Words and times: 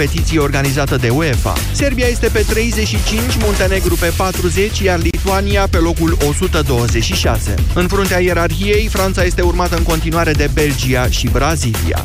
competiție 0.00 0.38
organizată 0.38 0.96
de 0.96 1.08
UEFA. 1.08 1.52
Serbia 1.72 2.06
este 2.06 2.28
pe 2.28 2.44
35, 2.48 3.36
Muntenegru 3.44 3.94
pe 3.94 4.12
40, 4.16 4.78
iar 4.78 4.98
Lituania 4.98 5.66
pe 5.70 5.76
locul 5.76 6.16
126. 6.28 7.54
În 7.74 7.88
fruntea 7.88 8.20
ierarhiei, 8.20 8.88
Franța 8.88 9.24
este 9.24 9.42
urmată 9.42 9.76
în 9.76 9.82
continuare 9.82 10.32
de 10.32 10.50
Belgia 10.54 11.08
și 11.08 11.28
Brazilia. 11.28 12.04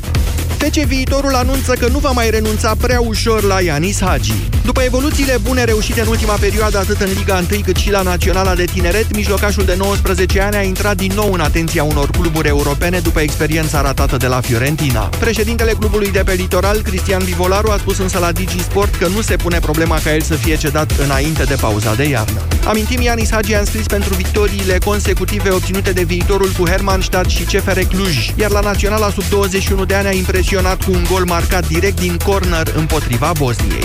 FC 0.62 0.76
Viitorul 0.76 1.36
anunță 1.36 1.74
că 1.74 1.88
nu 1.88 1.98
va 1.98 2.12
mai 2.12 2.30
renunța 2.30 2.76
prea 2.82 3.00
ușor 3.00 3.44
la 3.44 3.62
Ianis 3.62 4.02
Hagi. 4.02 4.34
După 4.66 4.82
evoluțiile 4.82 5.38
bune 5.42 5.64
reușite 5.64 6.02
în 6.02 6.08
ultima 6.08 6.34
perioadă 6.34 6.78
atât 6.78 7.02
în 7.02 7.10
Liga 7.18 7.44
1 7.52 7.62
cât 7.62 7.76
și 7.76 7.92
la 7.92 8.02
Naționala 8.02 8.56
de 8.56 8.66
Tineret, 8.66 9.16
mijlocașul 9.16 9.64
de 9.64 9.76
19 9.78 10.42
ani 10.42 10.56
a 10.56 10.62
intrat 10.62 10.98
din 10.98 11.12
nou 11.16 11.34
în 11.34 11.40
atenția 11.40 11.84
unor 11.84 12.10
cluburi 12.10 12.48
europene 12.48 13.00
după 13.00 13.20
experiența 13.20 13.82
ratată 13.82 14.18
de 14.18 14.28
la 14.28 14.42
Fiorentina. 14.42 15.10
Președintele 15.20 15.72
clubului 15.72 16.12
de 16.12 16.22
pe 16.26 16.34
litoral, 16.34 16.82
Cristian 16.82 17.24
Vivolaru, 17.24 17.72
a 17.72 17.78
spus 17.78 17.98
însă 17.98 18.20
la 18.20 18.32
Digi 18.32 18.64
Sport 18.64 18.96
că 18.96 19.08
nu 19.08 19.22
se 19.22 19.36
pune 19.36 19.60
problema 19.60 20.00
ca 20.04 20.14
el 20.14 20.22
să 20.22 20.34
fie 20.34 20.58
cedat 20.58 20.92
înainte 21.04 21.44
de 21.44 21.56
pauza 21.56 21.96
de 21.96 22.04
iarnă. 22.04 22.42
Amintim, 22.66 23.02
Ianis 23.02 23.32
Hagi 23.32 23.54
a 23.56 23.60
înscris 23.60 23.86
pentru 23.86 24.14
victoriile 24.14 24.78
consecutive 24.86 25.50
obținute 25.50 25.92
de 25.92 26.04
viitorul 26.04 26.52
cu 26.58 26.68
Hermannstadt 26.68 27.30
și 27.30 27.44
CFR 27.44 27.80
Cluj, 27.80 28.30
iar 28.36 28.52
la 28.52 28.60
Naționala 28.60 29.10
sub 29.10 29.24
21 29.30 29.86
de 29.86 29.94
ani 29.94 30.08
a 30.08 30.12
impresionat 30.12 30.50
impresionat 30.52 30.84
cu 30.84 30.92
un 30.92 31.04
gol 31.12 31.26
marcat 31.26 31.68
direct 31.68 32.00
din 32.00 32.18
corner 32.18 32.74
împotriva 32.76 33.32
Bosniei. 33.38 33.84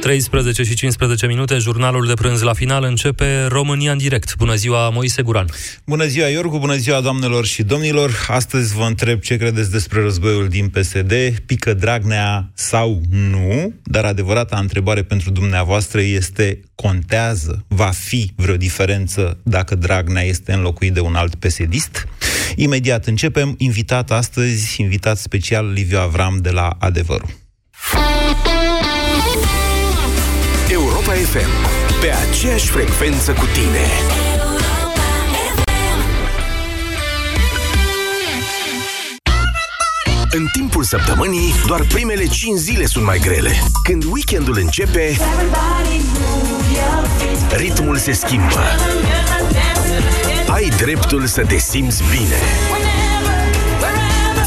13 0.00 0.62
și 0.62 0.74
15 0.74 1.26
minute, 1.26 1.58
jurnalul 1.58 2.06
de 2.06 2.14
prânz 2.14 2.42
la 2.42 2.52
final 2.52 2.84
începe 2.84 3.46
România 3.46 3.92
în 3.92 3.98
direct. 3.98 4.36
Bună 4.36 4.54
ziua, 4.54 4.88
Moise 4.88 5.22
Guran. 5.22 5.46
Bună 5.86 6.06
ziua, 6.06 6.26
Iorgu, 6.26 6.58
bună 6.58 6.76
ziua, 6.76 7.00
doamnelor 7.00 7.46
și 7.46 7.62
domnilor. 7.62 8.26
Astăzi 8.28 8.74
vă 8.74 8.82
întreb 8.82 9.20
ce 9.20 9.36
credeți 9.36 9.70
despre 9.70 10.02
războiul 10.02 10.48
din 10.48 10.68
PSD, 10.68 11.12
pică 11.46 11.74
Dragnea 11.74 12.50
sau 12.54 13.00
nu, 13.10 13.74
dar 13.82 14.04
adevărata 14.04 14.56
întrebare 14.56 15.02
pentru 15.02 15.30
dumneavoastră 15.30 16.00
este, 16.00 16.60
contează, 16.74 17.64
va 17.68 17.90
fi 17.90 18.32
vreo 18.36 18.56
diferență 18.56 19.38
dacă 19.42 19.74
Dragnea 19.74 20.22
este 20.22 20.52
înlocuit 20.52 20.92
de 20.92 21.00
un 21.00 21.14
alt 21.14 21.34
psd 21.34 22.08
Imediat 22.56 23.06
începem, 23.06 23.54
invitat 23.58 24.10
astăzi, 24.10 24.80
invitat 24.80 25.18
special 25.18 25.72
Liviu 25.72 25.98
Avram 25.98 26.38
de 26.42 26.50
la 26.50 26.76
Adevărul. 26.78 27.28
Europa 31.30 31.48
FM, 31.48 32.00
pe 32.00 32.12
aceeași 32.28 32.68
frecvență 32.68 33.32
cu 33.32 33.44
tine. 33.52 33.86
În 40.30 40.46
timpul 40.52 40.84
săptămânii, 40.84 41.54
doar 41.66 41.82
primele 41.82 42.26
5 42.26 42.58
zile 42.58 42.86
sunt 42.86 43.04
mai 43.04 43.18
grele. 43.18 43.62
Când 43.82 44.04
weekendul 44.04 44.58
începe, 44.58 45.16
ritmul 47.56 47.96
se 47.96 48.12
schimbă. 48.12 48.64
Ai 50.46 50.68
dreptul 50.68 51.26
să 51.26 51.44
te 51.44 51.58
simți 51.58 52.02
bine. 52.10 52.40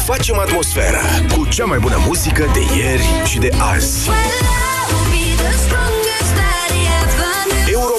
Facem 0.04 0.38
atmosfera 0.38 1.00
cu 1.36 1.46
cea 1.46 1.64
mai 1.64 1.78
bună 1.78 2.02
muzică 2.06 2.50
de 2.52 2.76
ieri 2.76 3.04
și 3.24 3.38
de 3.38 3.48
azi. 3.58 4.10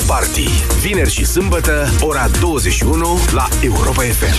Europarty, 0.07 0.47
vineri 0.81 1.11
și 1.11 1.25
sâmbătă, 1.25 1.87
ora 2.01 2.27
21 2.39 3.17
la 3.33 3.47
Europa 3.63 4.01
FM. 4.01 4.33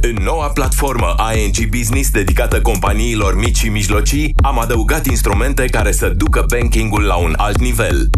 În 0.00 0.16
noua 0.22 0.46
platformă 0.46 1.14
ING 1.34 1.68
Business 1.76 2.10
dedicată 2.10 2.60
companiilor 2.60 3.36
mici 3.36 3.56
și 3.56 3.68
mijlocii, 3.68 4.34
am 4.42 4.58
adăugat 4.58 5.06
instrumente 5.06 5.64
care 5.64 5.92
să 5.92 6.08
ducă 6.08 6.44
bankingul 6.48 7.02
la 7.02 7.16
un 7.16 7.34
alt 7.36 7.58
nivel. 7.58 8.10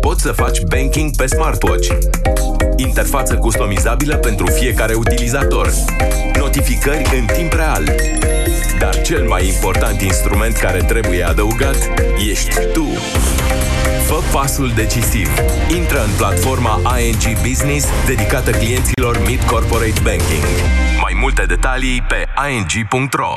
Poți 0.00 0.22
să 0.22 0.32
faci 0.32 0.60
banking 0.60 1.16
pe 1.16 1.26
smartwatch. 1.26 1.88
Interfață 2.86 3.36
customizabilă 3.36 4.16
pentru 4.16 4.46
fiecare 4.46 4.94
utilizator. 4.94 5.72
Notificări 6.38 7.18
în 7.18 7.26
timp 7.26 7.52
real. 7.52 7.84
Dar 8.78 9.00
cel 9.02 9.26
mai 9.28 9.46
important 9.46 10.00
instrument 10.00 10.56
care 10.56 10.78
trebuie 10.78 11.22
adăugat 11.22 11.90
ești 12.30 12.60
tu. 12.72 12.86
Fă 14.06 14.18
pasul 14.32 14.72
decisiv. 14.74 15.28
Intră 15.76 16.02
în 16.02 16.10
platforma 16.16 16.80
ING 17.00 17.38
Business 17.48 17.86
dedicată 18.06 18.50
clienților 18.50 19.22
Mid 19.26 19.42
Corporate 19.42 20.00
Banking. 20.02 20.44
Mai 21.00 21.16
multe 21.20 21.42
detalii 21.42 22.04
pe 22.08 22.24
ing.ro 22.50 23.34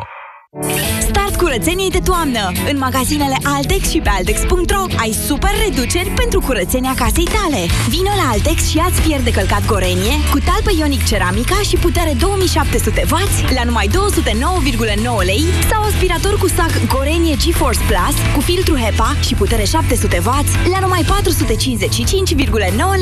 Start 1.36 1.50
curățeniei 1.50 1.90
de 1.90 2.00
toamnă! 2.12 2.52
În 2.72 2.78
magazinele 2.78 3.38
Altex 3.44 3.90
și 3.90 4.00
pe 4.00 4.10
Altex.ro 4.10 4.84
ai 5.04 5.12
super 5.28 5.54
reduceri 5.66 6.10
pentru 6.10 6.40
curățenia 6.40 6.94
casei 6.96 7.30
tale. 7.36 7.62
Vino 7.90 8.14
la 8.22 8.30
Altex 8.32 8.70
și 8.72 8.78
ați 8.78 9.02
pierde 9.02 9.32
călcat 9.32 9.66
Gorenie 9.66 10.16
cu 10.32 10.40
talpă 10.48 10.72
ionic 10.78 11.04
ceramica 11.06 11.60
și 11.70 11.76
putere 11.76 12.14
2700W 12.24 13.16
la 13.56 13.64
numai 13.64 13.88
209,9 13.88 13.94
lei 15.30 15.44
sau 15.70 15.82
aspirator 15.84 16.36
cu 16.40 16.48
sac 16.48 16.74
Gorenie 16.94 17.36
GeForce 17.44 17.84
Plus 17.90 18.16
cu 18.36 18.42
filtru 18.42 18.76
HEPA 18.76 19.16
și 19.28 19.34
putere 19.36 19.64
700W 19.64 20.30
la 20.74 20.80
numai 20.80 21.04
455,9 21.04 21.08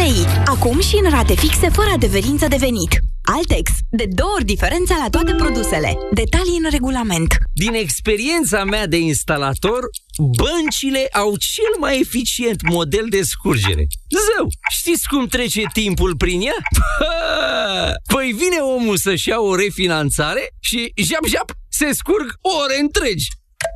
lei. 0.03 0.17
Acum 0.45 0.79
și 0.79 0.99
în 1.03 1.09
rate 1.09 1.35
fixe 1.35 1.69
fără 1.69 1.89
adeverință 1.93 2.47
de 2.47 2.57
venit. 2.59 3.12
Altex. 3.35 3.71
De 3.89 4.05
două 4.09 4.31
ori 4.35 4.45
diferența 4.45 4.95
la 5.03 5.09
toate 5.09 5.33
produsele. 5.33 5.97
Detalii 6.11 6.59
în 6.63 6.69
regulament. 6.69 7.33
Din 7.53 7.73
experiența 7.73 8.63
mea 8.63 8.87
de 8.87 8.97
instalator, 8.97 9.79
băncile 10.37 11.07
au 11.11 11.35
cel 11.37 11.73
mai 11.79 11.99
eficient 11.99 12.61
model 12.61 13.05
de 13.09 13.21
scurgere. 13.21 13.87
Zău, 14.09 14.47
știți 14.71 15.07
cum 15.07 15.27
trece 15.27 15.63
timpul 15.73 16.15
prin 16.15 16.41
ea? 16.41 16.55
Păi 18.13 18.35
vine 18.37 18.57
omul 18.61 18.97
să-și 18.97 19.29
ia 19.29 19.39
o 19.39 19.55
refinanțare 19.55 20.47
și 20.59 20.93
jap-jap 20.95 21.51
se 21.69 21.93
scurg 21.93 22.33
ore 22.41 22.79
întregi. 22.79 23.27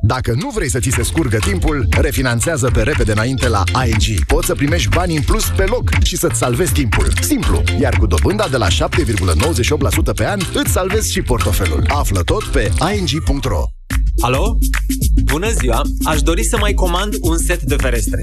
Dacă 0.02 0.32
nu 0.34 0.50
vrei 0.50 0.70
să 0.70 0.78
ți 0.78 0.90
se 0.90 1.02
scurgă 1.02 1.36
timpul, 1.36 1.86
refinanțează 2.00 2.70
pe 2.70 2.82
repede 2.82 3.12
înainte 3.12 3.48
la 3.48 3.62
ING. 3.86 4.24
Poți 4.26 4.46
să 4.46 4.54
primești 4.54 4.88
bani 4.88 5.16
în 5.16 5.22
plus 5.22 5.50
pe 5.56 5.64
loc 5.64 5.90
și 6.02 6.16
să-ți 6.16 6.38
salvezi 6.38 6.72
timpul. 6.72 7.12
Simplu, 7.20 7.62
iar 7.80 7.96
cu 7.98 8.06
dobânda 8.06 8.48
de 8.48 8.56
la 8.56 8.66
7,98% 8.68 10.14
pe 10.14 10.26
an, 10.26 10.40
îți 10.54 10.72
salvezi 10.72 11.12
și 11.12 11.22
portofelul. 11.22 11.84
Află 11.88 12.22
tot 12.22 12.44
pe 12.44 12.72
ing.ro 12.96 13.77
Alo? 14.20 14.58
Bună 15.24 15.50
ziua! 15.50 15.82
Aș 16.04 16.22
dori 16.22 16.44
să 16.44 16.56
mai 16.58 16.72
comand 16.72 17.14
un 17.20 17.36
set 17.36 17.62
de 17.62 17.76
ferestre. 17.76 18.20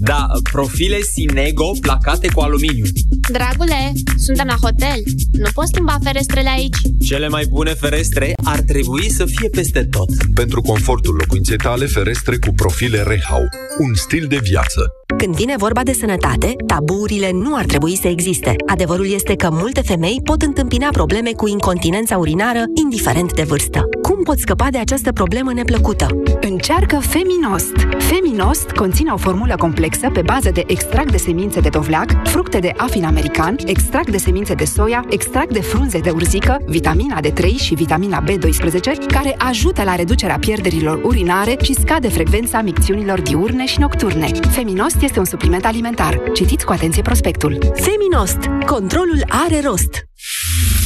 Da, 0.00 0.26
profile 0.52 1.00
Sinego 1.00 1.70
placate 1.80 2.28
cu 2.34 2.40
aluminiu. 2.40 2.84
Dragule, 3.32 3.92
suntem 4.16 4.46
la 4.46 4.56
hotel. 4.60 5.02
Nu 5.32 5.48
poți 5.54 5.68
schimba 5.72 5.98
ferestrele 6.02 6.48
aici. 6.48 6.76
Cele 7.06 7.28
mai 7.28 7.44
bune 7.48 7.74
ferestre 7.74 8.32
ar 8.44 8.60
trebui 8.60 9.10
să 9.10 9.24
fie 9.24 9.48
peste 9.48 9.84
tot. 9.84 10.08
Pentru 10.34 10.60
confortul 10.60 11.14
locuinței 11.14 11.56
tale, 11.56 11.86
ferestre 11.86 12.38
cu 12.38 12.52
profile 12.54 13.02
Rehau. 13.02 13.42
Un 13.78 13.94
stil 13.94 14.26
de 14.28 14.38
viață. 14.42 14.92
Când 15.06 15.34
vine 15.34 15.54
vorba 15.56 15.82
de 15.82 15.92
sănătate, 15.92 16.54
tabuurile 16.66 17.30
nu 17.32 17.56
ar 17.56 17.64
trebui 17.64 17.96
să 17.96 18.08
existe. 18.08 18.56
Adevărul 18.66 19.12
este 19.12 19.34
că 19.34 19.48
multe 19.52 19.80
femei 19.80 20.20
pot 20.24 20.42
întâmpina 20.42 20.88
probleme 20.92 21.30
cu 21.30 21.48
incontinența 21.48 22.16
urinară, 22.18 22.62
indiferent 22.74 23.34
de 23.34 23.42
vârstă. 23.42 23.88
Cum 24.02 24.22
poți 24.22 24.40
scăpa 24.40 24.68
de 24.70 24.78
această 24.78 25.12
problemă 25.12 25.52
neplăcută? 25.52 26.06
Încearcă 26.40 26.98
Feminost. 26.98 27.72
Feminost 27.98 28.70
conține 28.70 29.10
o 29.12 29.16
formulă 29.16 29.54
complexă 29.58 30.10
pe 30.12 30.22
bază 30.22 30.50
de 30.50 30.62
extract 30.66 31.10
de 31.10 31.16
semințe 31.16 31.60
de 31.60 31.68
dovleac, 31.68 32.10
fructe 32.24 32.58
de 32.58 32.72
afin 32.76 33.04
american, 33.04 33.56
extract 33.66 34.10
de 34.10 34.18
semințe 34.18 34.54
de 34.54 34.64
soia, 34.64 35.04
extract 35.08 35.52
de 35.52 35.60
frunze 35.60 35.98
de 35.98 36.10
urzică, 36.10 36.58
vitamina 36.66 37.20
D3 37.20 37.44
și 37.56 37.74
vitamina 37.74 38.24
B12, 38.24 39.06
care 39.06 39.34
ajută 39.38 39.82
la 39.82 39.94
reducerea 39.94 40.38
pierderilor 40.38 41.00
urinare 41.04 41.56
și 41.62 41.74
scade 41.74 42.08
frecvența 42.08 42.60
micțiunilor 42.60 43.20
diurne 43.20 43.66
și 43.66 43.80
nocturne. 43.80 44.30
Feminost 44.50 44.95
este 45.02 45.18
un 45.18 45.24
supliment 45.24 45.64
alimentar. 45.64 46.20
Citiți 46.34 46.64
cu 46.64 46.72
atenție 46.72 47.02
prospectul. 47.02 47.58
Feminost. 47.74 48.38
Controlul 48.66 49.24
are 49.28 49.60
rost. 49.60 50.08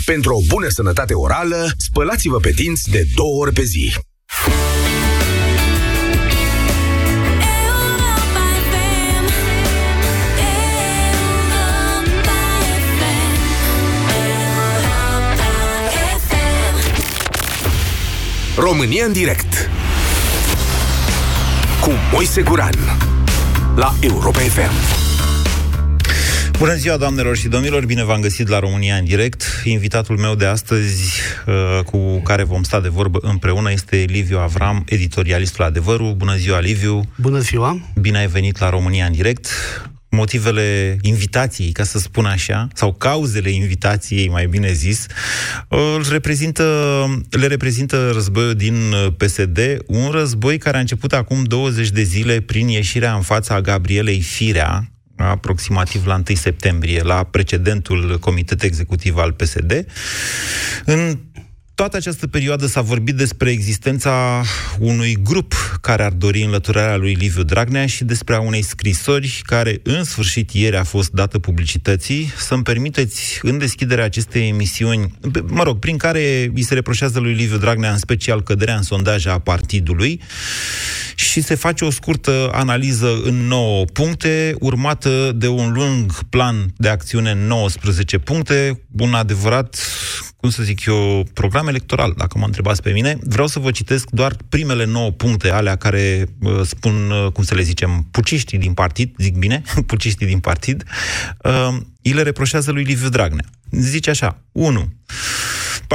Pentru 0.05 0.35
o 0.35 0.41
bună 0.49 0.69
sănătate 0.69 1.15
orală, 1.15 1.71
spălați-vă 1.77 2.37
pe 2.37 2.51
dinți 2.51 2.91
de 2.91 3.07
două 3.15 3.41
ori 3.41 3.53
pe 3.53 3.63
zi. 3.63 3.93
România 18.57 19.05
în 19.05 19.13
direct 19.13 19.71
cu 21.81 21.91
Moise 22.13 22.43
Guran 22.43 23.09
la 23.81 23.95
Europa 24.01 24.39
FM. 24.39 24.73
Bună 26.59 26.75
ziua, 26.75 26.97
doamnelor 26.97 27.37
și 27.37 27.49
domnilor, 27.49 27.85
bine 27.87 28.05
v-am 28.05 28.21
găsit 28.21 28.49
la 28.49 28.59
România 28.59 28.97
în 28.97 29.05
direct. 29.05 29.43
Invitatul 29.65 30.17
meu 30.17 30.35
de 30.35 30.47
astăzi, 30.47 31.21
uh, 31.47 31.85
cu 31.85 32.21
care 32.25 32.43
vom 32.43 32.63
sta 32.63 32.81
de 32.81 32.89
vorbă 32.89 33.19
împreună, 33.23 33.71
este 33.71 33.97
Liviu 33.97 34.39
Avram, 34.39 34.83
editorialistul 34.87 35.65
Adevărul. 35.65 36.15
Bună 36.15 36.37
ziua, 36.37 36.59
Liviu! 36.59 37.03
Bună 37.17 37.39
ziua! 37.39 37.81
Bine 38.01 38.19
ai 38.19 38.27
venit 38.27 38.59
la 38.59 38.71
România 38.71 39.07
în 39.07 39.13
direct. 39.13 39.49
Motivele 40.11 40.97
invitației, 41.01 41.73
ca 41.73 41.85
să 41.85 41.99
spun 41.99 42.25
așa, 42.25 42.69
sau 42.75 42.93
cauzele 42.93 43.51
invitației, 43.51 44.29
mai 44.29 44.47
bine 44.47 44.73
zis, 44.73 45.07
îl 45.69 46.07
reprezintă, 46.11 46.65
le 47.31 47.47
reprezintă 47.47 48.11
războiul 48.13 48.55
din 48.55 48.95
PSD, 49.17 49.59
un 49.87 50.11
război 50.11 50.59
care 50.59 50.77
a 50.77 50.81
început 50.81 51.13
acum 51.13 51.45
20 51.45 51.91
de 51.91 52.03
zile 52.03 52.41
prin 52.41 52.69
ieșirea 52.69 53.15
în 53.15 53.23
fața 53.23 53.61
Gabrielei 53.61 54.21
Firea, 54.21 54.91
aproximativ 55.17 56.07
la 56.07 56.15
1 56.15 56.37
septembrie, 56.37 57.03
la 57.03 57.25
precedentul 57.25 58.19
comitet 58.19 58.63
executiv 58.63 59.17
al 59.17 59.33
PSD. 59.33 59.87
În 60.85 61.19
toată 61.81 61.97
această 61.97 62.27
perioadă 62.27 62.67
s-a 62.67 62.81
vorbit 62.81 63.15
despre 63.15 63.51
existența 63.51 64.43
unui 64.79 65.17
grup 65.23 65.79
care 65.81 66.03
ar 66.03 66.13
dori 66.13 66.43
înlăturarea 66.43 66.97
lui 66.97 67.15
Liviu 67.15 67.43
Dragnea 67.43 67.87
și 67.87 68.05
despre 68.05 68.35
a 68.35 68.41
unei 68.41 68.63
scrisori 68.63 69.41
care 69.45 69.81
în 69.83 70.05
sfârșit 70.05 70.51
ieri 70.51 70.77
a 70.77 70.85
fost 70.85 71.11
dată 71.11 71.39
publicității. 71.39 72.33
Să-mi 72.37 72.63
permiteți 72.63 73.39
în 73.43 73.59
deschiderea 73.59 74.05
acestei 74.05 74.49
emisiuni, 74.49 75.15
mă 75.47 75.63
rog, 75.63 75.79
prin 75.79 75.97
care 75.97 76.51
îi 76.55 76.63
se 76.63 76.75
reproșează 76.75 77.19
lui 77.19 77.33
Liviu 77.33 77.57
Dragnea 77.57 77.93
în 77.93 77.99
special 77.99 78.43
căderea 78.43 78.77
în 78.77 78.83
sondaje 78.83 79.29
a 79.29 79.39
partidului 79.39 80.21
și 81.15 81.43
se 81.43 81.55
face 81.55 81.85
o 81.85 81.91
scurtă 81.91 82.51
analiză 82.53 83.21
în 83.25 83.35
9 83.35 83.85
puncte, 83.85 84.55
urmată 84.59 85.33
de 85.35 85.49
un 85.49 85.73
lung 85.73 86.13
plan 86.29 86.73
de 86.77 86.89
acțiune 86.89 87.31
în 87.31 87.47
19 87.47 88.19
puncte, 88.19 88.83
un 88.99 89.15
adevărat 89.15 89.79
cum 90.41 90.51
să 90.51 90.63
zic 90.63 90.85
eu, 90.85 91.27
program 91.33 91.69
electoral, 91.69 92.15
dacă 92.17 92.39
mă 92.39 92.45
întrebați 92.45 92.83
pe 92.83 92.91
mine. 92.91 93.19
Vreau 93.23 93.47
să 93.47 93.59
vă 93.59 93.71
citesc 93.71 94.11
doar 94.11 94.37
primele 94.49 94.85
9 94.85 95.11
puncte, 95.11 95.51
alea 95.51 95.77
care 95.77 96.27
uh, 96.41 96.61
spun, 96.65 97.11
uh, 97.11 97.33
cum 97.33 97.45
să 97.45 97.55
le 97.55 97.63
zicem, 97.63 98.07
puciștii 98.11 98.59
din 98.59 98.75
partid, 98.75 99.15
zic 99.19 99.37
bine, 99.37 99.63
puciștii 99.87 100.27
din 100.27 100.39
partid, 100.39 100.85
uh, 101.43 101.77
îi 102.03 102.13
le 102.13 102.23
reproșează 102.23 102.71
lui 102.71 102.83
Liviu 102.83 103.09
Dragnea. 103.09 103.45
Zice 103.71 104.11
așa, 104.11 104.43
1. 104.53 104.93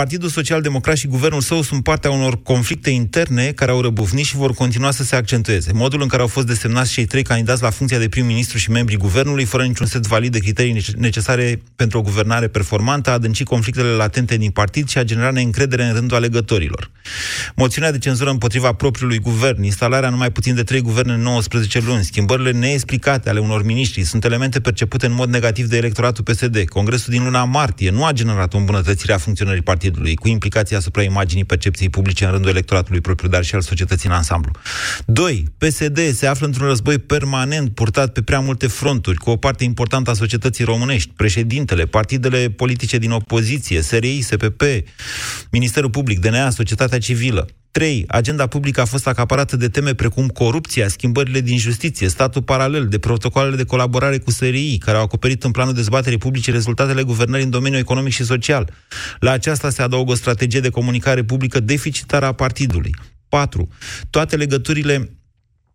Partidul 0.02 0.30
Social 0.30 0.62
Democrat 0.62 0.98
și 0.98 1.08
guvernul 1.08 1.42
său 1.42 1.62
sunt 1.62 1.84
partea 1.84 2.12
unor 2.12 2.42
conflicte 2.42 2.90
interne 2.90 3.52
care 3.52 3.72
au 3.72 3.82
răbufnit 3.82 4.26
și 4.26 4.36
vor 4.36 4.54
continua 4.54 4.92
să 4.92 5.04
se 5.04 5.16
accentueze. 5.16 5.72
Modul 5.74 6.02
în 6.02 6.08
care 6.08 6.22
au 6.22 6.28
fost 6.28 6.46
desemnați 6.46 6.92
cei 6.92 7.06
trei 7.06 7.24
candidați 7.24 7.62
la 7.62 7.70
funcția 7.70 8.00
de 8.00 8.10
prim-ministru 8.10 8.58
și 8.58 8.72
membrii 8.72 8.98
guvernului, 8.98 9.46
fără 9.46 9.64
niciun 9.64 9.86
set 9.86 10.08
valid 10.08 10.32
de 10.32 10.40
criterii 10.40 10.84
necesare 10.98 11.62
pentru 11.76 11.98
o 11.98 12.02
guvernare 12.02 12.48
performantă, 12.48 13.10
a 13.10 13.14
adâncit 13.14 13.48
conflictele 13.48 13.90
latente 13.90 14.38
din 14.38 14.52
partid 14.52 14.90
și 14.90 14.98
a 14.98 15.04
generat 15.04 15.34
neîncredere 15.34 15.84
în 15.84 15.94
rândul 15.94 16.18
alegătorilor. 16.18 16.92
Moțiunea 17.56 17.92
de 17.92 17.98
cenzură 17.98 18.30
împotriva 18.30 18.74
propriului 18.74 19.20
guvern, 19.20 19.64
instalarea 19.64 20.10
numai 20.10 20.32
puțin 20.32 20.56
de 20.56 20.64
trei 20.64 20.82
guverne 20.82 21.14
în 21.14 21.22
19 21.22 21.80
luni, 21.80 22.04
schimbările 22.04 22.52
neexplicate 22.52 23.30
ale 23.30 23.40
unor 23.40 23.64
miniștri 23.64 24.04
sunt 24.04 24.26
elemente 24.26 24.60
percepute 24.60 25.06
în 25.06 25.14
mod 25.14 25.30
negativ 25.30 25.66
de 25.66 25.78
electoratul 25.78 26.24
PSD. 26.24 26.64
Congresul 26.70 27.14
din 27.14 27.24
luna 27.24 27.44
martie 27.44 27.90
nu 27.90 28.06
a 28.06 28.12
generat 28.12 28.54
o 28.54 28.58
îmbunătățire 28.58 29.14
a 29.14 29.18
funcționării 29.18 29.62
partidului 29.62 29.84
partidului, 29.86 30.16
cu 30.16 30.28
implicații 30.28 30.76
asupra 30.76 31.02
imaginii 31.04 31.46
percepției 31.46 31.90
publice 31.90 32.26
în 32.26 32.32
rândul 32.32 32.50
electoratului 32.50 33.02
propriu, 33.02 33.30
dar 33.30 33.44
și 33.44 33.56
al 33.56 33.62
societății 33.62 34.10
în 34.10 34.16
ansamblu. 34.16 34.52
2. 35.06 35.46
PSD 35.58 36.00
se 36.14 36.28
află 36.28 36.46
într-un 36.46 36.68
război 36.68 36.98
permanent 37.00 37.74
purtat 37.74 38.12
pe 38.12 38.22
prea 38.22 38.40
multe 38.40 38.68
fronturi, 38.68 39.18
cu 39.18 39.30
o 39.30 39.36
parte 39.36 39.64
importantă 39.64 40.10
a 40.10 40.14
societății 40.14 40.64
românești, 40.64 41.12
președintele, 41.16 41.86
partidele 41.86 42.50
politice 42.50 42.98
din 42.98 43.12
opoziție, 43.12 43.82
SRI, 43.82 44.22
SPP, 44.22 44.62
Ministerul 45.52 45.90
Public, 45.90 46.20
DNA, 46.20 46.50
societatea 46.50 47.00
civilă. 47.00 47.48
3. 47.76 48.06
Agenda 48.08 48.48
publică 48.48 48.82
a 48.82 48.86
fost 48.86 49.08
acaparată 49.08 49.56
de 49.56 49.70
teme 49.70 49.94
precum 49.94 50.28
corupția, 50.28 50.88
schimbările 50.88 51.42
din 51.42 51.58
justiție, 51.58 52.08
statul 52.08 52.42
paralel, 52.42 52.88
de 52.88 53.00
protocoalele 53.00 53.56
de 53.56 53.64
colaborare 53.64 54.18
cu 54.18 54.32
SRI, 54.32 54.78
care 54.78 54.98
au 54.98 55.04
acoperit 55.04 55.44
în 55.44 55.52
planul 55.52 55.74
dezbaterii 55.74 56.18
publice 56.18 56.52
rezultatele 56.52 57.04
guvernării 57.04 57.46
în 57.46 57.52
domeniul 57.52 57.82
economic 57.82 58.12
și 58.12 58.24
social. 58.24 58.74
La 59.20 59.32
aceasta 59.32 59.70
se 59.70 59.82
adaugă 59.82 60.12
o 60.12 60.16
strategie 60.16 60.60
de 60.60 60.70
comunicare 60.70 61.24
publică 61.24 61.60
deficitară 61.60 62.26
a 62.26 62.32
partidului. 62.32 62.96
4. 63.30 63.68
Toate 64.10 64.36
legăturile 64.36 65.10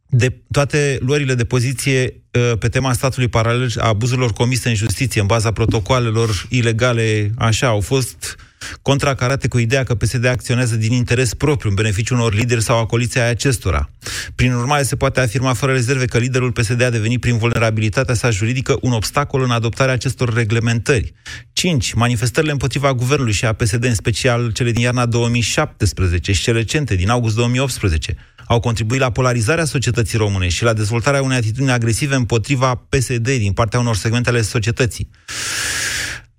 de 0.07 0.43
toate 0.51 0.99
luările 1.01 1.35
de 1.35 1.45
poziție 1.45 2.23
uh, 2.31 2.59
pe 2.59 2.69
tema 2.69 2.93
statului 2.93 3.29
paralel 3.29 3.71
a 3.79 3.89
abuzurilor 3.89 4.33
comise 4.33 4.69
în 4.69 4.75
justiție 4.75 5.21
în 5.21 5.27
baza 5.27 5.53
protocoalelor 5.53 6.47
ilegale, 6.49 7.31
așa, 7.37 7.67
au 7.67 7.81
fost 7.81 8.37
contracarate 8.83 9.49
cu 9.49 9.59
ideea 9.59 9.85
că 9.85 9.95
PSD 9.95 10.25
acționează 10.25 10.77
din 10.77 10.93
interes 10.93 11.35
propriu, 11.35 11.69
în 11.69 11.75
beneficiul 11.75 12.19
unor 12.19 12.35
lideri 12.35 12.63
sau 12.63 12.79
acoliția 12.79 13.29
acestora. 13.29 13.91
Prin 14.35 14.53
urmare, 14.53 14.83
se 14.83 14.97
poate 14.97 15.21
afirma 15.21 15.53
fără 15.53 15.73
rezerve 15.73 16.05
că 16.05 16.19
liderul 16.19 16.53
PSD 16.53 16.83
a 16.83 16.91
devenit, 16.91 17.21
prin 17.21 17.39
vulnerabilitatea 17.39 18.15
sa 18.15 18.31
juridică, 18.31 18.79
un 18.81 18.93
obstacol 18.93 19.43
în 19.43 19.51
adoptarea 19.51 19.95
acestor 19.95 20.35
reglementări. 20.35 21.13
5. 21.53 21.93
Manifestările 21.93 22.53
împotriva 22.53 22.95
guvernului 22.95 23.33
și 23.33 23.45
a 23.45 23.53
PSD, 23.53 23.85
în 23.85 23.95
special 23.95 24.53
cele 24.53 24.71
din 24.71 24.83
iarna 24.83 25.07
2017 25.07 26.33
și 26.33 26.43
cele 26.43 26.59
recente, 26.59 26.95
din 26.95 27.09
august 27.09 27.35
2018, 27.35 28.17
au 28.47 28.61
contribuit 28.61 29.01
la 29.01 29.11
polarizarea 29.11 29.65
societății 29.65 30.19
române 30.19 30.49
și 30.49 30.63
la 30.63 30.73
dezvoltarea 30.73 31.23
unei 31.23 31.37
atitudini 31.37 31.71
agresive 31.71 32.15
împotriva 32.15 32.75
PSD 32.89 33.29
din 33.31 33.53
partea 33.53 33.79
unor 33.79 33.97
segmente 33.97 34.29
ale 34.29 34.43
societății. 34.43 35.09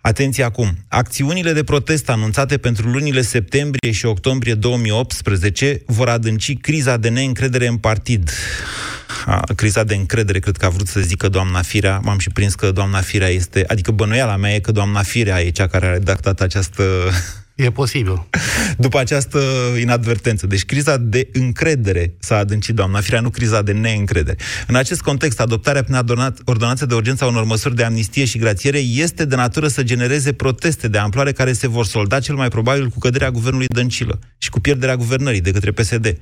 Atenție 0.01 0.43
acum. 0.43 0.77
Acțiunile 0.87 1.53
de 1.53 1.63
protest 1.63 2.09
anunțate 2.09 2.57
pentru 2.57 2.87
lunile 2.87 3.21
septembrie 3.21 3.91
și 3.91 4.05
octombrie 4.05 4.53
2018 4.53 5.81
vor 5.85 6.09
adânci 6.09 6.57
criza 6.57 6.97
de 6.97 7.09
neîncredere 7.09 7.67
în 7.67 7.77
partid. 7.77 8.29
A, 9.25 9.43
criza 9.55 9.83
de 9.83 9.95
încredere, 9.95 10.39
cred 10.39 10.57
că 10.57 10.65
a 10.65 10.69
vrut 10.69 10.87
să 10.87 10.99
zică 10.99 11.29
doamna 11.29 11.61
Firea. 11.61 11.99
M-am 12.03 12.17
și 12.17 12.29
prins 12.29 12.55
că 12.55 12.71
doamna 12.71 13.01
Firea 13.01 13.27
este... 13.27 13.63
Adică 13.67 13.91
bănuiala 13.91 14.35
mea 14.35 14.53
e 14.53 14.59
că 14.59 14.71
doamna 14.71 15.01
Firea 15.01 15.41
e 15.41 15.49
cea 15.49 15.67
care 15.67 15.85
a 15.85 15.91
redactat 15.91 16.41
această 16.41 16.83
E 17.55 17.71
posibil. 17.71 18.27
După 18.77 18.99
această 18.99 19.39
inadvertență. 19.79 20.47
Deci 20.47 20.65
criza 20.65 20.97
de 20.97 21.29
încredere 21.33 22.13
s-a 22.19 22.37
adâncit, 22.37 22.75
doamna 22.75 22.99
Firea, 22.99 23.19
nu 23.19 23.29
criza 23.29 23.61
de 23.61 23.71
neîncredere. 23.71 24.37
În 24.67 24.75
acest 24.75 25.01
context, 25.01 25.39
adoptarea 25.39 25.83
prin 25.83 25.95
ordonanță 26.45 26.85
de 26.85 26.93
urgență 26.93 27.23
a 27.23 27.27
unor 27.27 27.43
măsuri 27.43 27.75
de 27.75 27.83
amnistie 27.83 28.25
și 28.25 28.37
grațiere 28.37 28.77
este 28.77 29.25
de 29.25 29.35
natură 29.35 29.67
să 29.67 29.83
genereze 29.83 30.33
proteste 30.33 30.87
de 30.87 30.97
amploare 30.97 31.31
care 31.31 31.53
se 31.53 31.67
vor 31.67 31.85
solda 31.85 32.19
cel 32.19 32.35
mai 32.35 32.47
probabil 32.47 32.87
cu 32.87 32.99
căderea 32.99 33.31
guvernului 33.31 33.67
Dăncilă 33.67 34.19
și 34.37 34.49
cu 34.49 34.59
pierderea 34.59 34.95
guvernării 34.95 35.41
de 35.41 35.51
către 35.51 35.71
PSD. 35.71 36.17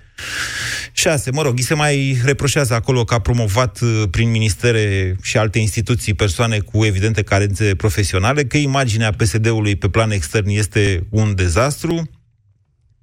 6. 0.92 1.32
Mă 1.32 1.42
rog, 1.42 1.58
îi 1.58 1.64
se 1.64 1.74
mai 1.74 2.22
reproșează 2.24 2.74
acolo 2.74 3.04
că 3.04 3.14
a 3.14 3.20
promovat 3.20 3.80
uh, 3.82 4.04
prin 4.12 4.30
ministere 4.30 5.16
și 5.22 5.38
alte 5.38 5.60
instituții 5.60 6.14
persoane 6.14 6.60
cu 6.60 6.86
evidente 6.86 7.24
carențe 7.24 7.76
profesionale, 7.76 8.44
că 8.44 8.58
imaginea 8.58 9.12
PSD-ului 9.12 9.76
pe 9.76 9.90
plan 9.90 10.12
extern 10.12 10.50
este 10.50 11.08
un 11.10 11.36
dezastru, 11.36 12.10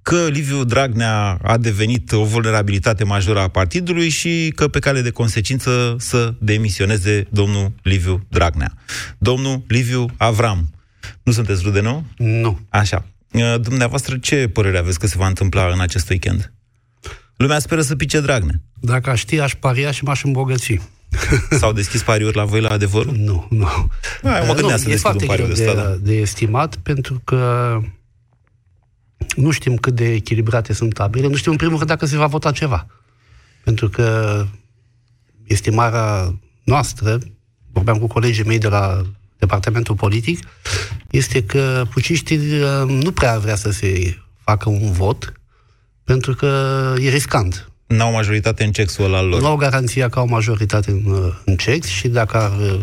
că 0.02 0.28
Liviu 0.28 0.64
Dragnea 0.64 1.38
a 1.42 1.56
devenit 1.56 2.12
o 2.12 2.24
vulnerabilitate 2.24 3.04
majoră 3.04 3.40
a 3.40 3.48
partidului 3.48 4.08
și 4.08 4.52
că 4.54 4.68
pe 4.68 4.78
cale 4.78 5.00
de 5.00 5.10
consecință 5.10 5.96
să 5.98 6.34
demisioneze 6.38 7.26
domnul 7.30 7.72
Liviu 7.82 8.26
Dragnea. 8.28 8.72
Domnul 9.18 9.64
Liviu 9.68 10.06
Avram. 10.16 10.70
Nu 11.22 11.32
sunteți 11.32 11.62
rude, 11.62 11.80
nu? 11.80 12.04
Nu. 12.16 12.58
Așa. 12.68 13.06
Uh, 13.32 13.60
dumneavoastră, 13.60 14.16
ce 14.16 14.48
părere 14.48 14.78
aveți 14.78 14.98
că 14.98 15.06
se 15.06 15.18
va 15.18 15.26
întâmpla 15.26 15.66
în 15.72 15.80
acest 15.80 16.08
weekend? 16.08 16.52
Lumea 17.36 17.58
speră 17.58 17.80
să 17.80 17.96
pice 17.96 18.20
Dragnea. 18.20 18.60
Dacă 18.80 19.10
aș 19.10 19.18
ști, 19.18 19.40
aș 19.40 19.54
paria 19.54 19.90
și 19.90 20.04
m-aș 20.04 20.24
îmbogăți. 20.24 20.80
S-au 21.60 21.72
deschis 21.72 22.02
pariuri 22.02 22.36
la 22.36 22.44
voi 22.44 22.60
la 22.60 22.68
adevărul? 22.68 23.14
Nu, 23.16 23.46
nu. 23.50 23.68
Hai, 24.22 24.46
mă 24.46 24.54
gândeam 24.54 24.78
să 24.78 24.88
deschid 24.88 25.20
un 25.20 25.26
pariu 25.26 25.46
de, 25.46 25.64
de, 25.64 25.72
da. 25.74 25.96
de 26.00 26.14
estimat, 26.14 26.76
pentru 26.76 27.20
că 27.24 27.80
nu 29.36 29.50
știm 29.50 29.76
cât 29.76 29.94
de 29.94 30.12
echilibrate 30.12 30.72
sunt 30.72 30.94
tabele, 30.94 31.26
nu 31.26 31.36
știm 31.36 31.50
în 31.50 31.56
primul 31.56 31.76
rând 31.76 31.88
dacă 31.88 32.06
se 32.06 32.16
va 32.16 32.26
vota 32.26 32.52
ceva. 32.52 32.86
Pentru 33.64 33.88
că 33.88 34.46
estimarea 35.44 36.38
noastră, 36.64 37.18
vorbeam 37.72 37.98
cu 37.98 38.06
colegii 38.06 38.44
mei 38.44 38.58
de 38.58 38.68
la 38.68 39.02
departamentul 39.38 39.94
politic, 39.94 40.48
este 41.10 41.44
că 41.44 41.86
puciștii 41.90 42.38
uh, 42.62 42.82
nu 42.86 43.12
prea 43.12 43.38
vrea 43.38 43.56
să 43.56 43.70
se 43.70 44.18
facă 44.44 44.68
un 44.68 44.92
vot, 44.92 45.32
pentru 46.06 46.34
că 46.34 46.50
e 46.98 47.08
riscant. 47.08 47.70
N-au 47.86 48.12
majoritate 48.12 48.64
în 48.64 48.72
cexul 48.72 49.14
al 49.14 49.26
lor. 49.26 49.40
Nu 49.40 49.46
au 49.46 49.56
garanția 49.56 50.08
că 50.08 50.18
au 50.18 50.26
majoritate 50.26 50.90
în, 50.90 51.04
uh, 51.04 51.34
în 51.44 51.56
cex 51.56 51.86
și 51.86 52.08
dacă 52.08 52.36
ar 52.36 52.58
uh, 52.58 52.80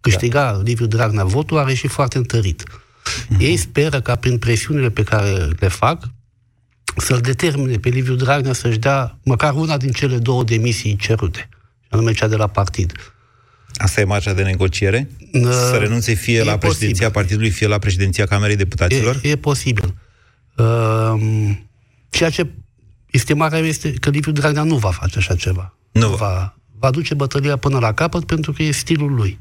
câștiga 0.00 0.52
da. 0.52 0.60
Liviu 0.64 0.86
Dragnea 0.86 1.24
votul, 1.24 1.58
are 1.58 1.74
și 1.74 1.86
foarte 1.86 2.18
întărit. 2.18 2.62
Uh-huh. 2.62 3.38
Ei 3.38 3.56
speră 3.56 4.00
ca 4.00 4.16
prin 4.16 4.38
presiunile 4.38 4.90
pe 4.90 5.02
care 5.02 5.48
le 5.58 5.68
fac 5.68 6.02
să-l 6.96 7.20
determine 7.20 7.76
pe 7.76 7.88
Liviu 7.88 8.14
Dragnea 8.14 8.52
să-și 8.52 8.78
dea 8.78 9.18
măcar 9.22 9.54
una 9.54 9.76
din 9.76 9.90
cele 9.90 10.18
două 10.18 10.44
demisii 10.44 10.96
cerute, 10.96 11.48
anume 11.88 12.12
cea 12.12 12.28
de 12.28 12.36
la 12.36 12.46
partid. 12.46 12.92
Asta 13.74 14.00
e 14.00 14.04
marja 14.04 14.32
de 14.32 14.42
negociere? 14.42 15.10
Uh, 15.32 15.42
Să 15.42 15.76
renunțe 15.80 16.14
fie 16.14 16.38
e 16.38 16.38
la 16.38 16.44
posibil. 16.44 16.68
președinția 16.68 17.10
partidului, 17.10 17.50
fie 17.50 17.66
la 17.66 17.78
președinția 17.78 18.26
Camerei 18.26 18.56
Deputaților? 18.56 19.20
E, 19.22 19.28
e 19.28 19.36
posibil. 19.36 19.94
Uh, 20.56 21.50
ceea 22.08 22.30
ce 22.30 22.50
estimarea 23.10 23.58
mea 23.58 23.68
este 23.68 23.92
că 23.92 24.10
Liviu 24.10 24.32
Dragnea 24.32 24.62
nu 24.62 24.76
va 24.76 24.90
face 24.90 25.18
așa 25.18 25.34
ceva. 25.34 25.74
Nu 25.92 26.08
va. 26.08 26.56
Va 26.78 26.90
duce 26.90 27.14
bătălia 27.14 27.56
până 27.56 27.78
la 27.78 27.92
capăt 27.92 28.24
pentru 28.24 28.52
că 28.52 28.62
e 28.62 28.70
stilul 28.70 29.14
lui. 29.14 29.38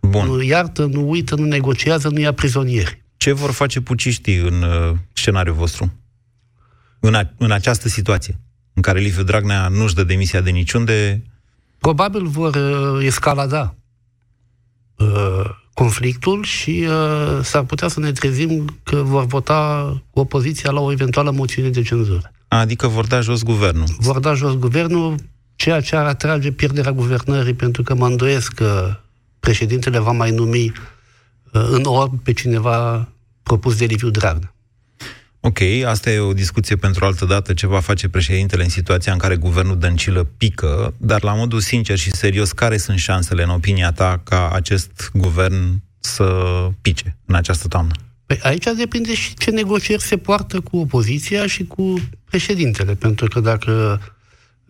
Bun. 0.00 0.26
Nu 0.26 0.42
iartă, 0.42 0.84
nu 0.84 1.10
uită, 1.10 1.34
nu 1.34 1.44
negociază, 1.44 2.08
nu 2.08 2.18
ia 2.20 2.32
prizonieri. 2.32 3.04
Ce 3.16 3.32
vor 3.32 3.50
face 3.50 3.80
puciștii 3.80 4.36
în 4.36 4.62
uh, 4.62 4.96
scenariul 5.12 5.54
vostru? 5.54 5.92
În, 7.00 7.14
a, 7.14 7.32
în 7.38 7.50
această 7.50 7.88
situație, 7.88 8.40
în 8.72 8.82
care 8.82 8.98
Liviu 8.98 9.22
Dragnea 9.22 9.68
nu-și 9.68 9.94
dă 9.94 10.04
demisia 10.04 10.40
de 10.40 10.50
niciunde, 10.50 11.22
Probabil 11.84 12.26
vor 12.26 12.54
uh, 12.54 13.04
escalada 13.04 13.74
uh, 14.96 15.50
conflictul 15.74 16.42
și 16.42 16.86
uh, 16.88 17.38
s-ar 17.42 17.62
putea 17.62 17.88
să 17.88 18.00
ne 18.00 18.12
trezim 18.12 18.78
că 18.82 18.96
vor 18.96 19.26
vota 19.26 19.92
opoziția 20.10 20.70
la 20.70 20.80
o 20.80 20.92
eventuală 20.92 21.30
moțiune 21.30 21.68
de 21.68 21.82
cenzură. 21.82 22.32
adică 22.48 22.86
vor 22.86 23.06
da 23.06 23.20
jos 23.20 23.42
guvernul. 23.42 23.86
Vor 23.98 24.18
da 24.18 24.34
jos 24.34 24.54
guvernul, 24.54 25.14
ceea 25.56 25.80
ce 25.80 25.96
ar 25.96 26.06
atrage 26.06 26.52
pierderea 26.52 26.92
guvernării, 26.92 27.54
pentru 27.54 27.82
că 27.82 27.94
mă 27.94 28.06
îndoiesc 28.06 28.52
că 28.52 29.00
președintele 29.40 29.98
va 29.98 30.12
mai 30.12 30.30
numi 30.30 30.72
uh, 31.52 31.66
în 31.70 31.82
orb 31.84 32.20
pe 32.22 32.32
cineva 32.32 33.08
propus 33.42 33.76
de 33.76 33.84
Liviu 33.84 34.10
Dragnea. 34.10 34.53
Ok, 35.46 35.58
asta 35.86 36.10
e 36.10 36.18
o 36.18 36.32
discuție 36.32 36.76
pentru 36.76 37.04
altă 37.04 37.24
dată, 37.24 37.54
ce 37.54 37.66
va 37.66 37.80
face 37.80 38.08
președintele 38.08 38.62
în 38.62 38.68
situația 38.68 39.12
în 39.12 39.18
care 39.18 39.36
guvernul 39.36 39.78
Dăncilă 39.78 40.24
pică, 40.24 40.94
dar 40.96 41.22
la 41.22 41.34
modul 41.34 41.60
sincer 41.60 41.96
și 41.96 42.10
serios, 42.10 42.52
care 42.52 42.76
sunt 42.76 42.98
șansele, 42.98 43.42
în 43.42 43.48
opinia 43.48 43.92
ta, 43.92 44.20
ca 44.24 44.50
acest 44.50 45.10
guvern 45.12 45.82
să 45.98 46.24
pice 46.80 47.16
în 47.26 47.34
această 47.34 47.68
toamnă? 47.68 47.92
Păi 48.26 48.38
aici 48.42 48.64
depinde 48.76 49.14
și 49.14 49.34
ce 49.34 49.50
negocieri 49.50 50.02
se 50.02 50.16
poartă 50.16 50.60
cu 50.60 50.76
opoziția 50.76 51.46
și 51.46 51.64
cu 51.64 51.94
președintele, 52.24 52.94
pentru 52.94 53.28
că 53.28 53.40
dacă 53.40 54.00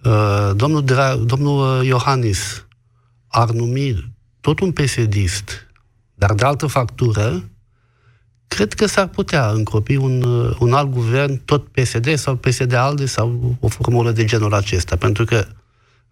uh, 0.04 0.50
domnul, 0.56 0.84
Dra- 0.84 1.24
domnul 1.24 1.78
uh, 1.78 1.86
Iohannis 1.86 2.66
ar 3.28 3.50
numi 3.50 4.12
tot 4.40 4.60
un 4.60 4.72
PSD-ist, 4.72 5.68
dar 6.14 6.32
de 6.34 6.44
altă 6.44 6.66
factură, 6.66 7.48
cred 8.48 8.72
că 8.72 8.86
s-ar 8.86 9.06
putea 9.06 9.50
încropi 9.50 9.96
un, 9.96 10.22
uh, 10.22 10.56
un 10.58 10.72
alt 10.72 10.90
guvern, 10.90 11.40
tot 11.44 11.68
PSD 11.68 12.14
sau 12.16 12.36
PSD-ALDE 12.36 13.06
sau 13.06 13.56
o 13.60 13.68
formulă 13.68 14.10
de 14.10 14.24
genul 14.24 14.54
acesta, 14.54 14.96
pentru 14.96 15.24
că 15.24 15.46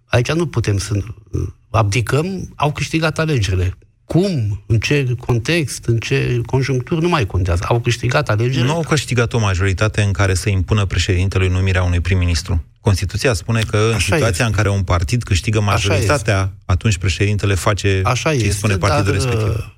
aici 0.04 0.32
nu 0.32 0.46
putem 0.46 0.78
să 0.78 0.94
uh, 0.94 1.42
abdicăm, 1.70 2.52
au 2.56 2.72
câștigat 2.72 3.18
alegerile. 3.18 3.74
Cum, 4.04 4.62
în 4.66 4.78
ce 4.78 5.14
context, 5.26 5.84
în 5.84 5.98
ce 5.98 6.40
conjuncturi, 6.46 7.02
nu 7.02 7.08
mai 7.08 7.26
contează. 7.26 7.64
Au 7.68 7.80
câștigat 7.80 8.28
alegerile. 8.28 8.64
Nu 8.64 8.74
au 8.74 8.84
câștigat 8.88 9.32
o 9.32 9.38
majoritate 9.38 10.02
în 10.02 10.12
care 10.12 10.34
să 10.34 10.48
impună 10.48 10.84
președintelui 10.84 11.48
numirea 11.48 11.82
unui 11.82 12.00
prim-ministru. 12.00 12.64
Constituția 12.80 13.32
spune 13.32 13.62
că 13.62 13.76
în 13.76 13.94
Așa 13.94 13.98
situația 13.98 14.28
este. 14.28 14.42
în 14.42 14.50
care 14.50 14.68
un 14.68 14.82
partid 14.82 15.22
câștigă 15.22 15.60
majoritatea, 15.60 16.52
atunci 16.64 16.98
președintele 16.98 17.54
face 17.54 18.00
Așa 18.04 18.30
ce 18.30 18.36
îi 18.36 18.42
este, 18.42 18.56
spune 18.56 18.76
partidul 18.76 19.04
dar, 19.04 19.14
respectiv. 19.14 19.74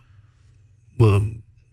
uh, 0.96 1.20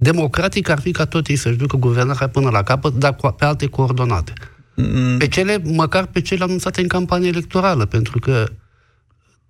democratic 0.03 0.69
ar 0.69 0.79
fi 0.79 0.91
ca 0.91 1.05
tot 1.05 1.27
ei 1.27 1.35
să-și 1.35 1.57
ducă 1.57 1.77
guvernarea 1.77 2.29
până 2.29 2.49
la 2.49 2.63
capăt, 2.63 2.93
dar 2.93 3.15
cu, 3.15 3.27
pe 3.27 3.45
alte 3.45 3.67
coordonate. 3.67 4.33
Mm. 4.75 5.17
Pe 5.17 5.27
cele, 5.27 5.61
măcar 5.63 6.05
pe 6.05 6.21
cele 6.21 6.43
anunțate 6.43 6.81
în 6.81 6.87
campanie 6.87 7.27
electorală, 7.27 7.85
pentru 7.85 8.19
că 8.19 8.45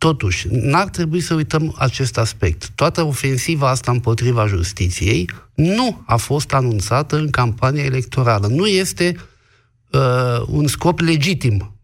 Totuși, 0.02 0.48
n-ar 0.50 0.90
trebui 0.90 1.20
să 1.20 1.34
uităm 1.34 1.76
acest 1.78 2.18
aspect. 2.18 2.70
Toată 2.76 3.04
ofensiva 3.04 3.70
asta 3.70 3.92
împotriva 3.92 4.46
justiției 4.48 5.30
nu 5.54 6.04
a 6.06 6.16
fost 6.16 6.54
anunțată 6.54 7.16
în 7.16 7.30
campania 7.30 7.84
electorală. 7.84 8.48
Nu 8.48 8.68
este 8.68 9.16
uh, 9.92 10.44
un 10.48 10.68
scop 10.68 11.00
legitim, 11.00 11.80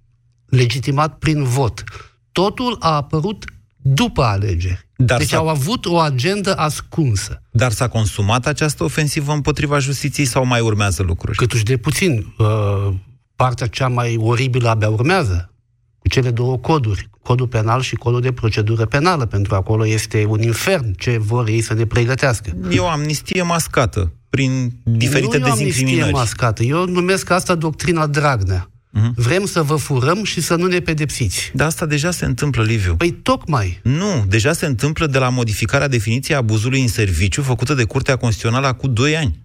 legitimat 0.45 1.17
prin 1.17 1.43
vot. 1.43 1.83
Totul 2.31 2.77
a 2.79 2.95
apărut 2.95 3.45
după 3.93 4.23
alegeri. 4.23 4.87
Dar 4.95 5.17
deci 5.17 5.27
s-a- 5.27 5.37
au 5.37 5.49
avut 5.49 5.85
o 5.85 5.97
agendă 5.97 6.55
ascunsă. 6.55 7.41
Dar 7.51 7.71
s-a 7.71 7.87
consumat 7.87 8.45
această 8.45 8.83
ofensivă 8.83 9.31
împotriva 9.33 9.79
justiției 9.79 10.25
sau 10.25 10.45
mai 10.45 10.59
urmează 10.59 11.03
lucruri? 11.03 11.37
Câtuși 11.37 11.63
de 11.63 11.77
puțin. 11.77 12.33
Uh, 12.37 12.93
partea 13.35 13.67
cea 13.67 13.87
mai 13.87 14.17
oribilă 14.19 14.69
abia 14.69 14.89
urmează. 14.89 15.51
Cu 15.99 16.07
cele 16.07 16.31
două 16.31 16.57
coduri. 16.57 17.09
Codul 17.21 17.47
penal 17.47 17.81
și 17.81 17.95
codul 17.95 18.21
de 18.21 18.31
procedură 18.31 18.85
penală. 18.85 19.25
Pentru 19.25 19.49
că 19.51 19.55
acolo 19.57 19.87
este 19.87 20.25
un 20.25 20.41
infern 20.41 20.93
ce 20.93 21.17
vor 21.17 21.47
ei 21.47 21.61
să 21.61 21.73
ne 21.73 21.85
pregătească. 21.85 22.51
E 22.71 22.79
o 22.79 22.87
amnistie 22.87 23.41
mascată 23.41 24.11
prin 24.29 24.71
diferite 24.83 25.37
nu 25.37 25.45
e 25.45 25.49
o 25.49 25.51
amnistie 25.51 25.65
dezincriminări. 25.65 26.11
mascată. 26.13 26.63
Eu 26.63 26.85
numesc 26.85 27.29
asta 27.29 27.55
doctrina 27.55 28.07
Dragnea. 28.07 28.69
Mhm. 29.01 29.13
Vrem 29.15 29.45
să 29.45 29.61
vă 29.63 29.75
furăm 29.75 30.23
și 30.23 30.41
să 30.41 30.55
nu 30.55 30.65
ne 30.65 30.79
pedepsiți. 30.79 31.51
Dar 31.53 31.67
asta 31.67 31.85
deja 31.85 32.11
se 32.11 32.25
întâmplă, 32.25 32.63
Liviu. 32.63 32.95
Păi 32.95 33.11
tocmai. 33.11 33.79
Nu, 33.83 34.25
deja 34.27 34.53
se 34.53 34.65
întâmplă 34.65 35.07
de 35.07 35.17
la 35.17 35.29
modificarea 35.29 35.87
definiției 35.87 36.37
abuzului 36.37 36.81
în 36.81 36.87
serviciu 36.87 37.41
făcută 37.41 37.73
de 37.73 37.83
Curtea 37.83 38.15
Constituțională 38.15 38.67
acum 38.67 38.93
2 38.93 39.15
ani. 39.17 39.39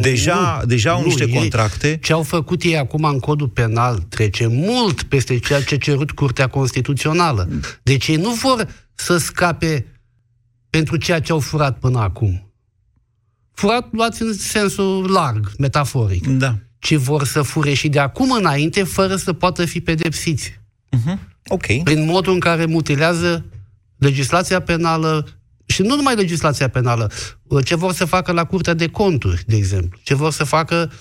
Deja, 0.00 0.56
Nu, 0.60 0.66
deja 0.66 0.90
au 0.90 0.98
nu, 1.00 1.04
niște 1.06 1.24
ei- 1.26 1.34
contracte. 1.34 1.98
Ce 2.02 2.12
au 2.12 2.22
făcut 2.22 2.62
ei 2.62 2.76
acum 2.78 3.04
în 3.04 3.18
codul 3.18 3.48
penal 3.48 3.98
trece 3.98 4.46
mult 4.46 5.02
peste 5.02 5.38
ceea 5.38 5.62
ce 5.62 5.74
a 5.74 5.78
cerut 5.78 6.10
Curtea 6.10 6.46
Constituțională. 6.46 7.48
Deci 7.82 8.08
ei 8.08 8.16
nu 8.16 8.30
vor 8.30 8.66
să 8.94 9.16
scape 9.16 9.86
pentru 10.70 10.96
ceea 10.96 11.20
ce 11.20 11.32
au 11.32 11.38
furat 11.40 11.78
până 11.78 11.98
acum. 11.98 12.52
Furat 13.54 13.88
luați 13.92 14.22
în 14.22 14.32
sensul 14.34 15.10
larg, 15.10 15.50
metaforic. 15.58 16.26
Da. 16.26 16.58
Ci 16.82 16.94
vor 16.94 17.24
să 17.24 17.42
fure 17.42 17.72
și 17.72 17.88
de 17.88 17.98
acum 17.98 18.30
înainte 18.30 18.82
fără 18.82 19.16
să 19.16 19.32
poată 19.32 19.64
fi 19.64 19.80
pedepsiți. 19.80 20.60
Ok. 21.46 21.82
Prin 21.82 22.04
modul 22.04 22.32
în 22.32 22.40
care 22.40 22.64
mutilează 22.64 23.44
legislația 23.96 24.60
penală 24.60 25.26
și 25.66 25.82
nu 25.82 25.96
numai 25.96 26.14
legislația 26.14 26.68
penală, 26.68 27.10
ce 27.64 27.74
vor 27.74 27.92
să 27.92 28.04
facă 28.04 28.32
la 28.32 28.44
Curtea 28.44 28.74
de 28.74 28.88
Conturi, 28.88 29.42
de 29.46 29.56
exemplu, 29.56 29.98
ce 30.02 30.14
vor 30.14 30.32
să 30.32 30.44
facă 30.44 30.92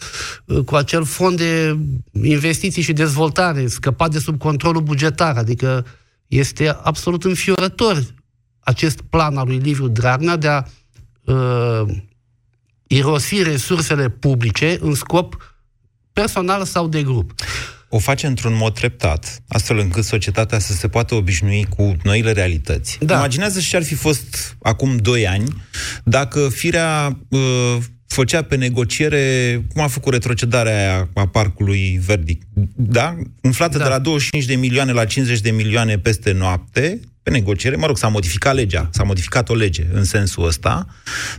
uh, 0.46 0.64
cu 0.66 0.76
acel 0.76 1.04
fond 1.04 1.38
de 1.38 1.78
investiții 2.22 2.82
și 2.82 2.94
dezvoltare 2.94 3.68
scăpat 3.68 4.12
de 4.12 4.20
sub 4.20 4.38
controlul 4.38 4.82
bugetar, 4.82 5.38
adică 5.38 5.86
este 6.28 6.78
absolut 6.84 7.24
înfiorător 7.24 8.04
acest 8.60 9.02
plan 9.02 9.38
al 9.38 9.48
lui 9.48 9.58
Liviu 9.58 9.88
Dragnea 9.88 10.38
de 10.38 10.48
a 10.48 10.64
uh, 11.24 11.88
irosi 12.88 13.44
resursele 13.44 14.10
publice 14.10 14.78
în 14.82 14.94
scop 14.94 15.51
personal 16.14 16.66
sau 16.66 16.88
de 16.88 17.04
grup. 17.04 17.34
O 17.90 18.00
face 18.00 18.28
într-un 18.28 18.56
mod 18.56 18.74
treptat, 18.74 19.44
astfel 19.48 19.78
încât 19.78 20.04
societatea 20.04 20.60
să 20.60 20.74
se 20.74 20.88
poată 20.88 21.16
obișnui 21.16 21.66
cu 21.70 21.96
noile 22.04 22.32
realități. 22.32 22.98
Da. 23.02 23.16
Imaginează 23.16 23.60
și 23.60 23.70
ce 23.70 23.76
ar 23.76 23.84
fi 23.84 23.96
fost 23.96 24.58
acum 24.62 24.98
2 24.98 25.28
ani 25.28 25.62
dacă 26.04 26.50
firea 26.50 27.18
uh, 27.30 27.78
făcea 28.08 28.42
pe 28.42 28.56
negociere, 28.56 29.56
cum 29.74 29.82
a 29.82 29.88
făcut 29.88 30.14
retrocedarea 30.14 30.78
aia 30.78 31.10
a 31.14 31.28
parcului 31.28 32.00
Verdic, 32.06 32.42
da? 32.76 33.18
Umflată 33.42 33.78
da. 33.78 33.84
de 33.84 33.90
la 33.90 34.00
25 34.00 34.46
de 34.46 34.56
milioane 34.56 34.92
la 34.92 35.06
50 35.06 35.40
de 35.40 35.52
milioane 35.52 35.98
peste 35.98 36.32
noapte, 36.32 36.82
pe 36.82 37.00
negociere, 37.32 37.76
mă 37.76 37.86
rog, 37.86 37.98
s-a 37.98 38.08
modificat 38.08 38.56
legea, 38.56 38.90
s-a 38.92 39.04
modificat 39.04 39.50
o 39.50 39.54
lege 39.54 39.88
în 39.94 40.04
sensul 40.04 40.46
ăsta, 40.46 40.86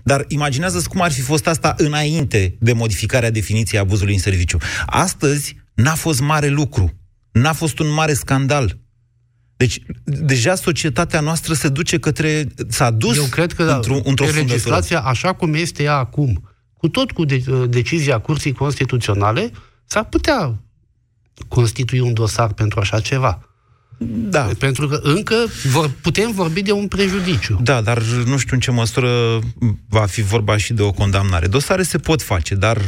dar 0.03 0.25
imaginează 0.29 0.83
cum 0.89 1.01
ar 1.01 1.13
fi 1.13 1.21
fost 1.21 1.47
asta 1.47 1.75
înainte 1.77 2.57
de 2.59 2.73
modificarea 2.73 3.31
definiției 3.31 3.81
abuzului 3.81 4.15
în 4.15 4.21
serviciu. 4.21 4.59
Astăzi 4.87 5.57
n-a 5.75 5.95
fost 5.95 6.21
mare 6.21 6.49
lucru, 6.49 6.93
n-a 7.33 7.53
fost 7.53 7.79
un 7.79 7.93
mare 7.93 8.13
scandal. 8.13 8.79
Deci, 9.57 9.79
deja 10.05 10.55
societatea 10.55 11.21
noastră 11.21 11.55
se 11.55 11.69
duce 11.69 11.99
către... 11.99 12.47
s-a 12.69 12.91
dus 12.91 13.17
Eu 13.17 13.25
cred 13.25 13.53
că 13.53 13.63
într-o, 13.63 13.95
într-o 13.95 14.25
pe 14.25 14.31
fundătură. 14.31 14.47
legislația, 14.47 15.01
așa 15.01 15.35
cum 15.35 15.55
este 15.55 15.83
ea 15.83 15.95
acum, 15.97 16.49
cu 16.77 16.89
tot 16.89 17.11
cu 17.11 17.25
de, 17.25 17.67
decizia 17.69 18.19
Curții 18.19 18.53
Constituționale, 18.53 19.51
s-ar 19.85 20.05
putea 20.05 20.63
constitui 21.49 22.01
un 22.01 22.13
dosar 22.13 22.53
pentru 22.53 22.81
așa 22.81 23.01
ceva. 23.01 23.47
Da. 24.07 24.49
Pentru 24.59 24.89
că 24.89 25.01
încă 25.03 25.35
vor, 25.71 25.91
putem 26.01 26.33
vorbi 26.33 26.63
de 26.63 26.73
un 26.73 26.89
prejudiciu. 26.89 27.59
Da, 27.63 27.81
dar 27.81 28.03
nu 28.03 28.37
știu 28.37 28.55
în 28.55 28.61
ce 28.61 28.71
măsură 28.71 29.39
va 29.89 30.07
fi 30.07 30.23
vorba 30.23 30.57
și 30.57 30.73
de 30.73 30.83
o 30.83 30.93
condamnare. 30.93 31.47
Dosare 31.47 31.83
se 31.83 31.99
pot 31.99 32.23
face, 32.23 32.55
dar 32.55 32.81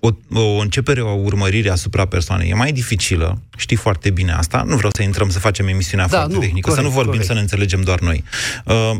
o, 0.00 0.40
o 0.40 0.58
începere, 0.60 1.00
o 1.00 1.10
urmărire 1.22 1.70
asupra 1.70 2.04
persoanei 2.04 2.50
e 2.50 2.54
mai 2.54 2.72
dificilă. 2.72 3.42
Știi 3.56 3.76
foarte 3.76 4.10
bine 4.10 4.32
asta. 4.32 4.62
Nu 4.66 4.76
vreau 4.76 4.90
să 4.94 5.02
intrăm 5.02 5.28
să 5.28 5.38
facem 5.38 5.66
emisiunea 5.66 6.06
Da, 6.06 6.16
foarte 6.16 6.34
nu, 6.34 6.40
tehnică, 6.40 6.68
corect, 6.68 6.82
să 6.82 6.88
nu 6.88 6.94
vorbim, 6.94 7.10
corect. 7.10 7.26
să 7.28 7.34
ne 7.34 7.40
înțelegem 7.40 7.80
doar 7.80 8.00
noi. 8.00 8.24
Uh, 8.64 8.90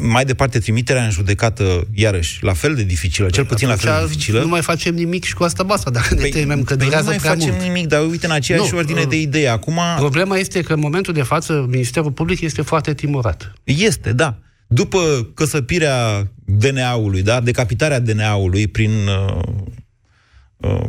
mai 0.00 0.24
departe, 0.24 0.58
trimiterea 0.58 1.04
în 1.04 1.10
judecată, 1.10 1.86
iarăși, 1.94 2.44
la 2.44 2.52
fel 2.52 2.74
de 2.74 2.82
dificilă, 2.82 3.30
cel 3.30 3.44
puțin 3.44 3.68
la 3.68 3.74
fel 3.76 3.90
de 3.90 3.96
Atunci 3.96 4.10
dificilă. 4.10 4.40
Nu 4.40 4.48
mai 4.48 4.62
facem 4.62 4.94
nimic 4.94 5.24
și 5.24 5.34
cu 5.34 5.42
asta 5.42 5.62
basta, 5.62 5.90
dacă 5.90 6.14
ne 6.14 6.28
temem 6.28 6.62
că 6.62 6.74
Păi 6.74 6.76
nu 6.76 6.84
durează 6.84 7.08
mai 7.08 7.16
prea 7.16 7.30
facem 7.30 7.50
mult. 7.50 7.62
nimic, 7.62 7.86
dar 7.86 8.06
uite, 8.06 8.26
în 8.26 8.32
aceeași 8.32 8.72
Nu, 8.72 8.78
ordine 8.78 9.00
uh, 9.00 9.08
de 9.08 9.20
idei. 9.20 9.48
Acum 9.48 9.78
Problema 9.96 10.36
este 10.36 10.60
că 10.60 10.72
în 10.72 10.80
momentul 10.80 11.12
de 11.12 11.22
față 11.22 11.66
Ministerul 11.68 12.12
Public 12.12 12.40
este 12.40 12.62
foarte 12.62 12.94
timorat. 12.94 13.52
este, 13.64 14.12
da. 14.12 14.38
după 14.66 15.28
căsăpirea 15.34 16.28
DNA-ului, 16.44 17.22
da, 17.22 17.40
decapitarea 17.40 18.00
DNA-ului 18.00 18.66
prin 18.66 18.90
uh, 18.90 19.34
uh, 19.34 19.42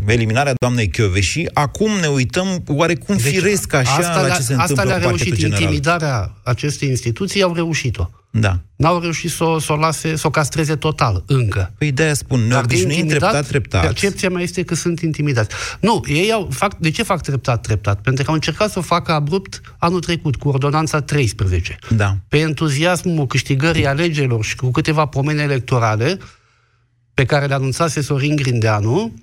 eliminarea 0.08 0.54
doamnei 0.60 0.92
și 1.20 1.50
acum 1.54 1.92
ne 2.00 2.08
uităm 2.08 2.64
oarecum 2.68 3.16
deci, 3.18 3.34
firesc 3.34 3.74
așa 3.74 3.92
asta 3.92 4.22
la 4.22 4.36
ce 4.36 4.42
se 4.42 4.54
asta 4.54 4.64
întâmplă 4.64 4.84
le-a 4.84 4.96
în 4.96 5.02
reușit, 5.02 5.34
general. 5.34 5.62
intimidarea 5.62 6.34
acestei 6.44 6.90
instituții 6.90 7.42
au 7.42 7.54
reușit-o. 7.54 8.10
Da. 8.30 8.60
N-au 8.76 9.00
reușit 9.00 9.32
să 9.32 9.44
o, 9.44 9.60
să 9.60 9.74
o 9.74 9.76
lase, 9.76 10.16
să 10.16 10.28
o 10.28 10.30
castreze 10.30 10.76
total, 10.76 11.24
încă. 11.28 11.74
Păi 11.78 11.92
de-aia 11.92 12.14
spun, 12.14 12.40
ne 12.40 12.56
obișnuim 12.56 13.08
treptat, 13.08 13.48
treptat. 13.48 13.82
Percepția 13.82 14.30
mea 14.30 14.42
este 14.42 14.64
că 14.64 14.76
sunt 14.76 15.00
intimidați. 15.00 15.56
Nu, 15.80 16.04
ei 16.08 16.32
au, 16.32 16.48
fac, 16.52 16.78
de 16.78 16.92
ce 16.92 17.04
fac 17.04 17.22
treptat, 17.22 17.62
treptat? 17.62 18.02
Pentru 18.02 18.24
că 18.24 18.30
au 18.30 18.36
încercat 18.36 18.72
să 18.72 18.80
o 18.80 18.82
facă 18.82 19.12
abrupt 19.12 19.62
anul 19.78 20.00
trecut, 20.00 20.36
cu 20.36 20.50
ordonanța 20.50 21.02
13. 21.02 21.78
Da. 21.90 22.18
Pe 22.28 22.38
entuziasmul 22.38 23.28
câștigării 23.28 23.88
alegerilor 23.88 24.44
și 24.44 24.56
cu 24.56 24.72
câteva 24.72 25.06
pomene 25.06 25.42
electorale, 25.42 26.18
pe 27.18 27.26
care 27.26 27.46
le 27.46 27.54
anunțase 27.54 28.02
Sorin 28.02 28.36
Grindeanu, 28.36 29.14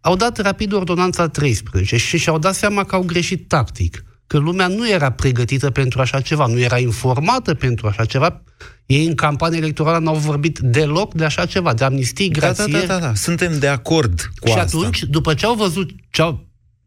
au 0.00 0.16
dat 0.16 0.38
rapid 0.38 0.72
ordonanța 0.72 1.28
13 1.28 1.96
și 1.96 2.18
și-au 2.18 2.38
dat 2.38 2.54
seama 2.54 2.84
că 2.84 2.94
au 2.94 3.02
greșit 3.02 3.48
tactic 3.48 4.04
că 4.26 4.38
lumea 4.38 4.66
nu 4.66 4.90
era 4.90 5.10
pregătită 5.10 5.70
pentru 5.70 6.00
așa 6.00 6.20
ceva, 6.20 6.46
nu 6.46 6.60
era 6.60 6.78
informată 6.78 7.54
pentru 7.54 7.86
așa 7.86 8.04
ceva. 8.04 8.42
Ei 8.86 9.06
în 9.06 9.14
campanie 9.14 9.58
electorală 9.58 9.98
n-au 9.98 10.14
vorbit 10.14 10.58
deloc 10.58 11.14
de 11.14 11.24
așa 11.24 11.46
ceva, 11.46 11.74
de 11.74 11.84
amnistii, 11.84 12.30
grație. 12.30 12.72
Da, 12.72 12.78
da, 12.78 12.86
da, 12.86 12.98
da, 12.98 13.14
suntem 13.14 13.58
de 13.58 13.68
acord 13.68 14.20
cu 14.20 14.48
și 14.48 14.58
asta. 14.58 14.78
atunci, 14.78 15.02
după 15.02 15.34
ce 15.34 15.46
au 15.46 15.54
văzut 15.54 15.90
ce 16.10 16.22
au 16.22 16.46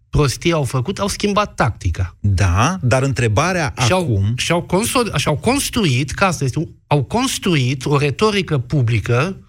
prostii 0.09 0.51
au 0.51 0.63
făcut, 0.63 0.99
au 0.99 1.07
schimbat 1.07 1.55
tactica. 1.55 2.15
Da, 2.19 2.77
dar 2.81 3.03
întrebarea 3.03 3.73
și-au, 3.85 4.01
acum... 4.01 4.33
Și-au, 4.37 4.61
consol, 4.61 5.13
și-au 5.15 5.37
construit, 5.37 6.11
ca 6.11 6.25
asta 6.25 6.43
este, 6.43 6.69
au 6.87 7.03
construit 7.03 7.85
o 7.85 7.97
retorică 7.97 8.57
publică 8.57 9.39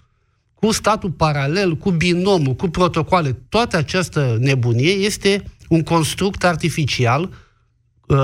cu 0.59 0.71
statul 0.71 1.11
paralel, 1.11 1.75
cu 1.75 1.91
binomul, 1.91 2.55
cu 2.55 2.67
protocoale. 2.67 3.31
Toată 3.49 3.77
această 3.77 4.37
nebunie 4.39 4.91
este 4.91 5.43
un 5.69 5.83
construct 5.83 6.43
artificial 6.43 7.29
uh, 8.07 8.17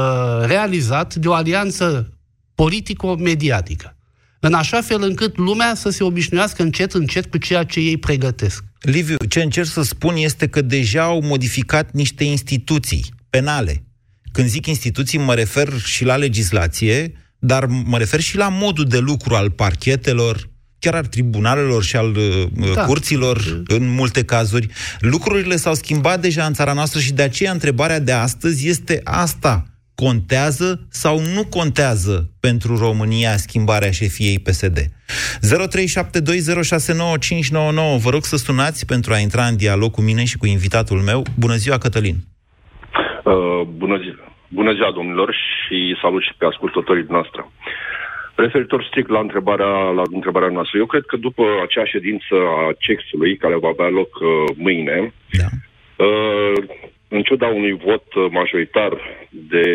realizat 0.45 1.15
de 1.15 1.27
o 1.27 1.33
alianță 1.33 2.13
politico-mediatică. 2.55 3.97
În 4.39 4.53
așa 4.53 4.81
fel 4.81 5.01
încât 5.01 5.37
lumea 5.37 5.75
să 5.75 5.89
se 5.89 6.03
obișnuiască 6.03 6.61
încet, 6.61 6.93
încet 6.93 7.25
cu 7.25 7.37
ceea 7.37 7.63
ce 7.63 7.79
ei 7.79 7.97
pregătesc. 7.97 8.63
Liviu, 8.79 9.17
ce 9.29 9.41
încerc 9.41 9.67
să 9.67 9.81
spun 9.81 10.15
este 10.15 10.47
că 10.47 10.61
deja 10.61 11.03
au 11.03 11.21
modificat 11.21 11.91
niște 11.91 12.23
instituții 12.23 13.05
penale. 13.29 13.83
Când 14.31 14.47
zic 14.47 14.65
instituții, 14.65 15.19
mă 15.19 15.33
refer 15.33 15.79
și 15.79 16.05
la 16.05 16.15
legislație, 16.15 17.13
dar 17.39 17.65
mă 17.65 17.97
refer 17.97 18.19
și 18.19 18.37
la 18.37 18.49
modul 18.49 18.85
de 18.85 18.97
lucru 18.97 19.35
al 19.35 19.49
parchetelor, 19.49 20.49
chiar 20.83 20.95
al 20.95 21.05
tribunalelor 21.05 21.83
și 21.83 21.95
al 21.95 22.11
uh, 22.15 22.73
da. 22.75 22.85
curților, 22.85 23.37
în 23.67 23.93
multe 23.99 24.25
cazuri. 24.25 24.67
Lucrurile 24.99 25.55
s-au 25.55 25.73
schimbat 25.73 26.19
deja 26.19 26.43
în 26.45 26.53
țara 26.53 26.73
noastră 26.73 26.99
și 26.99 27.13
de 27.13 27.23
aceea 27.23 27.51
întrebarea 27.51 27.99
de 27.99 28.11
astăzi 28.11 28.69
este 28.69 29.01
asta 29.03 29.63
contează 29.95 30.87
sau 30.89 31.15
nu 31.35 31.43
contează 31.57 32.15
pentru 32.39 32.77
România 32.77 33.33
schimbarea 33.45 33.91
șefiei 33.91 34.39
PSD. 34.45 34.77
0372069599. 34.77 34.85
Vă 38.03 38.09
rog 38.09 38.23
să 38.31 38.37
sunați 38.37 38.85
pentru 38.85 39.13
a 39.13 39.17
intra 39.17 39.43
în 39.43 39.57
dialog 39.57 39.91
cu 39.91 40.01
mine 40.01 40.23
și 40.31 40.37
cu 40.37 40.45
invitatul 40.45 40.99
meu. 41.09 41.23
Bună 41.39 41.55
ziua, 41.55 41.77
Cătălin! 41.77 42.15
Uh, 43.23 43.61
bună, 43.81 43.97
zi- 44.03 44.19
bună 44.47 44.73
ziua, 44.73 44.91
domnilor, 44.91 45.29
și 45.33 45.77
salut 46.01 46.23
și 46.23 46.33
pe 46.37 46.45
ascultătorii 46.45 47.05
noastre. 47.09 47.41
Referitor 48.35 48.83
strict 48.83 49.09
la 49.09 49.19
întrebarea, 49.19 49.73
la 49.99 50.03
întrebarea 50.11 50.49
noastră, 50.49 50.77
eu 50.77 50.85
cred 50.85 51.05
că 51.05 51.17
după 51.17 51.43
acea 51.63 51.85
ședință 51.85 52.35
a 52.57 52.73
CEX-ului, 52.79 53.37
care 53.37 53.55
va 53.55 53.67
avea 53.67 53.89
loc 53.89 54.11
uh, 54.19 54.55
mâine, 54.55 55.13
da. 55.31 55.49
uh, 56.05 56.63
în 57.07 57.21
ciuda 57.21 57.47
unui 57.47 57.73
vot 57.85 58.31
majoritar 58.31 58.91
de 59.29 59.65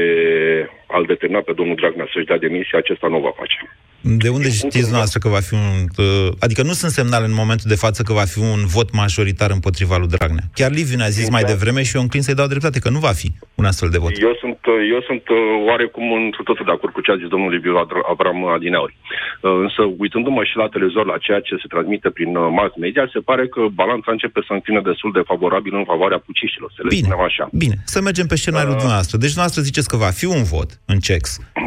al 0.87 1.05
determina 1.05 1.41
pe 1.41 1.53
domnul 1.53 1.75
Dragnea 1.75 2.09
să-și 2.13 2.27
dea 2.27 2.39
demisia, 2.39 2.79
acesta 2.79 3.09
nu 3.09 3.17
o 3.17 3.21
va 3.21 3.35
face. 3.37 3.59
De 4.01 4.29
unde 4.29 4.51
știți 4.51 4.93
noastră 4.93 5.19
că 5.19 5.29
va 5.29 5.41
fi 5.41 5.55
un... 5.55 5.77
Uh, 5.97 6.33
adică 6.39 6.63
nu 6.63 6.73
sunt 6.73 6.91
semnale 6.91 7.25
în 7.25 7.35
momentul 7.35 7.67
de 7.69 7.75
față 7.75 8.03
că 8.03 8.13
va 8.13 8.25
fi 8.25 8.39
un 8.39 8.67
vot 8.67 8.93
majoritar 8.93 9.51
împotriva 9.51 9.97
lui 9.97 10.09
Dragnea. 10.09 10.45
Chiar 10.55 10.71
Liviu 10.71 10.97
ne-a 10.97 11.09
zis 11.09 11.31
mai 11.31 11.43
devreme 11.43 11.83
și 11.83 11.97
eu 11.97 12.03
înclin 12.03 12.23
să-i 12.23 12.35
dau 12.35 12.47
dreptate 12.47 12.79
că 12.79 12.91
nu 12.91 12.99
va 12.99 13.13
fi 13.13 13.29
un 13.55 13.65
astfel 13.65 13.89
de 13.89 13.99
vot. 13.99 14.21
Eu 14.21 14.37
sunt, 14.41 14.58
eu 14.93 15.01
sunt 15.09 15.25
uh, 15.29 15.39
oarecum 15.69 16.07
într 16.13 16.39
totul 16.49 16.65
de 16.69 16.75
acord 16.75 16.93
cu 16.93 17.01
ce 17.01 17.11
a 17.13 17.21
zis 17.21 17.29
domnul 17.29 17.51
Liviu 17.51 17.75
Avram 18.13 18.47
Adineauri. 18.47 18.97
Uh, 18.97 19.57
însă, 19.67 19.83
uitându-mă 20.05 20.43
și 20.45 20.57
la 20.57 20.69
televizor, 20.69 21.05
la 21.07 21.19
ceea 21.27 21.41
ce 21.41 21.55
se 21.63 21.73
transmite 21.75 22.11
prin 22.11 22.33
mass 22.59 22.73
media, 22.77 23.11
se 23.13 23.21
pare 23.31 23.45
că 23.49 23.61
balanța 23.81 24.11
începe 24.13 24.41
să 24.47 24.53
înclină 24.53 24.81
destul 24.91 25.13
de 25.13 25.23
favorabil 25.31 25.75
în 25.75 25.85
favoarea 25.85 26.19
puciștilor, 26.27 26.71
să 26.77 26.81
le 26.83 26.89
bine, 26.89 27.07
spunem 27.07 27.25
așa. 27.25 27.45
Bine, 27.53 27.77
să 27.85 27.99
mergem 28.01 28.27
pe 28.27 28.37
scenariul 28.43 28.77
uh... 28.77 28.83
dumneavoastră. 28.83 29.17
Deci 29.19 29.33
dumneavoastră 29.35 29.69
ziceți 29.69 29.89
că 29.93 29.97
va 29.97 30.13
fi 30.21 30.27
un 30.37 30.43
vot 30.53 30.71
în 30.93 30.99
CEX, 31.07 31.23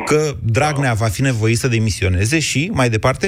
că 0.09 0.19
Dragnea 0.55 0.93
va 1.03 1.09
fi 1.15 1.21
nevoit 1.21 1.57
să 1.63 1.67
demisioneze 1.75 2.39
și, 2.39 2.61
mai 2.79 2.89
departe? 2.89 3.27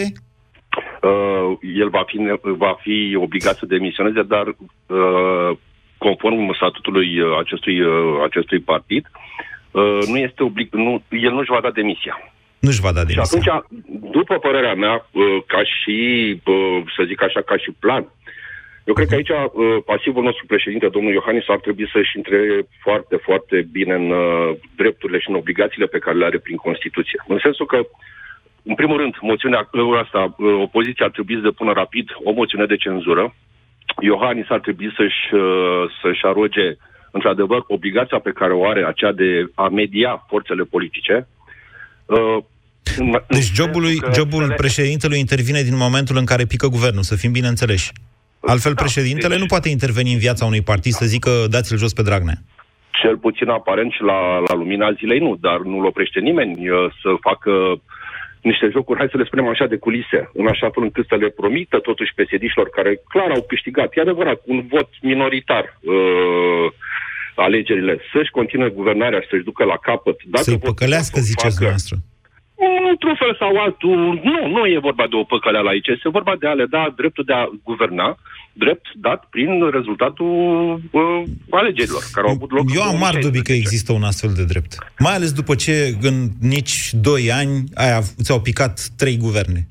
Uh, 1.01 1.57
el 1.81 1.89
va 1.89 2.03
fi, 2.05 2.17
va 2.57 2.73
fi 2.81 3.15
obligat 3.25 3.55
să 3.55 3.65
demisioneze, 3.65 4.21
dar 4.21 4.45
uh, 4.47 5.57
conform 5.97 6.53
statutului 6.55 7.19
uh, 7.19 7.37
acestui, 7.43 7.81
uh, 7.81 8.23
acestui 8.27 8.59
partid, 8.59 9.03
uh, 9.73 9.99
nu 10.07 10.17
este 10.17 10.43
oblig, 10.43 10.73
nu, 10.73 11.03
el 11.09 11.31
nu-și 11.31 11.51
va 11.51 11.61
da 11.61 11.71
demisia. 11.71 12.15
Nu-și 12.59 12.81
va 12.81 12.91
da 12.91 13.03
demisia. 13.03 13.23
Și 13.23 13.49
atunci, 13.49 14.11
după 14.11 14.35
părerea 14.39 14.73
mea, 14.73 14.95
uh, 15.11 15.37
ca 15.47 15.61
și, 15.63 15.97
uh, 16.45 16.83
să 16.95 17.03
zic 17.07 17.21
așa, 17.21 17.41
ca 17.41 17.57
și 17.57 17.71
plan, 17.79 18.07
eu 18.83 18.93
cred 18.93 19.07
că 19.07 19.15
aici 19.15 19.29
uh, 19.29 19.83
pasivul 19.85 20.23
nostru 20.23 20.45
președinte, 20.45 20.87
domnul 20.87 21.13
Iohannis, 21.13 21.47
ar 21.47 21.59
trebui 21.59 21.89
să-și 21.93 22.17
intre 22.17 22.39
foarte, 22.81 23.15
foarte 23.15 23.67
bine 23.71 23.93
în 23.93 24.09
uh, 24.09 24.55
drepturile 24.75 25.19
și 25.19 25.29
în 25.29 25.35
obligațiile 25.35 25.85
pe 25.85 25.99
care 25.99 26.17
le 26.17 26.25
are 26.25 26.37
prin 26.37 26.55
Constituție. 26.55 27.23
În 27.27 27.39
sensul 27.41 27.65
că, 27.65 27.79
în 28.63 28.75
primul 28.75 28.97
rând, 28.97 29.15
moțiunea 29.21 29.69
uh, 29.71 29.99
asta, 30.03 30.35
uh, 30.37 30.53
opoziția 30.61 31.05
ar 31.05 31.11
trebui 31.11 31.35
să 31.35 31.41
depună 31.41 31.71
rapid 31.73 32.09
o 32.23 32.31
moțiune 32.31 32.65
de 32.65 32.75
cenzură. 32.75 33.35
Iohannis 34.01 34.49
ar 34.49 34.59
trebui 34.59 34.93
să-și, 34.97 35.33
uh, 35.33 35.83
să-și 36.01 36.25
aroge, 36.25 36.67
într-adevăr, 37.15 37.61
obligația 37.67 38.19
pe 38.19 38.31
care 38.39 38.53
o 38.53 38.65
are, 38.71 38.81
aceea 38.85 39.11
de 39.11 39.29
a 39.55 39.67
media 39.67 40.25
forțele 40.29 40.63
politice. 40.63 41.27
Uh, 42.05 42.37
deci 43.27 43.51
jobul, 43.59 43.81
lui, 43.81 43.97
jobul 44.17 44.53
președintelui 44.63 45.19
intervine 45.19 45.61
din 45.61 45.77
momentul 45.85 46.17
în 46.17 46.25
care 46.25 46.45
pică 46.45 46.67
guvernul, 46.67 47.09
să 47.11 47.15
fim 47.15 47.31
bine 47.31 47.47
înțeleși. 47.47 47.91
Altfel, 48.39 48.73
da, 48.73 48.81
președintele 48.81 49.33
deci... 49.33 49.43
nu 49.43 49.45
poate 49.53 49.69
interveni 49.69 50.13
în 50.13 50.19
viața 50.19 50.45
unui 50.45 50.61
partid 50.61 50.91
să 50.91 51.05
zică 51.05 51.31
dați-l 51.49 51.77
jos 51.77 51.93
pe 51.93 52.01
Dragnea. 52.01 52.37
Cel 53.01 53.17
puțin 53.17 53.49
aparent 53.49 53.91
și 53.91 54.01
la, 54.01 54.19
la 54.47 54.53
lumina 54.55 54.91
zilei 54.91 55.19
nu, 55.19 55.37
dar 55.41 55.59
nu-l 55.59 55.85
oprește 55.85 56.19
nimeni 56.19 56.69
uh, 56.69 56.77
să 57.01 57.09
facă 57.19 57.51
niște 58.41 58.69
jocuri, 58.71 58.99
hai 58.99 59.07
să 59.11 59.17
le 59.17 59.29
spunem 59.29 59.47
așa, 59.47 59.65
de 59.65 59.83
culise, 59.85 60.29
în 60.33 60.47
așa 60.47 60.69
fel 60.73 60.83
încât 60.83 61.05
să 61.07 61.15
le 61.15 61.29
promită 61.29 61.77
totuși 61.79 62.13
pesedișilor 62.15 62.69
care 62.69 63.01
clar 63.13 63.29
au 63.31 63.43
câștigat, 63.47 63.89
e 63.93 64.01
adevărat, 64.01 64.41
un 64.45 64.59
vot 64.67 64.89
minoritar 65.01 65.65
uh, 65.81 66.67
alegerile, 67.35 67.99
să-și 68.13 68.31
continue 68.31 68.69
guvernarea 68.69 69.19
și 69.19 69.27
să-și 69.29 69.43
ducă 69.43 69.63
la 69.63 69.77
capăt. 69.77 70.17
Dacă 70.25 70.43
Să-i 70.43 70.57
păcălească, 70.57 71.19
ziceți 71.19 71.55
dumneavoastră. 71.55 71.95
Într-un 72.91 73.15
fel 73.15 73.35
sau 73.39 73.61
altul, 73.65 74.21
nu, 74.23 74.47
nu 74.47 74.65
e 74.65 74.87
vorba 74.89 75.05
de 75.09 75.15
o 75.15 75.23
păcăleală 75.23 75.69
aici, 75.69 75.87
este 75.87 76.09
vorba 76.09 76.35
de 76.39 76.47
a 76.47 76.53
le 76.53 76.65
da 76.65 76.93
dreptul 76.95 77.23
de 77.27 77.33
a 77.33 77.49
guverna, 77.63 78.17
drept 78.53 78.85
dat 78.95 79.27
prin 79.29 79.69
rezultatul 79.71 80.31
uh, 80.91 81.23
alegerilor 81.49 82.03
care 82.11 82.27
au 82.27 82.33
avut 82.33 82.51
loc. 82.51 82.65
Eu 82.75 82.81
am 82.81 82.97
mari 82.97 83.19
dubii 83.19 83.41
că 83.41 83.51
există 83.51 83.91
un 83.93 84.03
astfel 84.03 84.31
de 84.35 84.43
drept. 84.43 84.77
Mai 84.99 85.15
ales 85.15 85.31
după 85.31 85.55
ce 85.55 85.95
în 86.01 86.29
nici 86.39 86.89
doi 86.93 87.31
ani 87.31 87.63
aia, 87.73 88.01
ți-au 88.21 88.41
picat 88.41 88.87
trei 88.97 89.17
guverne. 89.17 89.67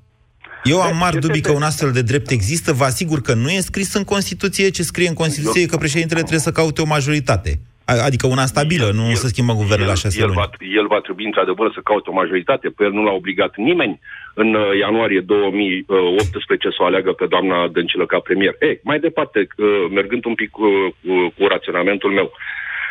Eu 0.64 0.80
am 0.80 0.96
mari 0.96 1.18
dubii 1.18 1.40
că 1.40 1.52
un 1.52 1.62
astfel 1.62 1.90
de 1.92 2.02
drept 2.02 2.30
există. 2.30 2.72
Vă 2.72 2.84
asigur 2.84 3.20
că 3.20 3.34
nu 3.34 3.48
e 3.48 3.60
scris 3.60 3.94
în 3.94 4.04
Constituție. 4.04 4.70
Ce 4.70 4.82
scrie 4.82 5.08
în 5.08 5.14
Constituție 5.14 5.62
e 5.62 5.72
că 5.72 5.76
președintele 5.76 6.20
trebuie 6.20 6.48
să 6.48 6.52
caute 6.52 6.80
o 6.80 6.86
majoritate. 6.86 7.50
Adică 7.84 8.26
una 8.26 8.46
stabilă, 8.46 8.86
el, 8.86 8.94
nu 8.94 9.08
el, 9.08 9.14
să 9.14 9.26
schimbă 9.26 9.52
guvernul 9.52 9.86
la 9.86 9.94
șase 9.94 10.20
el 10.20 10.26
luni. 10.26 10.38
Va, 10.42 10.48
el 10.80 10.86
va 10.86 11.00
trebui, 11.00 11.24
într-adevăr, 11.24 11.72
să 11.74 11.80
caute 11.84 12.10
o 12.10 12.12
majoritate. 12.22 12.68
Pe 12.68 12.84
el 12.84 12.92
nu 12.92 13.02
l-a 13.02 13.12
obligat 13.12 13.56
nimeni 13.56 14.00
în 14.34 14.54
uh, 14.54 14.78
ianuarie 14.78 15.20
2018 15.20 16.68
să 16.68 16.76
o 16.78 16.84
aleagă 16.84 17.12
pe 17.12 17.26
doamna 17.26 17.68
Dăncilă 17.68 18.06
ca 18.06 18.18
premier. 18.18 18.54
Ei, 18.60 18.80
mai 18.82 18.98
departe, 18.98 19.38
uh, 19.56 19.66
mergând 19.90 20.24
un 20.24 20.34
pic 20.34 20.50
cu, 20.50 20.68
cu, 21.02 21.12
cu 21.36 21.46
raționamentul 21.46 22.10
meu, 22.10 22.32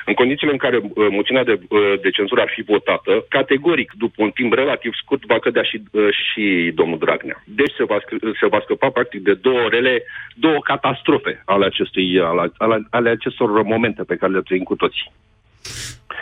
în 0.05 0.13
condițiile 0.13 0.51
în 0.51 0.57
care 0.57 0.77
uh, 0.77 1.07
moțiunea 1.09 1.43
de, 1.43 1.59
uh, 1.69 1.93
de 2.01 2.09
cenzură 2.09 2.41
ar 2.41 2.51
fi 2.55 2.61
votată, 2.61 3.25
categoric, 3.29 3.91
după 3.97 4.23
un 4.23 4.31
timp 4.31 4.53
relativ 4.53 4.91
scurt, 4.93 5.25
va 5.25 5.39
cădea 5.39 5.63
și, 5.63 5.81
uh, 5.91 6.07
și 6.11 6.71
domnul 6.75 6.97
Dragnea. 6.97 7.43
Deci 7.45 7.73
se 7.77 7.83
va, 7.83 7.97
se 8.39 8.47
va 8.47 8.59
scăpa, 8.63 8.89
practic, 8.89 9.21
de 9.21 9.33
două 9.33 9.67
rele, 9.69 10.03
două 10.35 10.59
catastrofe 10.63 11.41
ale, 11.45 11.65
acestui, 11.65 12.19
ale, 12.19 12.51
ale, 12.57 12.87
ale 12.89 13.09
acestor 13.09 13.63
momente 13.63 14.03
pe 14.03 14.15
care 14.15 14.31
le 14.31 14.41
trăim 14.41 14.63
cu 14.63 14.75
toții. 14.75 15.11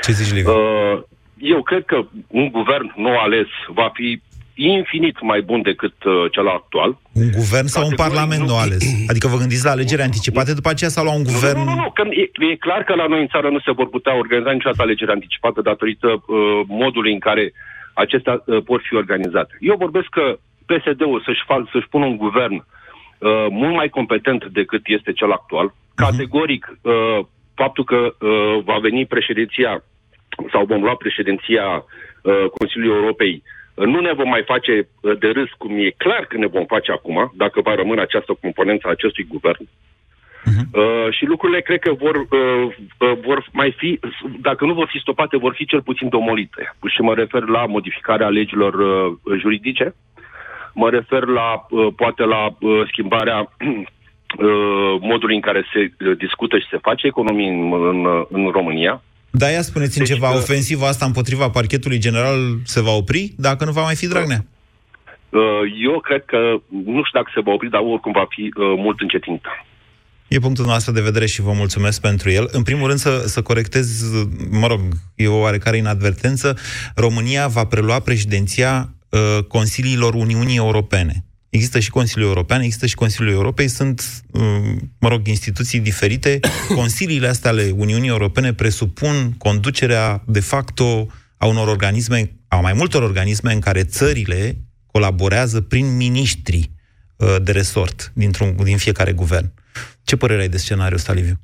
Ce 0.02 0.12
zici, 0.12 0.34
Liviu? 0.34 0.52
Uh, 0.52 1.02
eu 1.38 1.62
cred 1.62 1.86
că 1.86 2.06
un 2.28 2.50
guvern 2.52 2.94
nou 2.96 3.18
ales 3.18 3.48
va 3.68 3.90
fi 3.94 4.22
infinit 4.68 5.22
mai 5.22 5.42
bun 5.42 5.62
decât 5.62 6.04
uh, 6.04 6.14
cel 6.32 6.48
actual. 6.48 6.98
Un 7.14 7.30
guvern 7.40 7.66
sau 7.66 7.84
un 7.84 7.90
Categoric 7.90 8.06
parlament 8.06 8.50
nu 8.50 8.58
ales? 8.58 8.84
Adică 9.12 9.28
vă 9.28 9.38
gândiți 9.38 9.66
la 9.66 9.72
alegeri 9.72 10.02
anticipate 10.02 10.54
după 10.54 10.70
aceea 10.70 10.90
sau 10.90 11.06
la 11.06 11.14
un 11.14 11.24
guvern... 11.24 11.58
Nu, 11.58 11.64
nu, 11.64 11.76
nu, 11.76 11.92
că 11.92 12.04
e, 12.10 12.52
e 12.52 12.56
clar 12.56 12.84
că 12.84 12.96
la 12.96 13.08
noi 13.08 13.22
în 13.22 13.28
țară 13.28 13.50
nu 13.50 13.60
se 13.60 13.72
vor 13.72 13.90
putea 13.90 14.18
organiza 14.18 14.52
niciodată 14.52 14.82
alegeri 14.82 15.12
anticipate 15.12 15.62
datorită 15.62 16.08
uh, 16.08 16.60
modului 16.68 17.14
în 17.14 17.20
care 17.20 17.54
acestea 17.94 18.44
uh, 18.46 18.64
pot 18.64 18.82
fi 18.88 18.96
organizate. 18.96 19.58
Eu 19.60 19.76
vorbesc 19.78 20.08
că 20.10 20.38
PSD-ul 20.66 21.22
să-și, 21.26 21.44
fa- 21.50 21.70
să-și 21.72 21.90
pună 21.90 22.06
un 22.06 22.18
guvern 22.18 22.56
uh, 22.56 23.46
mult 23.50 23.76
mai 23.76 23.90
competent 23.90 24.46
decât 24.46 24.82
este 24.86 25.12
cel 25.12 25.32
actual. 25.32 25.74
Categoric, 25.96 26.64
uh, 26.82 27.20
faptul 27.56 27.84
că 27.84 27.96
uh, 27.96 28.64
va 28.64 28.78
veni 28.82 29.06
președinția 29.06 29.84
sau 30.52 30.66
vom 30.66 30.82
lua 30.82 30.96
președinția 30.96 31.66
uh, 31.76 32.46
Consiliului 32.58 32.98
Europei, 33.00 33.44
uh, 33.44 33.59
nu 33.86 34.00
ne 34.00 34.14
vom 34.14 34.30
mai 34.30 34.44
face 34.46 34.88
uh, 35.02 35.18
de 35.20 35.30
râs 35.30 35.50
cum 35.58 35.72
e 35.78 35.90
clar 35.98 36.26
că 36.26 36.38
ne 36.38 36.48
vom 36.48 36.66
face 36.66 36.92
acum, 36.92 37.32
dacă 37.36 37.62
va 37.62 37.76
rămâne 37.76 38.02
această 38.02 38.38
componență 38.42 38.88
a 38.88 38.92
acestui 38.92 39.26
guvern. 39.30 39.68
Uh, 40.74 41.08
și 41.10 41.26
lucrurile 41.26 41.62
cred 41.62 41.80
că 41.80 41.94
vor, 41.94 42.16
uh, 42.16 42.76
uh, 42.98 43.12
vor 43.26 43.46
mai 43.52 43.74
fi, 43.78 44.00
dacă 44.42 44.66
nu 44.66 44.74
vor 44.74 44.88
fi 44.92 45.00
stopate, 45.00 45.38
vor 45.38 45.54
fi 45.54 45.66
cel 45.66 45.82
puțin 45.82 46.10
domolite. 46.10 46.76
Și 46.88 47.02
mă 47.02 47.14
refer 47.14 47.44
la 47.48 47.66
modificarea 47.66 48.30
legilor 48.30 48.74
uh, 48.74 49.40
juridice, 49.40 49.96
mă 50.74 50.90
refer 50.90 51.26
la, 51.26 51.66
uh, 51.70 51.88
poate 51.96 52.24
la 52.24 52.46
uh, 52.60 52.82
schimbarea 52.88 53.40
uh, 53.60 54.96
modului 55.00 55.36
în 55.36 55.42
care 55.42 55.66
se 55.74 55.80
uh, 55.80 56.18
discută 56.18 56.58
și 56.58 56.68
se 56.70 56.78
face 56.78 57.08
economie 57.08 57.50
în, 57.50 57.74
în, 57.88 58.06
uh, 58.06 58.26
în 58.30 58.48
România. 58.48 59.02
Da, 59.32 59.50
ia 59.50 59.62
spuneți-mi 59.62 60.06
Deci 60.06 60.16
ceva, 60.16 60.30
că- 60.30 60.38
ofensiva 60.38 60.88
asta 60.88 61.06
împotriva 61.06 61.50
parchetului 61.50 61.98
general 61.98 62.58
se 62.64 62.82
va 62.82 62.92
opri 62.92 63.34
dacă 63.38 63.66
nu 63.66 63.72
va 63.72 63.84
mai 63.84 63.96
fi 63.96 64.08
Dragnea? 64.08 64.46
Uh, 65.30 65.40
Eu 65.84 66.00
cred 66.00 66.24
că, 66.26 66.38
nu 66.70 67.02
știu 67.04 67.20
dacă 67.20 67.32
se 67.34 67.42
va 67.44 67.52
opri, 67.52 67.70
dar 67.70 67.82
oricum 67.82 68.12
va 68.12 68.26
fi 68.30 68.42
uh, 68.42 68.52
mult 68.78 69.00
încetinită. 69.00 69.50
E 70.28 70.40
punctul 70.40 70.66
nostru 70.66 70.92
de 70.94 71.02
vedere 71.02 71.26
și 71.26 71.42
vă 71.42 71.52
mulțumesc 71.52 72.02
pentru 72.02 72.30
el. 72.30 72.50
În 72.52 72.64
primul 72.64 72.88
rând 72.88 73.00
să, 73.00 73.24
să 73.26 73.42
corectez, 73.42 74.12
mă 74.52 74.68
rog, 74.68 74.80
e 75.16 75.28
o 75.28 75.40
oarecare 75.40 75.78
inadvertență, 75.78 76.58
România 76.96 77.48
va 77.48 77.66
prelua 77.66 78.00
președinția 78.00 78.90
uh, 79.10 79.44
Consiliilor 79.48 80.14
Uniunii 80.14 80.58
Europene. 80.58 81.24
Există 81.50 81.80
și 81.80 81.90
Consiliul 81.90 82.28
European, 82.28 82.62
există 82.62 82.86
și 82.86 82.96
Consiliul 82.96 83.34
Europei, 83.34 83.68
sunt, 83.68 84.24
uh, 84.32 84.42
mă 85.00 85.10
rog, 85.10 85.28
instituții 85.28 85.80
diferite. 85.80 86.40
Consiliile 86.76 87.28
astea 87.28 87.50
ale 87.50 87.74
Uniunii 87.76 88.10
Europene 88.10 88.54
presupun 88.54 89.34
conducerea 89.38 90.24
de 90.28 90.40
facto 90.40 91.08
a 91.38 91.46
unor 91.46 91.68
organisme, 91.68 92.32
a 92.48 92.56
mai 92.56 92.74
multor 92.74 93.04
organisme 93.04 93.54
în 93.54 93.60
care 93.60 93.84
țările 93.84 94.58
colaborează 94.86 95.62
prin 95.62 95.96
miniștri 95.96 96.72
uh, 97.16 97.36
de 97.42 97.52
resort 97.52 98.12
dintr-un, 98.16 98.56
din 98.64 98.78
fiecare 98.78 99.12
guvern. 99.12 99.54
Ce 100.04 100.16
părere 100.16 100.42
ai 100.42 100.50
de 100.50 100.58
scenariul 100.58 100.98
ăsta, 100.98 101.14
Liviu? 101.14 101.40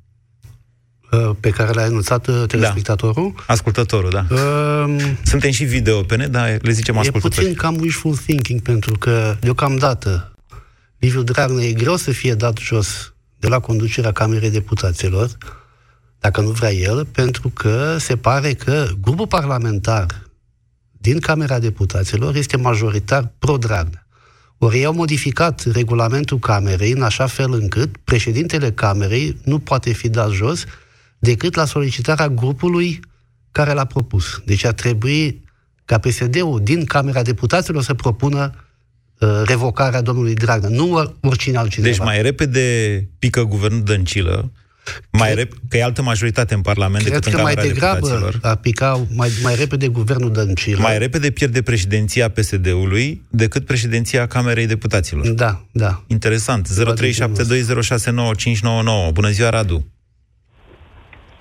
Uh, 1.16 1.36
Pe 1.40 1.50
care 1.50 1.72
l-a 1.74 1.86
enunțat 1.86 2.28
uh, 2.28 2.44
telespectatorul? 2.48 3.34
Ascultătorul, 3.48 4.10
da. 4.10 4.26
Um, 4.36 5.00
Suntem 5.24 5.52
și 5.52 5.64
video 5.64 6.02
pe 6.02 6.16
net, 6.16 6.32
dar 6.32 6.58
le 6.62 6.72
zicem 6.72 6.96
E 6.96 7.00
ascultători. 7.00 7.36
puțin 7.42 7.54
cam 7.54 7.78
wishful 7.80 8.16
thinking, 8.16 8.62
pentru 8.62 8.98
că, 8.98 9.36
deocamdată, 9.40 10.32
Liviu 11.00 11.22
Dragnea 11.24 11.66
e 11.66 11.74
greu 11.74 11.96
să 11.96 12.12
fie 12.12 12.34
dat 12.34 12.58
jos 12.58 13.14
de 13.40 13.48
la 13.48 13.60
conducerea 13.60 14.12
Camerei 14.12 14.50
Deputaților, 14.50 15.30
dacă 16.20 16.42
nu 16.42 16.50
vrea 16.50 16.74
el, 16.74 17.06
pentru 17.06 17.50
că 17.50 17.96
se 18.00 18.16
pare 18.18 18.54
că 18.54 18.86
grupul 19.02 19.28
parlamentar 19.28 20.06
din 20.92 21.20
Camera 21.20 21.60
Deputaților 21.60 22.36
este 22.36 22.58
majoritar 22.58 23.34
pro-Dragnea. 23.40 24.08
Ori 24.58 24.78
ei 24.78 24.86
au 24.86 24.94
modificat 24.94 25.64
regulamentul 25.72 26.40
Camerei 26.40 26.92
în 26.92 27.02
așa 27.02 27.26
fel 27.28 27.54
încât 27.54 27.98
președintele 28.04 28.72
Camerei 28.72 29.38
nu 29.44 29.60
poate 29.60 29.92
fi 29.92 30.10
dat 30.10 30.30
jos 30.32 30.64
decât 31.20 31.56
la 31.56 31.66
solicitarea 31.66 32.30
grupului 32.30 33.00
care 33.52 33.74
l-a 33.74 33.86
propus. 33.86 34.42
Deci 34.46 34.66
ar 34.66 34.74
trebui 34.74 35.44
ca 35.86 35.98
PSD-ul 35.98 36.60
din 36.64 36.86
Camera 36.86 37.22
Deputaților 37.22 37.84
să 37.84 37.94
propună 37.94 38.54
uh, 39.20 39.42
revocarea 39.46 40.02
domnului 40.02 40.34
Dragnea, 40.34 40.70
nu 40.70 40.94
or- 40.94 41.16
oricine 41.22 41.58
altcineva. 41.58 41.90
Deci 41.96 42.06
mai 42.06 42.22
repede 42.22 43.08
pică 43.20 43.44
guvernul 43.44 43.84
Dăncilă, 43.84 44.52
mai 45.12 45.36
rep- 45.36 45.54
că 45.70 45.78
e 45.78 45.84
altă 45.84 46.02
majoritate 46.02 46.54
în 46.54 46.62
Parlament 46.62 47.04
Cred 47.04 47.14
decât 47.14 47.32
că 47.32 47.38
în 47.38 47.44
mai 47.44 47.54
Camera 47.54 47.74
degrabă 47.74 47.96
Deputaților. 48.08 48.40
ar 48.42 48.56
pica 48.56 49.06
mai, 49.14 49.30
mai 49.44 49.56
repede 49.56 49.88
guvernul 49.88 50.32
Dăncilă. 50.32 50.82
Mai 50.82 50.98
repede 50.98 51.32
pierde 51.32 51.62
președinția 51.62 52.30
PSD-ului 52.30 53.22
decât 53.30 53.66
președinția 53.66 54.28
Camerei 54.28 54.68
Deputaților. 54.68 55.28
Da, 55.28 55.66
da. 55.72 56.04
Interesant. 56.08 56.68
0372069599. 56.70 59.12
Bună 59.14 59.30
ziua, 59.30 59.50
Radu. 59.50 59.86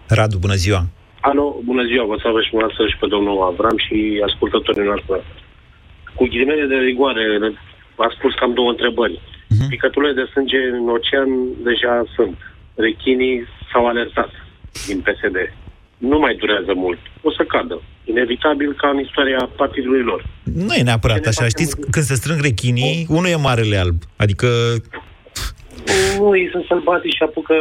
Radu, 0.08 0.36
bună 0.38 0.54
ziua. 0.54 0.82
Alo, 1.20 1.56
bună 1.64 1.84
ziua, 1.90 2.04
vă 2.04 2.16
salvă 2.22 2.40
și 2.42 2.50
dumneavoastră 2.50 2.86
și 2.88 3.00
pe 3.00 3.06
domnul 3.14 3.42
Avram 3.42 3.78
și 3.86 3.98
ascultătorii 4.28 4.90
noastre. 4.90 5.16
Cu 6.16 6.24
ghilimele 6.30 6.66
de 6.72 6.78
rigoare, 6.90 7.24
a 7.96 8.08
spus 8.16 8.32
cam 8.34 8.52
două 8.54 8.70
întrebări. 8.70 9.20
Uh-huh. 9.20 9.68
Picăturile 9.68 10.12
de 10.12 10.30
sânge 10.32 10.60
în 10.78 10.88
ocean 10.96 11.30
deja 11.68 11.94
sunt. 12.16 12.36
Rechinii 12.74 13.36
s-au 13.70 13.86
alertat 13.86 14.30
din 14.86 14.98
PSD. 15.06 15.36
Nu 15.98 16.18
mai 16.18 16.34
durează 16.34 16.72
mult. 16.74 16.98
O 17.22 17.30
să 17.30 17.42
cadă. 17.44 17.82
Inevitabil 18.04 18.74
ca 18.80 18.88
în 18.88 18.98
istoria 19.06 19.50
partidului 19.56 20.02
lor. 20.02 20.24
Nu 20.42 20.74
e 20.74 20.82
neapărat 20.82 21.26
așa. 21.26 21.48
Știți, 21.48 21.76
când 21.90 22.04
se 22.04 22.14
strâng 22.14 22.40
rechinii, 22.40 23.06
unul 23.08 23.30
e 23.30 23.36
marele 23.36 23.76
alb. 23.76 23.98
Adică 24.16 24.46
Nu, 26.18 26.36
ei 26.36 26.48
sunt 26.50 26.64
sălbatici 26.68 27.14
și 27.14 27.22
apucă 27.22 27.54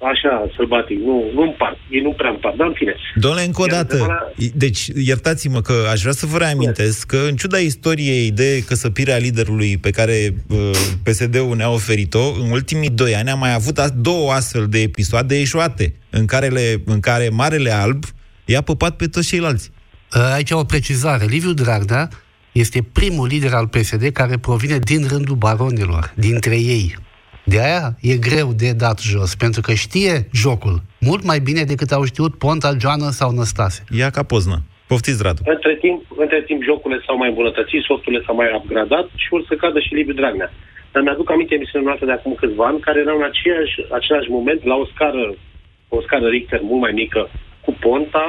așa, 0.00 0.50
sălbatic. 0.56 0.98
Nu, 0.98 1.30
nu 1.34 1.42
împart. 1.42 1.76
Ei 1.90 2.00
nu 2.00 2.12
prea 2.12 2.30
împart. 2.30 2.56
Dar 2.56 2.66
în 2.66 2.72
fine. 2.76 2.94
Domnule, 3.14 3.44
încă 3.44 3.60
o 3.62 3.64
Iar 3.66 3.74
dată, 3.74 3.92
întrebarea- 3.94 4.32
deci 4.54 4.86
iertați-mă 5.04 5.60
că 5.60 5.74
aș 5.90 6.00
vrea 6.00 6.12
să 6.12 6.26
vă 6.26 6.38
reamintesc 6.38 7.06
că 7.06 7.18
în 7.28 7.36
ciuda 7.36 7.58
istoriei 7.58 8.30
de 8.30 8.62
căsăpire 8.66 9.12
a 9.12 9.16
liderului 9.18 9.76
pe 9.76 9.90
care 9.90 10.34
uh, 10.48 10.70
PSD-ul 11.02 11.56
ne-a 11.56 11.70
oferit-o, 11.70 12.32
în 12.42 12.50
ultimii 12.50 12.90
doi 12.90 13.14
ani 13.14 13.30
am 13.30 13.38
mai 13.38 13.54
avut 13.54 13.78
a- 13.78 13.88
două 13.88 14.32
astfel 14.32 14.66
de 14.68 14.80
episoade 14.80 15.40
eșuate, 15.40 15.94
în 16.10 16.24
care, 16.26 16.46
le, 16.48 16.82
în 16.84 17.00
care 17.00 17.28
Marele 17.28 17.70
Alb 17.72 18.04
i-a 18.44 18.60
păpat 18.60 18.96
pe 18.96 19.06
toți 19.06 19.28
ceilalți. 19.28 19.70
Aici 20.34 20.50
o 20.50 20.64
precizare. 20.64 21.24
Liviu 21.24 21.52
Dragnea 21.52 22.08
este 22.52 22.86
primul 22.92 23.26
lider 23.26 23.52
al 23.52 23.66
PSD 23.66 24.08
care 24.12 24.38
provine 24.38 24.78
din 24.78 25.06
rândul 25.08 25.34
baronilor, 25.36 26.12
dintre 26.16 26.56
ei. 26.56 26.96
De 27.54 27.60
aia 27.68 27.86
e 28.10 28.24
greu 28.28 28.48
de 28.62 28.70
dat 28.84 28.98
jos, 29.12 29.30
pentru 29.44 29.60
că 29.66 29.72
știe 29.84 30.14
jocul 30.42 30.76
mult 31.08 31.22
mai 31.30 31.40
bine 31.48 31.62
decât 31.72 31.90
au 31.92 32.04
știut 32.10 32.32
Ponta, 32.42 32.70
Joana 32.82 33.10
sau 33.20 33.30
Năstase. 33.30 33.80
Ia 34.00 34.10
ca 34.16 34.22
poznă. 34.32 34.56
Poftiți, 34.90 35.22
Radu. 35.26 35.40
Între 35.54 35.74
timp, 35.84 36.00
între 36.24 36.40
timp 36.48 36.60
jocurile 36.70 37.00
s-au 37.06 37.16
mai 37.16 37.28
îmbunătățit, 37.28 37.82
softurile 37.82 38.22
s-au 38.26 38.36
mai 38.40 38.48
upgradat 38.58 39.06
și 39.22 39.28
vor 39.32 39.42
să 39.48 39.54
cadă 39.62 39.78
și 39.80 39.94
Liviu 39.94 40.14
Dragnea. 40.20 40.50
Dar 40.92 41.02
mi-aduc 41.02 41.30
aminte 41.30 41.54
emisiunea 41.54 41.86
noastră 41.88 42.06
de 42.06 42.16
acum 42.16 42.34
câțiva 42.34 42.64
ani, 42.66 42.84
care 42.86 42.98
erau 43.00 43.16
în 43.16 43.28
aceeași, 43.30 43.74
același 43.98 44.30
moment, 44.36 44.60
la 44.64 44.74
o 44.82 44.86
scară, 44.92 45.24
o 45.96 46.00
scară 46.06 46.26
Richter 46.28 46.60
mult 46.70 46.80
mai 46.80 46.92
mică, 47.02 47.22
cu 47.64 47.72
Ponta, 47.80 48.26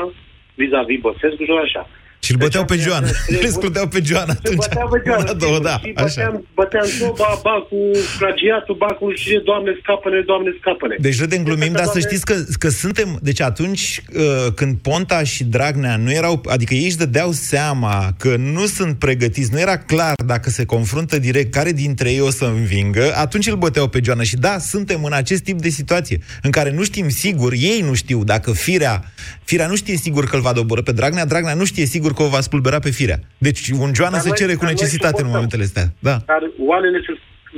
vis-a-vis 0.60 1.00
Băsescu 1.06 1.44
și 1.44 1.64
așa. 1.66 1.84
Și 2.20 2.32
îl 2.32 2.38
băteau 2.38 2.66
pe 2.66 2.76
Joana. 2.76 3.08
Le 3.42 3.48
scruteau 3.58 3.88
pe 3.88 4.02
Joana 4.04 4.34
Se 4.34 4.40
atunci. 4.44 4.58
bătea 4.58 4.86
pe 4.92 5.02
Joana, 5.06 5.22
Una, 5.24 5.34
două, 5.34 5.60
da. 5.60 5.78
și 5.84 5.92
Așa. 5.96 6.06
băteam, 6.06 6.46
băteam 6.56 6.86
soba, 7.00 7.40
ba 7.44 7.56
cu 7.70 7.76
plagiatul, 8.20 8.76
ba 8.78 8.86
cu 8.86 9.12
și 9.14 9.42
Doamne 9.46 9.72
scapă-ne, 9.82 10.20
Doamne 10.26 10.50
scapă-ne. 10.60 10.96
Deci 11.00 11.20
râdem, 11.20 11.44
glumim, 11.44 11.72
dar 11.72 11.86
să 11.86 12.00
știți 12.00 12.26
că, 12.26 12.36
că 12.60 12.70
suntem... 12.70 13.20
Deci 13.22 13.42
atunci 13.42 14.02
uh, 14.16 14.54
când 14.56 14.78
Ponta 14.78 15.24
și 15.24 15.44
Dragnea 15.44 15.96
nu 15.98 16.12
erau... 16.12 16.44
Adică 16.48 16.74
ei 16.74 16.86
își 16.86 16.98
dădeau 16.98 17.32
seama 17.32 18.14
că 18.18 18.36
nu 18.38 18.66
sunt 18.66 19.00
pregătiți, 19.00 19.54
nu 19.54 19.60
era 19.60 19.78
clar 19.78 20.14
dacă 20.26 20.50
se 20.50 20.66
confruntă 20.66 21.20
direct 21.20 21.54
care 21.54 21.72
dintre 21.72 22.12
ei 22.12 22.22
o 22.22 22.30
să 22.30 22.46
învingă, 22.46 23.14
atunci 23.16 23.48
îl 23.48 23.56
băteau 23.56 23.88
pe 23.88 24.00
Joana. 24.04 24.24
Și 24.24 24.36
da, 24.36 24.58
suntem 24.58 25.04
în 25.04 25.14
acest 25.14 25.44
tip 25.44 25.62
de 25.62 25.70
situație 25.70 26.20
în 26.42 26.52
care 26.52 26.72
nu 26.72 26.84
știm 26.84 27.10
sigur, 27.10 27.54
ei 27.54 27.82
nu 27.88 27.94
știu 27.94 28.24
dacă 28.24 28.52
firea... 28.52 29.04
Firea 29.44 29.68
nu 29.68 29.76
știe 29.76 29.96
sigur 29.96 30.26
că 30.26 30.36
îl 30.36 30.42
va 30.42 30.54
doboră 30.54 30.82
pe 30.82 30.92
Dragnea, 30.92 31.26
Dragnea 31.26 31.54
nu 31.54 31.66
știe 31.66 31.86
sigur 31.86 32.09
că 32.14 32.24
o 32.24 32.34
va 32.36 32.42
spulbera 32.48 32.80
pe 32.80 32.92
firea. 33.00 33.20
Deci 33.48 33.62
un 33.86 33.92
Joana 33.98 34.18
Dar 34.18 34.26
se 34.26 34.32
noi- 34.32 34.38
cere 34.42 34.54
cu 34.54 34.64
dar 34.64 34.70
noi 34.70 34.76
necesitate 34.78 35.08
în 35.22 35.28
suportăm. 35.28 35.36
momentele 35.36 35.64
astea. 35.70 35.86
Da. 36.08 36.16
Dar 36.34 36.42
oalele 36.72 37.00
se, 37.08 37.14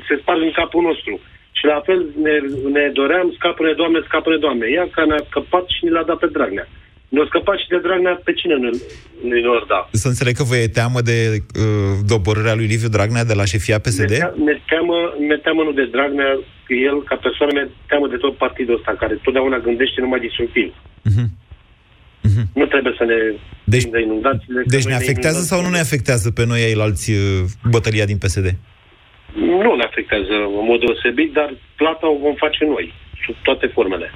se 0.07 0.13
sparg 0.21 0.41
în 0.49 0.53
capul 0.61 0.83
nostru. 0.89 1.13
Și 1.57 1.63
la 1.73 1.79
fel 1.87 1.99
ne, 2.25 2.35
ne 2.77 2.83
doream, 2.99 3.27
scapă-ne, 3.37 3.73
Doamne, 3.81 3.99
scapă-ne, 4.09 4.37
Doamne. 4.45 4.65
Ea 4.77 4.85
că 4.95 5.01
ne-a 5.05 5.23
scăpat 5.29 5.65
și 5.75 5.81
ne 5.85 5.91
l-a 5.95 6.03
dat 6.09 6.19
pe 6.23 6.29
Dragnea. 6.35 6.67
Ne-a 7.13 7.25
scăpat 7.31 7.57
și 7.61 7.67
de 7.73 7.79
Dragnea 7.85 8.15
pe 8.27 8.33
cine 8.39 8.55
ne, 8.63 8.69
ne 9.29 9.37
l 9.39 9.65
da? 9.73 9.79
Să 10.03 10.07
înțeleg 10.07 10.33
că 10.37 10.43
vă 10.49 10.55
e 10.57 10.77
teamă 10.79 10.99
de 11.11 11.17
uh, 11.37 11.93
doborârea 12.13 12.55
lui 12.59 12.71
Liviu 12.73 12.89
Dragnea 12.95 13.25
de 13.31 13.33
la 13.39 13.45
șefia 13.53 13.79
PSD? 13.85 14.09
Ne, 14.09 14.17
tea- 14.17 14.33
ne, 14.47 14.55
teamă, 14.71 14.97
ne 15.29 15.37
teamă 15.45 15.61
nu 15.67 15.71
de 15.79 15.85
Dragnea, 15.95 16.31
că 16.67 16.73
el, 16.89 16.97
ca 17.09 17.15
persoană, 17.25 17.51
ne 17.59 17.65
teamă 17.89 18.07
de 18.07 18.15
tot 18.23 18.33
partidul 18.45 18.75
ăsta, 18.79 18.91
care 19.01 19.13
totdeauna 19.25 19.57
gândește 19.67 20.01
numai 20.01 20.19
destructiv. 22.21 22.55
Nu 22.59 22.65
trebuie 22.73 22.93
să 22.97 23.03
ne 23.11 23.17
Deci- 23.73 23.89
de 23.95 24.01
inundațiile. 24.01 24.59
că 24.61 24.69
Deci 24.75 24.83
noi 24.83 24.91
ne 24.93 24.99
afectează 25.03 25.37
inundăm. 25.39 25.57
sau 25.57 25.65
nu 25.65 25.71
ne 25.77 25.83
afectează 25.87 26.27
pe 26.37 26.43
noi 26.51 26.61
ailalți 26.69 27.11
uh, 27.11 27.19
bătălia 27.73 28.05
din 28.11 28.17
PSD? 28.23 28.47
Nu 29.63 29.75
ne 29.79 29.83
afectează 29.89 30.33
în 30.59 30.65
mod 30.69 30.79
deosebit, 30.85 31.29
dar 31.39 31.49
plata 31.81 32.05
o 32.13 32.17
vom 32.25 32.35
face 32.45 32.61
noi, 32.73 32.85
sub 33.25 33.35
toate 33.47 33.65
formele. 33.75 34.07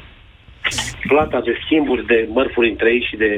Plata 1.07 1.41
de 1.47 1.53
schimburi 1.65 2.05
de 2.05 2.27
mărfuri 2.37 2.69
între 2.69 2.89
ei 2.95 3.05
și 3.09 3.15
de... 3.15 3.29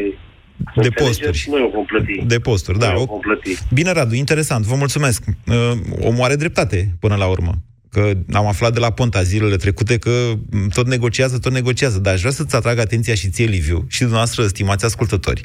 De 0.75 0.87
înțelegeți, 0.87 1.21
posturi. 1.21 1.45
Noi 1.55 1.61
o 1.67 1.69
vom 1.77 1.85
plăti. 1.85 2.21
De 2.25 2.39
posturi, 2.39 2.79
da. 2.79 2.87
Noi 2.87 2.97
o 2.97 3.01
O... 3.01 3.05
vom 3.05 3.19
plăti. 3.19 3.57
Bine, 3.73 3.91
Radu, 3.91 4.13
interesant, 4.15 4.65
vă 4.65 4.75
mulțumesc. 4.75 5.23
Uh, 5.47 5.71
Omul 6.01 6.23
are 6.23 6.35
dreptate 6.35 6.87
până 6.99 7.15
la 7.15 7.27
urmă. 7.27 7.51
Că 7.89 8.11
am 8.31 8.45
aflat 8.45 8.73
de 8.73 8.79
la 8.79 8.91
Ponta 8.91 9.23
zilele 9.23 9.55
trecute 9.55 9.97
că 9.97 10.33
m, 10.49 10.67
tot 10.67 10.87
negociază, 10.87 11.37
tot 11.37 11.51
negociază. 11.51 11.99
Dar 11.99 12.13
aș 12.13 12.19
vrea 12.19 12.31
să-ți 12.31 12.55
atrag 12.55 12.79
atenția 12.79 13.15
și 13.15 13.29
ție, 13.29 13.45
Liviu, 13.45 13.85
și 13.87 13.99
dumneavoastră, 13.99 14.47
stimați 14.47 14.85
ascultători, 14.85 15.41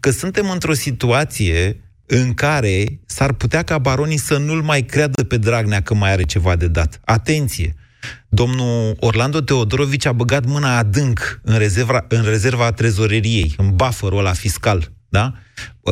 că 0.00 0.10
suntem 0.10 0.50
într-o 0.50 0.72
situație 0.72 1.80
în 2.06 2.34
care 2.34 3.00
s-ar 3.06 3.32
putea 3.32 3.62
ca 3.62 3.78
baronii 3.78 4.16
să 4.16 4.36
nu-l 4.36 4.62
mai 4.62 4.82
creadă 4.82 5.24
pe 5.24 5.36
Dragnea 5.36 5.80
că 5.80 5.94
mai 5.94 6.12
are 6.12 6.22
ceva 6.22 6.56
de 6.56 6.68
dat. 6.68 7.00
Atenție! 7.04 7.74
Domnul 8.28 8.96
Orlando 9.00 9.40
Teodorovici 9.40 10.06
a 10.06 10.12
băgat 10.12 10.44
mâna 10.44 10.78
adânc 10.78 11.40
în 11.42 11.58
rezerva, 11.58 12.04
în 12.08 12.22
rezerva 12.24 12.72
trezoreriei, 12.72 13.54
în 13.56 13.76
bufferul 13.76 14.18
ăla 14.18 14.32
fiscal, 14.32 14.92
da? 15.08 15.34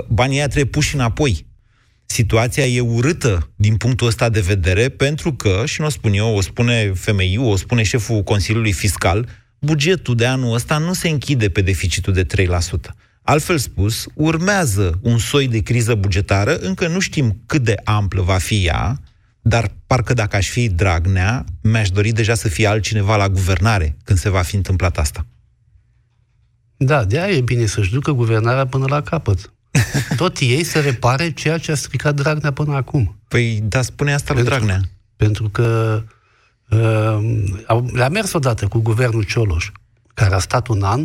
Banii 0.08 0.36
aia 0.36 0.46
trebuie 0.46 0.70
puși 0.70 0.94
înapoi. 0.94 1.46
Situația 2.12 2.66
e 2.66 2.80
urâtă 2.80 3.50
din 3.56 3.76
punctul 3.76 4.06
ăsta 4.06 4.28
de 4.28 4.40
vedere 4.40 4.88
pentru 4.88 5.34
că, 5.34 5.62
și 5.64 5.80
nu 5.80 5.86
o 5.86 5.90
spun 5.90 6.12
eu, 6.12 6.36
o 6.36 6.40
spune 6.40 6.92
FMI, 6.94 7.36
o 7.38 7.56
spune 7.56 7.82
șeful 7.82 8.22
Consiliului 8.22 8.72
Fiscal, 8.72 9.28
bugetul 9.58 10.14
de 10.14 10.26
anul 10.26 10.54
ăsta 10.54 10.78
nu 10.78 10.92
se 10.92 11.08
închide 11.08 11.48
pe 11.48 11.60
deficitul 11.60 12.12
de 12.12 12.24
3%. 12.24 12.26
Altfel 13.22 13.58
spus, 13.58 14.06
urmează 14.14 14.98
un 15.02 15.18
soi 15.18 15.48
de 15.48 15.58
criză 15.58 15.94
bugetară, 15.94 16.56
încă 16.56 16.88
nu 16.88 16.98
știm 16.98 17.42
cât 17.46 17.62
de 17.62 17.74
amplă 17.84 18.22
va 18.22 18.38
fi 18.38 18.66
ea, 18.66 19.00
dar 19.40 19.72
parcă 19.86 20.14
dacă 20.14 20.36
aș 20.36 20.48
fi 20.48 20.68
Dragnea, 20.68 21.44
mi-aș 21.62 21.90
dori 21.90 22.12
deja 22.12 22.34
să 22.34 22.48
fie 22.48 22.66
altcineva 22.66 23.16
la 23.16 23.28
guvernare 23.28 23.96
când 24.04 24.18
se 24.18 24.30
va 24.30 24.42
fi 24.42 24.56
întâmplat 24.56 24.98
asta. 24.98 25.26
Da, 26.76 27.04
de 27.04 27.20
aia 27.20 27.36
e 27.36 27.40
bine 27.40 27.66
să-și 27.66 27.92
ducă 27.92 28.12
guvernarea 28.12 28.66
până 28.66 28.84
la 28.88 29.02
capăt. 29.02 29.52
Tot 30.16 30.38
ei 30.38 30.64
să 30.64 30.80
repare 30.80 31.30
ceea 31.32 31.58
ce 31.58 31.72
a 31.72 31.74
stricat 31.74 32.14
Dragnea 32.14 32.52
până 32.52 32.74
acum. 32.74 33.18
Păi, 33.28 33.60
da, 33.62 33.82
spune 33.82 34.14
asta 34.14 34.34
lui 34.34 34.42
Dragnea. 34.42 34.80
Pentru 35.16 35.48
că 35.48 36.02
uh, 36.70 37.42
au- 37.66 37.90
le-a 37.92 38.08
mers 38.08 38.32
odată 38.32 38.66
cu 38.66 38.78
guvernul 38.78 39.22
Cioloș, 39.22 39.70
care 40.14 40.34
a 40.34 40.38
stat 40.38 40.68
un 40.68 40.82
an, 40.82 41.00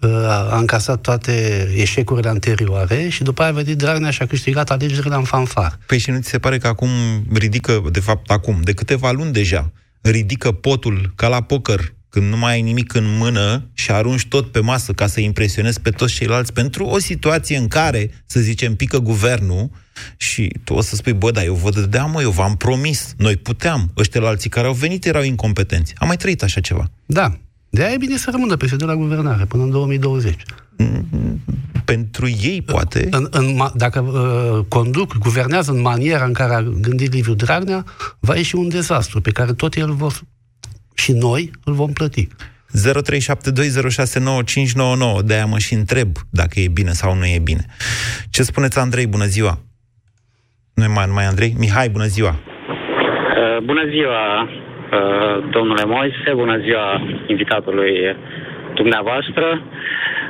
uh, 0.00 0.10
a 0.28 0.58
încasat 0.58 1.00
toate 1.00 1.68
eșecurile 1.76 2.28
anterioare 2.28 3.08
și 3.08 3.22
după 3.22 3.42
aia 3.42 3.50
a 3.50 3.54
venit 3.54 3.76
Dragnea 3.76 4.10
și 4.10 4.22
a 4.22 4.26
câștigat 4.26 4.70
alegerile 4.70 5.14
în 5.14 5.24
fanfar. 5.24 5.78
Păi 5.86 5.98
și 5.98 6.10
nu 6.10 6.20
ți 6.20 6.28
se 6.28 6.38
pare 6.38 6.58
că 6.58 6.66
acum 6.66 6.88
ridică, 7.32 7.82
de 7.92 8.00
fapt 8.00 8.30
acum, 8.30 8.60
de 8.62 8.72
câteva 8.72 9.10
luni 9.10 9.32
deja, 9.32 9.72
ridică 10.00 10.52
potul 10.52 11.12
ca 11.16 11.28
la 11.28 11.42
poker, 11.42 11.94
când 12.12 12.28
nu 12.28 12.36
mai 12.36 12.52
ai 12.52 12.62
nimic 12.62 12.94
în 12.94 13.16
mână 13.16 13.68
și 13.72 13.90
arunci 13.90 14.26
tot 14.26 14.50
pe 14.50 14.60
masă 14.60 14.92
ca 14.92 15.06
să 15.06 15.20
impresionezi 15.20 15.80
pe 15.80 15.90
toți 15.90 16.14
ceilalți 16.14 16.52
pentru 16.52 16.84
o 16.84 16.98
situație 16.98 17.56
în 17.56 17.68
care, 17.68 18.10
să 18.26 18.40
zicem, 18.40 18.74
pică 18.74 18.98
guvernul 18.98 19.70
și 20.16 20.52
tu 20.64 20.74
o 20.74 20.80
să 20.80 20.96
spui, 20.96 21.12
bă, 21.12 21.30
dar 21.30 21.44
eu 21.44 21.54
vă 21.54 21.70
dădeam, 21.70 22.10
mă, 22.10 22.22
eu 22.22 22.30
v-am 22.30 22.56
promis, 22.56 23.14
noi 23.16 23.36
puteam, 23.36 23.90
ăștia 23.96 24.20
alții 24.20 24.50
care 24.50 24.66
au 24.66 24.72
venit 24.72 25.04
erau 25.04 25.22
incompetenți. 25.22 25.94
Am 25.96 26.06
mai 26.06 26.16
trăit 26.16 26.42
așa 26.42 26.60
ceva. 26.60 26.90
Da. 27.06 27.38
De 27.70 27.82
aia 27.82 27.92
e 27.92 27.96
bine 27.96 28.16
să 28.16 28.28
rămână 28.30 28.56
PSD 28.56 28.82
la 28.82 28.96
guvernare 28.96 29.44
până 29.44 29.62
în 29.62 29.70
2020. 29.70 30.42
Pentru 31.84 32.28
ei, 32.28 32.62
poate. 32.62 33.08
În, 33.10 33.26
în, 33.30 33.54
ma- 33.54 33.74
dacă 33.74 34.00
uh, 34.00 34.64
conduc, 34.68 35.18
guvernează 35.18 35.70
în 35.70 35.80
maniera 35.80 36.24
în 36.24 36.32
care 36.32 36.54
a 36.54 36.62
gândit 36.62 37.12
Liviu 37.12 37.34
Dragnea, 37.34 37.84
va 38.20 38.36
ieși 38.36 38.56
un 38.56 38.68
dezastru 38.68 39.20
pe 39.20 39.30
care 39.30 39.52
tot 39.52 39.74
el 39.74 39.92
vor 39.92 40.22
și 40.94 41.12
noi 41.12 41.50
îl 41.64 41.72
vom 41.72 41.92
plăti. 41.92 42.28
0372069599. 42.28 42.32
De-aia 45.24 45.46
mă 45.46 45.58
și 45.58 45.74
întreb 45.74 46.08
dacă 46.30 46.60
e 46.60 46.68
bine 46.68 46.90
sau 46.90 47.14
nu 47.14 47.24
e 47.24 47.38
bine. 47.42 47.64
Ce 48.30 48.42
spuneți, 48.42 48.78
Andrei? 48.78 49.06
Bună 49.06 49.24
ziua! 49.24 49.58
Nu 50.74 50.84
mai, 50.94 51.06
nu 51.06 51.12
mai 51.12 51.24
Andrei? 51.24 51.54
Mihai, 51.58 51.88
bună 51.88 52.04
ziua! 52.04 52.30
Uh, 52.30 52.36
Bună 53.64 53.84
ziua, 53.90 54.42
uh, 54.42 54.48
domnule 55.50 55.84
Moise, 55.84 56.32
bună 56.34 56.58
ziua 56.58 57.00
invitatului 57.26 58.16
dumneavoastră. 58.74 59.62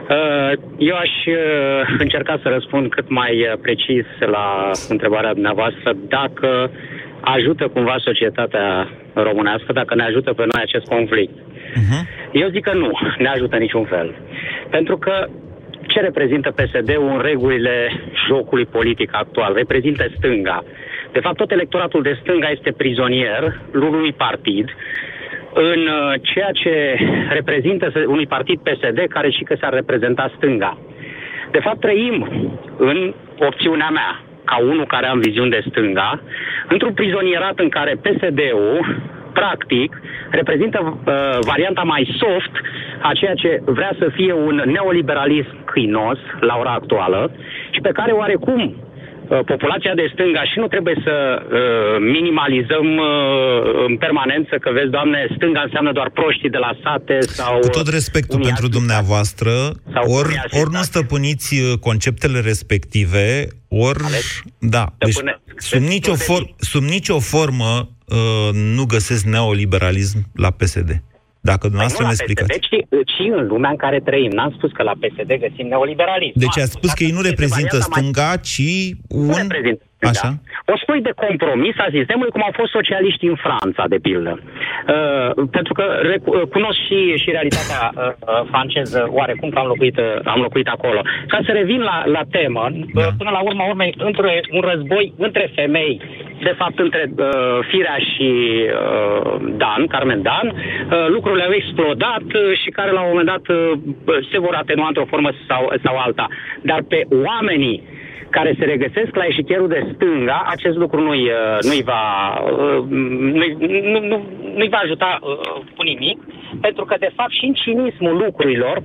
Uh, 0.08 0.52
Eu 0.78 0.96
aș 0.96 1.10
uh, 1.26 1.96
încerca 1.98 2.38
să 2.42 2.48
răspund 2.48 2.90
cât 2.90 3.08
mai 3.08 3.40
uh, 3.40 3.52
precis 3.62 4.04
la 4.18 4.70
întrebarea 4.88 5.32
dumneavoastră 5.32 5.92
dacă 6.08 6.70
ajută 7.24 7.68
cumva 7.68 7.96
societatea 7.98 8.88
românească, 9.14 9.72
dacă 9.72 9.94
ne 9.94 10.02
ajută 10.02 10.32
pe 10.32 10.44
noi 10.52 10.62
acest 10.62 10.86
conflict. 10.86 11.34
Eu 12.32 12.48
zic 12.48 12.64
că 12.64 12.72
nu, 12.72 12.90
ne 13.18 13.28
ajută 13.28 13.56
niciun 13.56 13.84
fel. 13.84 14.14
Pentru 14.70 14.96
că 14.98 15.26
ce 15.86 16.00
reprezintă 16.00 16.50
PSD-ul 16.50 17.10
în 17.14 17.20
regulile 17.20 17.90
jocului 18.28 18.64
politic 18.66 19.10
actual? 19.12 19.54
Reprezintă 19.54 20.06
stânga. 20.16 20.64
De 21.12 21.20
fapt, 21.20 21.36
tot 21.36 21.50
electoratul 21.50 22.02
de 22.02 22.18
stânga 22.20 22.48
este 22.50 22.72
prizonier 22.72 23.60
unui 23.74 24.12
partid 24.12 24.68
în 25.54 25.80
uh, 25.86 26.14
ceea 26.22 26.50
ce 26.52 26.96
reprezintă 27.28 27.90
se- 27.94 28.04
unui 28.04 28.26
partid 28.26 28.58
PSD 28.60 28.98
care 29.08 29.30
și 29.30 29.42
că 29.42 29.56
s-ar 29.60 29.72
reprezenta 29.72 30.32
stânga. 30.36 30.78
De 31.50 31.58
fapt, 31.58 31.80
trăim 31.80 32.16
în 32.76 33.14
opțiunea 33.38 33.88
mea, 33.88 34.20
ca 34.52 34.58
unul 34.72 34.86
care 34.94 35.06
am 35.06 35.18
viziuni 35.18 35.54
de 35.56 35.64
stânga, 35.68 36.10
într-un 36.68 36.94
prizonierat 37.00 37.56
în 37.64 37.68
care 37.68 38.00
PSD-ul, 38.04 38.80
practic, 39.32 39.90
reprezintă 40.30 40.78
uh, 40.82 41.38
varianta 41.50 41.82
mai 41.82 42.02
soft 42.20 42.54
a 43.08 43.10
ceea 43.20 43.34
ce 43.34 43.50
vrea 43.64 43.92
să 43.98 44.06
fie 44.16 44.32
un 44.32 44.56
neoliberalism 44.74 45.64
câinos 45.64 46.18
la 46.40 46.54
ora 46.62 46.72
actuală 46.80 47.20
și 47.74 47.80
pe 47.80 47.92
care 47.98 48.12
oarecum 48.12 48.62
uh, 48.64 49.38
populația 49.52 49.94
de 49.94 50.10
stânga 50.12 50.42
și 50.50 50.58
nu 50.58 50.66
trebuie 50.74 50.96
să 51.06 51.16
uh, 51.16 51.50
minimalizăm 52.16 52.86
uh, 52.96 53.06
în 53.88 53.96
permanență 53.96 54.54
că 54.64 54.70
vezi, 54.72 54.90
doamne, 54.90 55.20
stânga 55.36 55.60
înseamnă 55.64 55.92
doar 55.92 56.10
proștii 56.18 56.54
de 56.56 56.62
la 56.66 56.72
sate 56.82 57.16
sau... 57.20 57.58
Cu 57.58 57.68
tot 57.68 57.88
respectul 57.88 58.36
unii 58.36 58.48
pentru 58.52 58.68
dumneavoastră, 58.78 59.50
ori, 60.18 60.32
ori 60.60 60.70
nu 60.76 60.82
stăpâniți 60.92 61.48
uh, 61.54 61.78
conceptele 61.88 62.38
respective, 62.50 63.24
ori... 63.80 63.98
Da, 64.58 64.94
deci 64.98 65.12
Stăpâne- 65.12 65.40
sub 65.56 65.80
nicio, 65.80 66.14
for, 66.14 66.54
sub 66.56 66.82
nicio 66.82 67.18
formă 67.18 67.88
uh, 68.06 68.50
nu 68.52 68.84
găsesc 68.84 69.24
neoliberalism 69.24 70.18
la 70.34 70.50
PSD. 70.50 71.02
Dacă 71.40 71.66
dumneavoastră 71.68 72.02
nu 72.04 72.08
mi 72.08 72.14
la 72.16 72.22
explicați. 72.24 72.58
PSD, 72.58 72.68
ci, 72.68 73.04
ci 73.12 73.20
în 73.38 73.46
lumea 73.46 73.70
în 73.70 73.76
care 73.76 74.00
trăim. 74.00 74.30
N-am 74.30 74.54
spus 74.56 74.70
că 74.72 74.82
la 74.82 74.92
PSD 75.00 75.30
găsim 75.46 75.66
neoliberalism. 75.66 76.38
Deci 76.38 76.56
Nu, 76.56 76.62
ați 76.62 76.72
spus 76.72 76.92
că 76.92 77.02
ei 77.04 77.10
nu 77.10 77.16
este 77.16 77.28
reprezintă 77.28 77.76
varianta 77.76 77.88
mai- 77.90 77.98
stânga, 78.12 78.36
ci 78.36 78.62
un... 79.08 79.34
reprezintă 79.36 79.84
Așa? 80.08 80.30
o 80.66 80.76
spui 80.82 81.00
de 81.00 81.12
compromis 81.26 81.74
a 81.78 81.88
sistemului, 81.98 82.30
cum 82.30 82.42
au 82.42 82.54
fost 82.60 82.70
socialiștii 82.70 83.28
în 83.28 83.38
Franța, 83.46 83.84
de 83.88 83.98
pildă. 84.06 84.32
Uh, 84.38 85.30
pentru 85.50 85.72
că 85.72 85.84
recu- 86.10 86.34
uh, 86.36 86.42
cunosc 86.54 86.78
și, 86.86 86.98
și 87.22 87.30
realitatea 87.30 87.80
uh, 87.90 88.02
uh, 88.02 88.42
franceză, 88.50 89.00
oarecum 89.18 89.48
că 89.50 89.58
am 89.58 89.66
locuit, 89.66 89.96
uh, 89.98 90.04
am 90.24 90.40
locuit 90.40 90.68
acolo. 90.68 91.00
Ca 91.26 91.38
să 91.46 91.50
revin 91.52 91.80
la, 91.80 92.02
la 92.06 92.22
temă, 92.30 92.64
uh, 92.72 93.08
până 93.18 93.30
la 93.30 93.40
urma 93.40 93.64
urmei, 93.64 93.94
între 93.98 94.40
un 94.50 94.60
război 94.60 95.12
între 95.16 95.50
femei, 95.54 96.00
de 96.42 96.54
fapt 96.58 96.78
între 96.78 97.02
uh, 97.16 97.26
Firea 97.68 97.98
și 98.12 98.30
uh, 98.66 99.40
Dan, 99.56 99.86
Carmen 99.86 100.22
Dan, 100.22 100.46
uh, 100.48 101.08
lucrurile 101.08 101.44
au 101.44 101.52
explodat 101.52 102.26
uh, 102.34 102.58
și 102.62 102.70
care 102.70 102.90
la 102.90 103.00
un 103.00 103.08
moment 103.08 103.26
dat 103.26 103.44
uh, 103.48 103.72
se 104.30 104.38
vor 104.38 104.54
atenua 104.54 104.86
într-o 104.86 105.10
formă 105.12 105.30
sau, 105.48 105.72
sau 105.84 105.96
alta. 105.96 106.26
Dar 106.62 106.80
pe 106.88 107.06
oamenii 107.24 107.82
care 108.36 108.54
se 108.58 108.64
regăsesc 108.64 109.12
la 109.14 109.28
eșichierul 109.30 109.68
de 109.68 109.86
stânga, 109.94 110.38
acest 110.46 110.76
lucru 110.76 111.00
nu-i, 111.00 111.24
uh, 111.24 111.58
nu-i, 111.68 111.82
va, 111.82 112.04
uh, 112.50 112.84
nu-i, 113.38 113.52
nu, 113.92 113.98
nu, 114.10 114.16
nu-i 114.56 114.74
va 114.74 114.80
ajuta 114.82 115.18
uh, 115.20 115.60
cu 115.76 115.82
nimic, 115.82 116.18
pentru 116.60 116.84
că, 116.84 116.94
de 116.98 117.10
fapt, 117.16 117.32
și 117.38 117.44
în 117.44 117.52
cinismul 117.52 118.16
lucrurilor, 118.24 118.82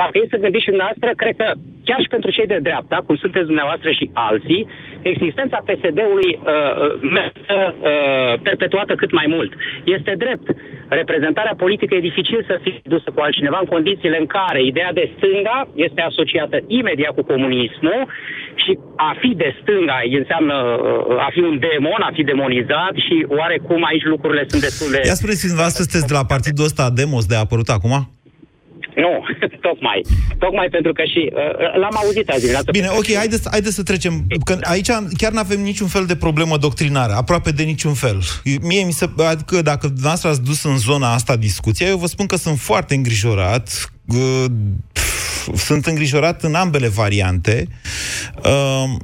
dacă 0.00 0.14
e 0.18 0.32
să 0.34 0.42
gândiți 0.44 0.64
și 0.64 0.72
dumneavoastră, 0.74 1.08
cred 1.22 1.36
că 1.42 1.48
chiar 1.88 2.00
și 2.04 2.12
pentru 2.14 2.30
cei 2.36 2.52
de 2.52 2.58
dreapta, 2.68 2.96
cum 3.06 3.16
sunteți 3.16 3.50
dumneavoastră 3.50 3.90
și 3.98 4.10
alții, 4.28 4.66
existența 5.12 5.58
PSD-ului 5.68 6.30
uh, 6.36 6.42
uh, 6.44 6.92
merită 7.16 7.58
uh, 7.74 8.32
perpetuată 8.48 8.92
cât 8.94 9.12
mai 9.12 9.26
mult. 9.34 9.52
Este 9.96 10.12
drept. 10.24 10.46
Reprezentarea 10.88 11.54
politică 11.64 11.94
e 11.94 12.10
dificil 12.10 12.40
să 12.50 12.54
fie 12.62 12.80
dusă 12.94 13.08
cu 13.14 13.20
altcineva 13.20 13.58
în 13.60 13.72
condițiile 13.74 14.18
în 14.20 14.26
care 14.26 14.60
ideea 14.62 14.92
de 14.92 15.10
stânga 15.16 15.58
este 15.74 16.00
asociată 16.00 16.56
imediat 16.66 17.12
cu 17.14 17.22
comunismul 17.32 18.00
și 18.62 18.78
a 18.96 19.16
fi 19.20 19.30
de 19.42 19.50
stânga 19.60 19.98
înseamnă 20.20 20.54
uh, 20.54 21.26
a 21.26 21.28
fi 21.32 21.40
un 21.50 21.56
demon, 21.66 22.00
a 22.08 22.12
fi 22.12 22.22
demonizat 22.22 22.94
și 23.06 23.26
oarecum 23.38 23.84
aici 23.90 24.04
lucrurile 24.04 24.44
sunt 24.48 24.62
destul 24.62 24.90
de... 24.90 25.00
Ia 25.04 25.20
spuneți-mi, 25.20 25.52
dumneavoastră 25.52 25.82
sunteți 25.84 26.08
de 26.10 26.18
la 26.18 26.24
partidul 26.34 26.64
ăsta 26.64 26.90
Demos 26.98 27.24
de 27.26 27.36
a 27.36 27.44
apărut 27.46 27.68
acum? 27.68 27.94
Nu, 28.96 29.24
tocmai. 29.68 30.00
Tocmai 30.38 30.68
pentru 30.70 30.92
că 30.92 31.02
și 31.02 31.30
uh, 31.32 31.78
l-am 31.80 31.96
auzit 31.96 32.28
azi 32.28 32.40
dimineață. 32.40 32.70
Bine, 32.70 32.88
ok, 32.88 33.14
haideți, 33.14 33.48
haideți 33.50 33.74
să 33.74 33.82
trecem. 33.82 34.26
Că 34.44 34.58
aici 34.62 34.90
chiar 35.16 35.32
nu 35.32 35.38
avem 35.38 35.60
niciun 35.60 35.86
fel 35.86 36.04
de 36.06 36.16
problemă 36.16 36.56
doctrinară, 36.56 37.12
aproape 37.12 37.50
de 37.50 37.62
niciun 37.62 37.94
fel. 37.94 38.18
Mie 38.60 38.84
mi 38.84 38.92
se... 38.92 39.10
Adică 39.16 39.62
dacă 39.62 39.86
dumneavoastră 39.86 40.28
ați 40.28 40.42
dus 40.42 40.64
în 40.64 40.78
zona 40.78 41.12
asta 41.12 41.36
discuția, 41.36 41.86
eu 41.86 41.96
vă 41.96 42.06
spun 42.06 42.26
că 42.26 42.36
sunt 42.36 42.58
foarte 42.58 42.94
îngrijorat. 42.94 43.92
Uh, 44.06 44.44
sunt 45.54 45.86
îngrijorat 45.86 46.42
în 46.42 46.54
ambele 46.54 46.88
variante. 46.88 47.66
Uh, 48.44 48.96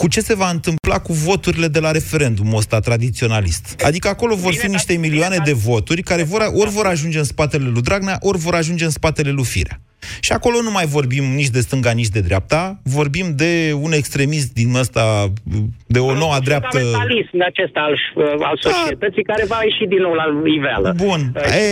cu 0.00 0.08
ce 0.08 0.20
se 0.20 0.34
va 0.34 0.50
întâmpla 0.50 0.98
cu 0.98 1.12
voturile 1.12 1.68
de 1.68 1.80
la 1.80 1.90
referendumul 1.90 2.56
ăsta 2.56 2.80
tradiționalist. 2.80 3.82
Adică 3.84 4.08
acolo 4.08 4.34
vor 4.34 4.54
fi 4.54 4.66
niște 4.66 4.92
milioane 4.92 5.36
de 5.44 5.52
voturi 5.52 6.02
care 6.02 6.22
vor, 6.22 6.50
ori 6.54 6.70
vor 6.70 6.86
ajunge 6.86 7.18
în 7.18 7.24
spatele 7.24 7.68
lui 7.68 7.82
Dragnea, 7.82 8.18
ori 8.20 8.38
vor 8.38 8.54
ajunge 8.54 8.84
în 8.84 8.90
spatele 8.90 9.30
lui 9.30 9.44
Firea. 9.44 9.80
Și 10.20 10.32
acolo 10.32 10.62
nu 10.62 10.70
mai 10.70 10.86
vorbim 10.86 11.24
nici 11.24 11.48
de 11.48 11.60
stânga, 11.60 11.90
nici 11.90 12.08
de 12.08 12.20
dreapta, 12.20 12.80
vorbim 12.82 13.34
de 13.36 13.76
un 13.80 13.92
extremist 13.92 14.52
din 14.52 14.74
ăsta, 14.74 15.32
de 15.96 16.00
o 16.10 16.12
nouă 16.22 16.36
dreaptă... 16.48 16.78
Fundamentalism 16.78 17.38
acesta 17.52 17.80
al, 17.88 17.94
al 18.50 18.56
societății, 18.66 19.24
da. 19.24 19.28
care 19.32 19.44
va 19.52 19.58
ieși 19.64 19.84
din 19.94 20.02
nou 20.06 20.14
la 20.20 20.26
iveală. 20.56 20.88
Bun. 21.06 21.20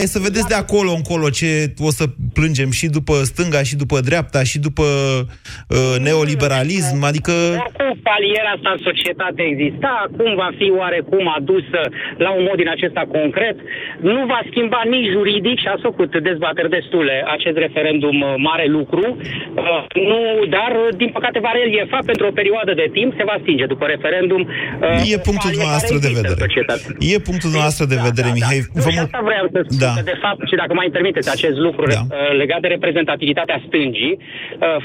E, 0.03 0.07
să 0.15 0.19
vedeți 0.27 0.49
de 0.53 0.59
acolo 0.65 0.91
încolo 1.01 1.27
ce 1.41 1.51
o 1.89 1.91
să 1.99 2.05
plângem 2.39 2.71
și 2.79 2.87
după 2.99 3.15
stânga, 3.33 3.61
și 3.69 3.77
după 3.83 3.97
dreapta, 4.09 4.41
și 4.51 4.59
după 4.67 4.87
uh, 5.23 5.95
neoliberalism, 6.07 6.99
adică... 7.11 7.33
Oricum, 7.67 7.91
paliera 8.11 8.51
asta 8.57 8.71
în 8.77 8.81
societate 8.89 9.43
exista, 9.53 9.91
acum 10.07 10.31
va 10.43 10.51
fi 10.59 10.67
oarecum 10.81 11.25
adusă 11.39 11.81
la 12.25 12.31
un 12.37 12.43
mod 12.49 12.57
din 12.63 12.71
acesta 12.77 13.03
concret, 13.17 13.57
nu 14.11 14.21
va 14.33 14.41
schimba 14.51 14.81
nici 14.95 15.13
juridic, 15.17 15.57
și 15.63 15.69
a 15.75 15.79
făcut 15.89 16.11
dezbateri 16.29 16.75
destule 16.77 17.17
acest 17.37 17.57
referendum 17.67 18.17
uh, 18.21 18.35
mare 18.49 18.67
lucru, 18.79 19.07
uh, 19.17 19.83
nu, 20.11 20.21
dar 20.57 20.71
uh, 20.83 20.89
din 21.01 21.11
păcate 21.17 21.39
va 21.47 21.53
reliefa 21.61 21.99
pentru 22.11 22.25
o 22.27 22.37
perioadă 22.41 22.73
de 22.83 22.89
timp, 22.97 23.11
se 23.17 23.29
va 23.31 23.37
stinge 23.43 23.67
după 23.67 23.85
referendum. 23.85 24.07
E 25.14 25.16
punctul 25.29 25.51
dumneavoastră 25.57 25.97
de 26.05 26.11
vedere. 26.18 26.42
E 27.12 27.16
punctul 27.29 27.49
dumneavoastră 27.53 27.85
de 27.92 27.99
vedere, 28.09 28.31
da, 28.31 28.37
Mihai. 28.38 28.61
Da. 28.66 28.81
Vă 28.85 28.90
și 28.94 29.01
asta 29.07 29.21
vreau 29.31 29.47
să 29.55 29.61
spun, 29.64 29.79
da. 29.85 29.92
că 29.99 30.03
de 30.12 30.18
fapt, 30.25 30.40
și 30.51 30.57
dacă 30.62 30.73
mai 30.81 30.88
permiteți 30.97 31.31
acest 31.37 31.59
lucru 31.66 31.85
da. 31.97 32.03
legat 32.42 32.61
de 32.64 32.68
reprezentativitatea 32.77 33.59
stângii, 33.66 34.14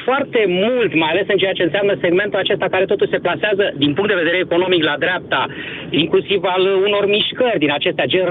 foarte 0.05 0.41
mult, 0.63 0.91
mai 1.01 1.09
ales 1.13 1.25
în 1.33 1.39
ceea 1.41 1.57
ce 1.57 1.63
înseamnă 1.67 1.93
segmentul 2.01 2.39
acesta 2.39 2.67
care 2.73 2.85
totuși 2.85 3.13
se 3.13 3.23
plasează 3.25 3.63
din 3.83 3.91
punct 3.93 4.09
de 4.09 4.21
vedere 4.21 4.37
economic 4.47 4.81
la 4.83 4.95
dreapta, 5.03 5.41
inclusiv 5.89 6.39
al 6.55 6.63
unor 6.87 7.05
mișcări 7.15 7.63
din 7.63 7.71
acestea, 7.71 8.05
gen 8.05 8.27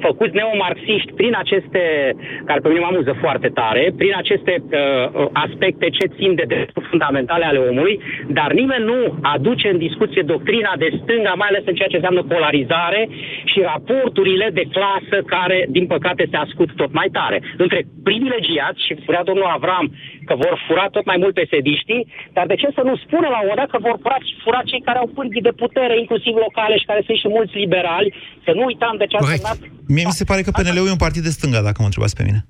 făcuți 0.00 0.34
neomarxiști 0.34 1.12
prin 1.12 1.34
aceste, 1.38 1.82
care 2.44 2.60
pe 2.60 2.68
mine 2.68 2.80
mă 2.80 2.90
amuză 2.92 3.12
foarte 3.20 3.48
tare, 3.48 3.92
prin 3.96 4.14
aceste 4.16 4.54
uh, 4.62 5.26
aspecte 5.32 5.86
ce 5.88 6.06
țin 6.16 6.34
de 6.34 6.44
drepturi 6.46 6.90
fundamentale 6.92 7.44
ale 7.44 7.58
omului, 7.58 8.00
dar 8.28 8.52
nimeni 8.52 8.84
nu 8.84 8.98
aduce 9.22 9.68
în 9.68 9.78
discuție 9.78 10.22
doctrina 10.22 10.72
de 10.78 10.88
stânga, 11.00 11.32
mai 11.36 11.48
ales 11.50 11.64
în 11.66 11.74
ceea 11.74 11.88
ce 11.88 11.96
înseamnă 11.96 12.22
polarizare 12.22 13.08
și 13.44 13.60
raporturile 13.60 14.50
de 14.52 14.64
clasă 14.76 15.16
care, 15.34 15.66
din 15.68 15.86
păcate, 15.86 16.28
se 16.30 16.36
ascult 16.36 16.70
tot 16.76 16.92
mai 16.92 17.08
tare. 17.12 17.42
Între 17.56 17.80
privilegiați, 18.04 18.84
și 18.86 19.00
spunea 19.02 19.22
domnul 19.30 19.54
Avram 19.56 19.86
că 20.28 20.34
vor 20.44 20.54
fura 20.66 20.86
tot 20.96 21.04
mai 21.04 21.16
mult 21.22 21.34
pesediștii, 21.34 22.06
dar 22.32 22.46
de 22.46 22.54
ce 22.54 22.68
să 22.74 22.82
nu 22.84 22.96
spună 22.96 23.28
la 23.28 23.40
un 23.42 23.52
dat 23.56 23.70
că 23.70 23.78
vor 23.80 23.96
fura, 24.02 24.18
fura 24.44 24.60
cei 24.70 24.86
care 24.88 24.98
au 24.98 25.10
pârghii 25.14 25.48
de 25.48 25.58
putere, 25.62 25.94
inclusiv 25.98 26.34
locale 26.46 26.76
și 26.78 26.88
care 26.90 27.02
sunt 27.06 27.18
și 27.18 27.28
mulți 27.28 27.56
liberali, 27.64 28.14
să 28.44 28.50
nu 28.54 28.62
uităm 28.64 28.94
de 28.98 29.06
ce 29.06 29.16
a 29.16 29.20
însemnat 29.64 29.88
Mie 29.88 30.04
mi 30.04 30.12
se 30.12 30.24
pare 30.24 30.42
că 30.42 30.50
PNL-ul 30.50 30.86
e 30.86 30.90
un 30.90 30.96
partid 30.96 31.22
de 31.22 31.30
stânga, 31.30 31.60
dacă 31.60 31.76
mă 31.78 31.84
întrebați 31.84 32.16
pe 32.16 32.22
mine. 32.22 32.46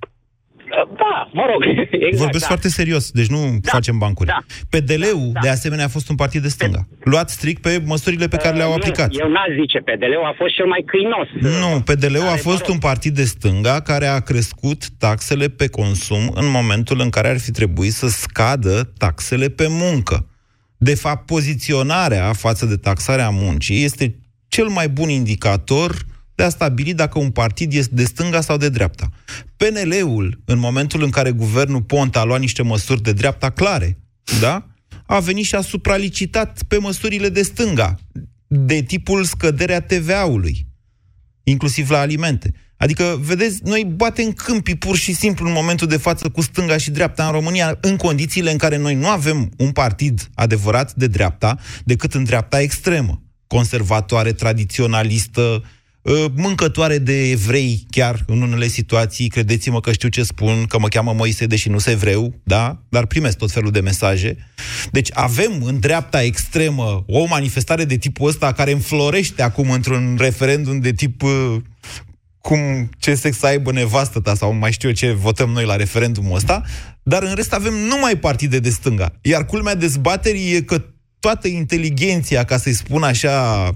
Da, 0.96 1.30
mă 1.32 1.42
rog, 1.52 1.62
exact. 1.92 2.16
Vorbesc 2.16 2.40
da. 2.40 2.46
foarte 2.46 2.68
serios, 2.68 3.10
deci 3.10 3.26
nu 3.26 3.58
da, 3.60 3.70
facem 3.70 3.98
bancuri. 3.98 4.28
Da, 4.28 4.44
PDL-ul, 4.68 5.30
da. 5.32 5.40
de 5.40 5.48
asemenea, 5.48 5.84
a 5.84 5.88
fost 5.88 6.08
un 6.08 6.16
partid 6.16 6.42
de 6.42 6.48
stânga. 6.48 6.86
Luat 7.04 7.30
strict 7.30 7.62
pe 7.62 7.82
măsurile 7.84 8.28
pe 8.28 8.36
care 8.36 8.56
le-au 8.56 8.68
Uh, 8.68 8.76
aplicat. 8.76 9.10
Nu, 9.10 9.18
eu 9.18 9.30
n-aș 9.30 9.48
zice 9.60 9.78
PDL-ul, 9.78 10.24
a 10.24 10.34
fost 10.36 10.54
cel 10.54 10.66
mai 10.66 10.84
câinos. 10.86 11.28
Nu, 11.60 11.80
PDL-ul 11.80 12.32
a 12.32 12.36
fost 12.36 12.68
un 12.68 12.78
partid 12.78 13.14
de 13.14 13.24
stânga 13.24 13.80
care 13.80 14.06
a 14.06 14.20
crescut 14.20 14.88
taxele 14.98 15.48
pe 15.48 15.68
consum 15.68 16.32
în 16.34 16.50
momentul 16.50 17.00
în 17.00 17.10
care 17.10 17.28
ar 17.28 17.38
fi 17.38 17.50
trebuit 17.50 17.92
să 17.92 18.08
scadă 18.08 18.92
taxele 18.98 19.48
pe 19.48 19.66
muncă. 19.68 20.28
De 20.76 20.94
fapt, 20.94 21.26
poziționarea 21.26 22.32
față 22.32 22.66
de 22.66 22.76
taxarea 22.76 23.30
muncii 23.30 23.84
este 23.84 24.18
cel 24.48 24.66
mai 24.66 24.88
bun 24.88 25.08
indicator 25.08 25.94
de 26.34 26.42
a 26.42 26.48
stabili 26.48 26.94
dacă 26.94 27.18
un 27.18 27.30
partid 27.30 27.72
este 27.72 27.94
de 27.94 28.04
stânga 28.04 28.40
sau 28.40 28.56
de 28.56 28.68
dreapta. 28.68 29.08
PNL-ul, 29.56 30.42
în 30.44 30.58
momentul 30.58 31.02
în 31.02 31.10
care 31.10 31.30
guvernul 31.30 31.82
Ponta 31.82 32.20
a 32.20 32.24
luat 32.24 32.40
niște 32.40 32.62
măsuri 32.62 33.02
de 33.02 33.12
dreapta 33.12 33.50
clare, 33.50 33.98
da? 34.40 34.66
a 35.06 35.20
venit 35.20 35.44
și 35.44 35.54
a 35.54 35.60
supralicitat 35.60 36.62
pe 36.68 36.78
măsurile 36.78 37.28
de 37.28 37.42
stânga, 37.42 37.98
de 38.46 38.82
tipul 38.82 39.24
scăderea 39.24 39.80
TVA-ului, 39.80 40.66
inclusiv 41.42 41.90
la 41.90 41.98
alimente. 41.98 42.52
Adică, 42.76 43.18
vedeți, 43.20 43.60
noi 43.62 43.92
batem 43.96 44.32
câmpii 44.32 44.76
pur 44.76 44.96
și 44.96 45.14
simplu 45.14 45.46
în 45.46 45.52
momentul 45.52 45.86
de 45.86 45.96
față 45.96 46.28
cu 46.28 46.40
stânga 46.40 46.76
și 46.76 46.90
dreapta 46.90 47.26
în 47.26 47.32
România, 47.32 47.78
în 47.80 47.96
condițiile 47.96 48.50
în 48.50 48.56
care 48.56 48.76
noi 48.76 48.94
nu 48.94 49.08
avem 49.08 49.50
un 49.56 49.72
partid 49.72 50.28
adevărat 50.34 50.94
de 50.94 51.06
dreapta, 51.06 51.58
decât 51.84 52.14
în 52.14 52.24
dreapta 52.24 52.60
extremă, 52.60 53.22
conservatoare, 53.46 54.32
tradiționalistă, 54.32 55.62
mâncătoare 56.34 56.98
de 56.98 57.30
evrei, 57.30 57.86
chiar 57.90 58.22
în 58.26 58.42
unele 58.42 58.66
situații, 58.66 59.28
credeți-mă 59.28 59.80
că 59.80 59.92
știu 59.92 60.08
ce 60.08 60.22
spun, 60.22 60.64
că 60.68 60.78
mă 60.78 60.88
cheamă 60.88 61.12
Moise, 61.12 61.46
deși 61.46 61.68
nu 61.68 61.78
sunt 61.78 61.94
evreu, 61.94 62.34
da? 62.42 62.82
Dar 62.88 63.06
primesc 63.06 63.36
tot 63.36 63.50
felul 63.50 63.70
de 63.70 63.80
mesaje. 63.80 64.36
Deci 64.90 65.08
avem 65.12 65.62
în 65.64 65.78
dreapta 65.80 66.22
extremă 66.22 67.04
o 67.06 67.26
manifestare 67.26 67.84
de 67.84 67.96
tipul 67.96 68.28
ăsta 68.28 68.52
care 68.52 68.72
înflorește 68.72 69.42
acum 69.42 69.70
într-un 69.70 70.16
referendum 70.18 70.80
de 70.80 70.92
tip 70.92 71.22
cum 72.40 72.90
ce 72.98 73.14
sex 73.14 73.38
să 73.38 73.46
aibă 73.46 73.72
nevastă 73.72 74.20
ta 74.20 74.34
sau 74.34 74.52
mai 74.52 74.72
știu 74.72 74.88
eu 74.88 74.94
ce 74.94 75.12
votăm 75.12 75.50
noi 75.50 75.64
la 75.64 75.76
referendumul 75.76 76.36
ăsta, 76.36 76.62
dar 77.02 77.22
în 77.22 77.34
rest 77.34 77.52
avem 77.52 77.74
numai 77.74 78.16
partide 78.16 78.58
de 78.58 78.70
stânga. 78.70 79.12
Iar 79.22 79.46
culmea 79.46 79.74
dezbaterii 79.74 80.54
e 80.54 80.60
că 80.60 80.84
toată 81.24 81.48
inteligenția, 81.48 82.44
ca 82.44 82.56
să-i 82.56 82.72
spun 82.72 83.02
așa, 83.02 83.34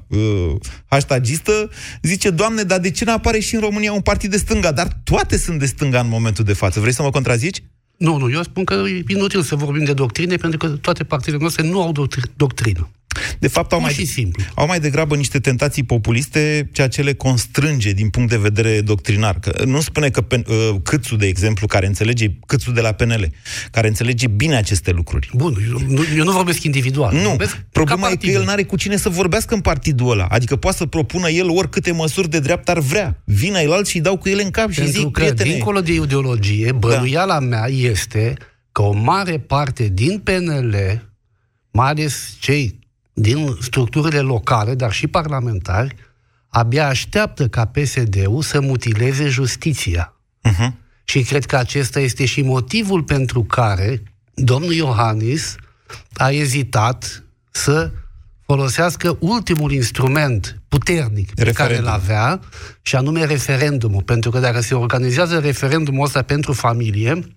uh, 0.08 0.54
hashtagistă, 0.86 1.70
zice, 2.02 2.30
Doamne, 2.30 2.62
dar 2.62 2.78
de 2.78 2.90
ce 2.90 3.04
nu 3.04 3.12
apare 3.12 3.38
și 3.38 3.54
în 3.54 3.60
România 3.60 3.92
un 3.92 4.00
partid 4.00 4.30
de 4.30 4.36
stânga? 4.36 4.72
Dar 4.72 4.88
toate 5.04 5.36
sunt 5.36 5.58
de 5.58 5.66
stânga 5.66 6.00
în 6.00 6.08
momentul 6.08 6.44
de 6.44 6.52
față. 6.52 6.80
Vrei 6.80 6.92
să 6.92 7.02
mă 7.02 7.10
contrazici? 7.10 7.62
Nu, 7.96 8.16
nu, 8.16 8.30
eu 8.30 8.42
spun 8.42 8.64
că 8.64 8.74
e 8.74 9.02
inutil 9.06 9.42
să 9.42 9.54
vorbim 9.54 9.84
de 9.84 9.92
doctrine, 9.92 10.36
pentru 10.36 10.58
că 10.58 10.68
toate 10.68 11.04
partidele 11.04 11.40
noastre 11.40 11.68
nu 11.68 11.82
au 11.82 11.92
doctri- 11.92 12.36
doctrină. 12.36 12.88
De 13.38 13.48
fapt, 13.48 13.72
au 13.72 13.80
mai, 13.80 13.92
și 13.92 14.06
simplu. 14.06 14.42
au 14.54 14.66
mai 14.66 14.80
degrabă 14.80 15.16
niște 15.16 15.38
tentații 15.38 15.82
populiste, 15.82 16.68
ceea 16.72 16.88
ce 16.88 17.02
le 17.02 17.14
constrânge 17.14 17.90
din 17.90 18.08
punct 18.08 18.30
de 18.30 18.36
vedere 18.36 18.80
doctrinar. 18.80 19.38
Că 19.40 19.62
nu 19.64 19.80
spune 19.80 20.08
că 20.08 20.20
pen, 20.20 20.44
uh, 20.48 20.76
Câțu, 20.82 21.16
de 21.16 21.26
exemplu, 21.26 21.66
care 21.66 21.86
înțelege, 21.86 22.26
Câțu 22.46 22.70
de 22.70 22.80
la 22.80 22.92
PNL, 22.92 23.28
care 23.70 23.88
înțelege 23.88 24.26
bine 24.26 24.56
aceste 24.56 24.90
lucruri. 24.90 25.30
Bun, 25.34 25.56
eu 25.68 25.80
nu, 25.88 26.02
eu 26.16 26.24
nu 26.24 26.32
vorbesc 26.32 26.62
individual. 26.62 27.14
Nu, 27.14 27.28
vorbesc 27.28 27.56
problema 27.72 28.10
e 28.10 28.16
că 28.16 28.26
el 28.26 28.44
n-are 28.44 28.62
cu 28.62 28.76
cine 28.76 28.96
să 28.96 29.08
vorbească 29.08 29.54
în 29.54 29.60
partidul 29.60 30.10
ăla. 30.10 30.24
Adică 30.24 30.56
poate 30.56 30.76
să 30.76 30.86
propună 30.86 31.28
el 31.28 31.48
oricâte 31.50 31.92
măsuri 31.92 32.30
de 32.30 32.40
dreapta 32.40 32.72
ar 32.72 32.78
vrea. 32.78 33.22
Vină 33.24 33.60
el 33.60 33.72
alt 33.72 33.86
și 33.86 34.00
dau 34.00 34.16
cu 34.16 34.28
ele 34.28 34.42
în 34.42 34.50
cap 34.50 34.70
și 34.70 34.78
Pentru 34.78 35.00
zic, 35.00 35.10
că, 35.10 35.20
prietene... 35.20 35.50
dincolo 35.50 35.80
de 35.80 35.92
ideologie, 35.92 36.72
bănuiala 36.72 37.38
da. 37.38 37.40
mea 37.40 37.66
este 37.68 38.36
că 38.72 38.82
o 38.82 38.92
mare 38.92 39.38
parte 39.38 39.88
din 39.92 40.18
PNL, 40.18 40.76
mai 41.70 41.88
ales 41.88 42.36
cei 42.40 42.78
din 43.20 43.56
structurile 43.60 44.20
locale, 44.20 44.74
dar 44.74 44.92
și 44.92 45.06
parlamentari, 45.06 45.96
abia 46.48 46.86
așteaptă 46.86 47.48
ca 47.48 47.64
PSD-ul 47.64 48.42
să 48.42 48.60
mutileze 48.60 49.28
justiția. 49.28 50.16
Uh-huh. 50.48 50.70
Și 51.04 51.22
cred 51.22 51.44
că 51.44 51.56
acesta 51.56 52.00
este 52.00 52.24
și 52.24 52.42
motivul 52.42 53.02
pentru 53.02 53.42
care 53.44 54.02
domnul 54.34 54.72
Iohannis 54.72 55.56
a 56.14 56.30
ezitat 56.30 57.24
să 57.50 57.90
folosească 58.44 59.16
ultimul 59.20 59.72
instrument 59.72 60.60
puternic 60.68 61.34
pe 61.34 61.42
Referendum. 61.42 61.64
care 61.66 61.78
îl 61.78 61.86
avea, 61.86 62.40
și 62.82 62.96
anume 62.96 63.24
referendumul. 63.24 64.02
Pentru 64.02 64.30
că 64.30 64.38
dacă 64.38 64.60
se 64.60 64.74
organizează 64.74 65.38
referendumul 65.38 66.04
ăsta 66.04 66.22
pentru 66.22 66.52
familie, 66.52 67.36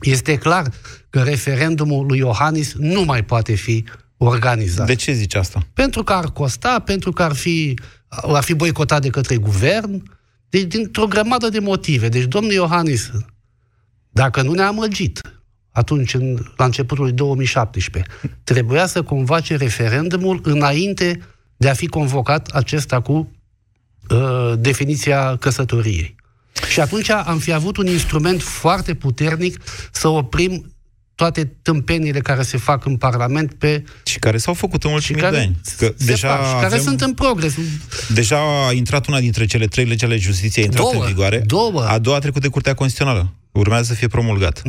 este 0.00 0.36
clar 0.36 0.72
că 1.10 1.22
referendumul 1.22 2.06
lui 2.06 2.18
Iohannis 2.18 2.74
nu 2.74 3.04
mai 3.04 3.24
poate 3.24 3.54
fi 3.54 3.84
organizat. 4.26 4.86
De 4.86 4.94
ce 4.94 5.12
zici 5.12 5.34
asta? 5.34 5.66
Pentru 5.72 6.02
că 6.02 6.12
ar 6.12 6.24
costa, 6.24 6.78
pentru 6.78 7.12
că 7.12 7.22
ar 7.22 7.34
fi, 7.34 7.78
ar 8.08 8.42
fi 8.42 8.54
boicotat 8.54 9.02
de 9.02 9.08
către 9.08 9.36
guvern, 9.36 10.18
deci 10.48 10.62
dintr-o 10.62 11.06
grămadă 11.06 11.48
de 11.48 11.58
motive. 11.58 12.08
Deci, 12.08 12.24
domnul 12.24 12.52
Iohannis, 12.52 13.10
dacă 14.10 14.42
nu 14.42 14.52
ne-a 14.52 14.66
amăgit 14.66 15.20
atunci, 15.70 16.14
în, 16.14 16.38
la 16.56 16.64
începutul 16.64 17.04
lui 17.04 17.12
2017, 17.12 18.12
trebuia 18.44 18.86
să 18.86 19.02
convoace 19.02 19.56
referendumul 19.56 20.40
înainte 20.42 21.20
de 21.56 21.68
a 21.68 21.74
fi 21.74 21.86
convocat 21.86 22.46
acesta 22.48 23.00
cu 23.00 23.32
uh, 24.10 24.52
definiția 24.58 25.36
căsătoriei. 25.36 26.14
Și 26.70 26.80
atunci 26.80 27.10
am 27.10 27.38
fi 27.38 27.52
avut 27.52 27.76
un 27.76 27.86
instrument 27.86 28.42
foarte 28.42 28.94
puternic 28.94 29.62
să 29.90 30.08
oprim 30.08 30.74
toate 31.20 31.44
tâmpenile 31.62 32.20
care 32.20 32.42
se 32.42 32.56
fac 32.56 32.84
în 32.84 32.96
Parlament 32.96 33.54
pe... 33.54 33.84
Și 34.04 34.18
care 34.18 34.36
s-au 34.38 34.54
făcut 34.54 34.84
în 34.84 34.92
ultimii 34.92 35.20
care 35.22 35.36
de 35.36 35.42
ani. 35.42 35.56
Că 35.76 35.92
se 35.96 36.04
deja 36.04 36.28
fac, 36.28 36.46
și 36.46 36.52
care 36.52 36.66
avem- 36.66 36.82
sunt 36.82 37.00
în 37.00 37.14
progres. 37.14 37.54
Deja 38.14 38.66
a 38.66 38.72
intrat 38.72 39.06
una 39.06 39.20
dintre 39.20 39.46
cele 39.46 39.66
trei 39.66 39.84
legi 39.84 40.04
ale 40.04 40.16
justiției, 40.16 40.64
a 40.64 40.66
intrat 40.66 40.90
Două, 40.90 41.02
în 41.02 41.08
vigoare. 41.08 41.38
două. 41.38 41.84
A 41.88 41.98
doua 41.98 42.16
a 42.16 42.18
trecut 42.18 42.42
de 42.42 42.48
Curtea 42.48 42.74
Constituțională. 42.74 43.34
Urmează 43.52 43.84
să 43.84 43.94
fie 43.94 44.08
promulgat. 44.08 44.62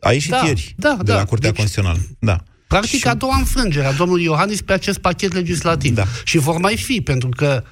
A 0.00 0.12
ieșit 0.12 0.30
da, 0.30 0.42
ieri 0.46 0.74
da, 0.76 0.96
de 0.96 1.12
da. 1.12 1.14
la 1.14 1.24
Curtea 1.24 1.50
Deci- 1.50 1.58
Constituțională. 1.58 2.00
Da. 2.18 2.36
Practic, 2.66 3.00
și... 3.00 3.08
a 3.08 3.14
doua 3.14 3.36
înfrângere 3.36 3.86
a 3.86 3.92
domnului 3.92 4.24
Iohannis 4.24 4.60
pe 4.62 4.72
acest 4.72 4.98
pachet 4.98 5.32
legislativ. 5.32 5.94
Da. 5.94 6.04
Și 6.24 6.38
vor 6.38 6.56
mai 6.56 6.76
fi, 6.76 7.00
pentru 7.00 7.28
că 7.28 7.62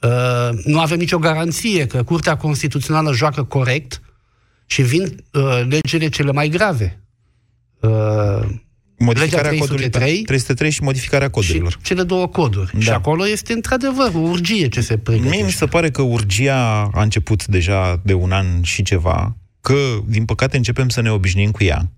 uh, 0.00 0.58
nu 0.64 0.80
avem 0.80 0.98
nicio 0.98 1.18
garanție 1.18 1.86
că 1.86 2.02
Curtea 2.02 2.36
Constituțională 2.36 3.12
joacă 3.12 3.42
corect 3.42 4.02
și 4.66 4.82
vin 4.82 5.24
uh, 5.32 5.42
legile 5.68 6.08
cele 6.08 6.32
mai 6.32 6.48
grave. 6.48 6.96
Uh, 7.82 8.48
Modificarea 8.98 9.50
legea 9.50 9.64
codului 9.64 9.88
303 9.88 10.22
303 10.22 10.70
și 10.70 10.82
modificarea 10.82 11.30
codurilor. 11.30 11.70
și 11.70 11.78
cele 11.82 12.02
două 12.02 12.26
coduri. 12.26 12.70
Da. 12.72 12.80
Și 12.80 12.90
acolo 12.90 13.28
este 13.28 13.52
într-adevăr 13.52 14.10
o 14.14 14.18
urgie 14.18 14.68
ce 14.68 14.80
se 14.80 14.96
pregătește. 14.98 15.36
Mie 15.36 15.44
mi 15.44 15.52
se 15.52 15.66
pare 15.66 15.90
că 15.90 16.02
urgia 16.02 16.90
a 16.94 17.02
început 17.02 17.46
deja 17.46 18.00
de 18.04 18.12
un 18.12 18.32
an 18.32 18.62
și 18.62 18.82
ceva, 18.82 19.36
că, 19.60 19.74
din 20.06 20.24
păcate, 20.24 20.56
începem 20.56 20.88
să 20.88 21.00
ne 21.00 21.10
obișnuim 21.10 21.50
cu 21.50 21.64
ea 21.64 21.90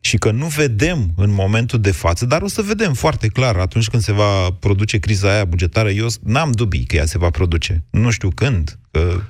și 0.00 0.16
că 0.16 0.30
nu 0.30 0.46
vedem 0.46 1.12
în 1.16 1.30
momentul 1.30 1.80
de 1.80 1.90
față, 1.90 2.26
dar 2.26 2.42
o 2.42 2.48
să 2.48 2.62
vedem 2.62 2.92
foarte 2.92 3.28
clar 3.28 3.56
atunci 3.56 3.88
când 3.88 4.02
se 4.02 4.12
va 4.12 4.50
produce 4.50 4.98
criza 4.98 5.32
aia 5.32 5.44
bugetară. 5.44 5.90
Eu 5.90 6.06
n-am 6.22 6.52
dubii 6.52 6.84
că 6.84 6.96
ea 6.96 7.04
se 7.04 7.18
va 7.18 7.30
produce. 7.30 7.84
Nu 7.90 8.10
știu 8.10 8.28
când. 8.34 8.78
Că... 8.90 9.20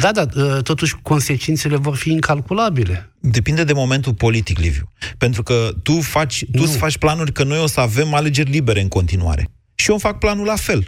Da, 0.00 0.12
da, 0.12 0.26
uh, 0.34 0.62
totuși 0.62 0.96
consecințele 1.02 1.76
vor 1.76 1.96
fi 1.96 2.10
incalculabile. 2.10 3.12
Depinde 3.20 3.64
de 3.64 3.72
momentul 3.72 4.14
politic, 4.14 4.58
Liviu. 4.58 4.90
Pentru 5.18 5.42
că 5.42 5.70
tu 5.82 6.00
faci, 6.00 6.44
tu 6.52 6.62
îți 6.62 6.76
faci 6.76 6.98
planuri 6.98 7.32
că 7.32 7.44
noi 7.44 7.58
o 7.58 7.66
să 7.66 7.80
avem 7.80 8.14
alegeri 8.14 8.50
libere 8.50 8.80
în 8.80 8.88
continuare. 8.88 9.48
Și 9.74 9.88
eu 9.88 9.94
îmi 9.94 10.02
fac 10.02 10.18
planul 10.18 10.44
la 10.44 10.56
fel. 10.56 10.84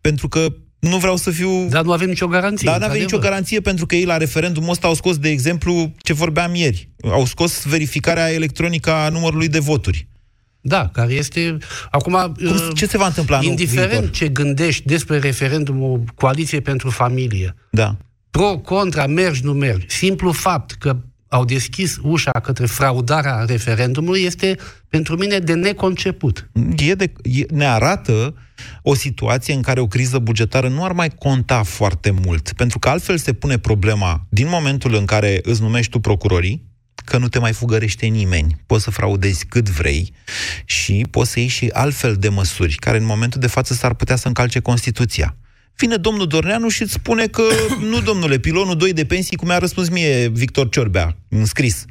Pentru 0.00 0.28
că 0.28 0.46
nu 0.78 0.96
vreau 0.96 1.16
să 1.16 1.30
fiu... 1.30 1.68
Dar 1.68 1.84
nu 1.84 1.92
avem 1.92 2.08
nicio 2.08 2.26
garanție. 2.26 2.70
Dar 2.70 2.78
nu 2.78 2.84
avem 2.84 2.94
nicio 2.94 3.02
într-adevăr. 3.02 3.30
garanție 3.30 3.60
pentru 3.60 3.86
că 3.86 3.94
ei 3.94 4.04
la 4.04 4.16
referendumul 4.16 4.70
ăsta 4.70 4.86
au 4.86 4.94
scos, 4.94 5.18
de 5.18 5.28
exemplu, 5.28 5.92
ce 5.98 6.12
vorbeam 6.12 6.54
ieri. 6.54 6.90
Au 7.02 7.24
scos 7.24 7.64
verificarea 7.64 8.32
electronică 8.32 8.92
a 8.92 9.08
numărului 9.08 9.48
de 9.48 9.58
voturi. 9.58 10.08
Da, 10.68 10.88
care 10.92 11.12
este... 11.12 11.56
Acum, 11.90 12.34
uh, 12.42 12.68
ce 12.74 12.86
se 12.86 12.96
va 12.96 13.06
întâmpla 13.06 13.36
anul 13.36 13.50
Indiferent 13.50 13.90
viitor? 13.90 14.10
ce 14.10 14.28
gândești 14.28 14.86
despre 14.86 15.18
referendumul 15.18 16.04
Coaliție 16.14 16.60
pentru 16.60 16.90
Familie, 16.90 17.54
Da. 17.70 17.96
pro, 18.30 18.58
contra, 18.58 19.06
mergi, 19.06 19.44
nu 19.44 19.52
mergi, 19.52 19.86
simplu 19.88 20.32
fapt 20.32 20.72
că 20.72 20.96
au 21.28 21.44
deschis 21.44 21.98
ușa 22.02 22.30
către 22.30 22.66
fraudarea 22.66 23.44
referendumului 23.46 24.22
este 24.22 24.56
pentru 24.88 25.16
mine 25.16 25.38
de 25.38 25.54
neconceput. 25.54 26.50
E 26.76 26.94
de, 26.94 27.12
e, 27.22 27.44
ne 27.50 27.66
arată 27.66 28.34
o 28.82 28.94
situație 28.94 29.54
în 29.54 29.62
care 29.62 29.80
o 29.80 29.86
criză 29.86 30.18
bugetară 30.18 30.68
nu 30.68 30.84
ar 30.84 30.92
mai 30.92 31.10
conta 31.10 31.62
foarte 31.62 32.10
mult. 32.24 32.52
Pentru 32.52 32.78
că 32.78 32.88
altfel 32.88 33.16
se 33.16 33.32
pune 33.32 33.58
problema, 33.58 34.26
din 34.28 34.46
momentul 34.48 34.94
în 34.94 35.04
care 35.04 35.40
îți 35.42 35.60
numești 35.60 35.90
tu 35.90 36.00
procurorii, 36.00 36.64
că 37.06 37.18
nu 37.18 37.28
te 37.28 37.38
mai 37.38 37.52
fugărește 37.52 38.06
nimeni. 38.06 38.56
Poți 38.66 38.84
să 38.84 38.90
fraudezi 38.90 39.46
cât 39.46 39.68
vrei 39.68 40.12
și 40.64 41.06
poți 41.10 41.30
să 41.30 41.38
iei 41.38 41.48
și 41.48 41.70
altfel 41.72 42.14
de 42.14 42.28
măsuri, 42.28 42.74
care 42.74 42.96
în 42.96 43.04
momentul 43.04 43.40
de 43.40 43.46
față 43.46 43.74
s-ar 43.74 43.94
putea 43.94 44.16
să 44.16 44.26
încalce 44.26 44.60
Constituția. 44.60 45.36
Vine 45.76 45.96
domnul 45.96 46.26
Dorneanu 46.26 46.68
și 46.68 46.82
îți 46.82 46.92
spune 46.92 47.26
că 47.26 47.42
nu, 47.90 48.00
domnule, 48.00 48.38
pilonul 48.38 48.76
2 48.76 48.92
de 48.92 49.04
pensii, 49.04 49.36
cum 49.36 49.48
mi-a 49.48 49.58
răspuns 49.58 49.88
mie 49.88 50.28
Victor 50.28 50.68
Ciorbea, 50.68 51.16
în 51.28 51.44
scris. 51.44 51.84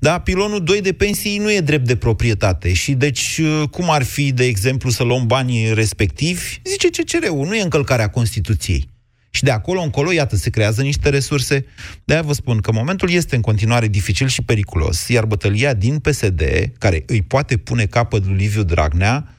Da, 0.00 0.18
pilonul 0.18 0.64
2 0.64 0.80
de 0.80 0.92
pensii 0.92 1.38
nu 1.38 1.52
e 1.52 1.60
drept 1.60 1.86
de 1.86 1.96
proprietate 1.96 2.72
și 2.72 2.92
deci 2.92 3.40
cum 3.70 3.90
ar 3.90 4.02
fi, 4.02 4.32
de 4.32 4.44
exemplu, 4.44 4.90
să 4.90 5.02
luăm 5.02 5.26
banii 5.26 5.74
respectivi? 5.74 6.60
Zice 6.64 6.88
CCR-ul, 6.88 7.46
nu 7.46 7.54
e 7.54 7.62
încălcarea 7.62 8.08
Constituției. 8.08 8.88
Și 9.30 9.42
de 9.42 9.50
acolo 9.50 9.80
încolo, 9.80 10.12
iată, 10.12 10.36
se 10.36 10.50
creează 10.50 10.82
niște 10.82 11.08
resurse. 11.08 11.66
De-aia 12.04 12.22
vă 12.22 12.32
spun 12.32 12.58
că 12.60 12.72
momentul 12.72 13.10
este 13.10 13.34
în 13.34 13.40
continuare 13.40 13.88
dificil 13.88 14.26
și 14.26 14.42
periculos, 14.42 15.08
iar 15.08 15.24
bătălia 15.24 15.74
din 15.74 15.98
PSD, 15.98 16.42
care 16.78 17.02
îi 17.06 17.22
poate 17.22 17.56
pune 17.56 17.86
capăt 17.86 18.26
lui 18.26 18.36
Liviu 18.36 18.62
Dragnea, 18.62 19.34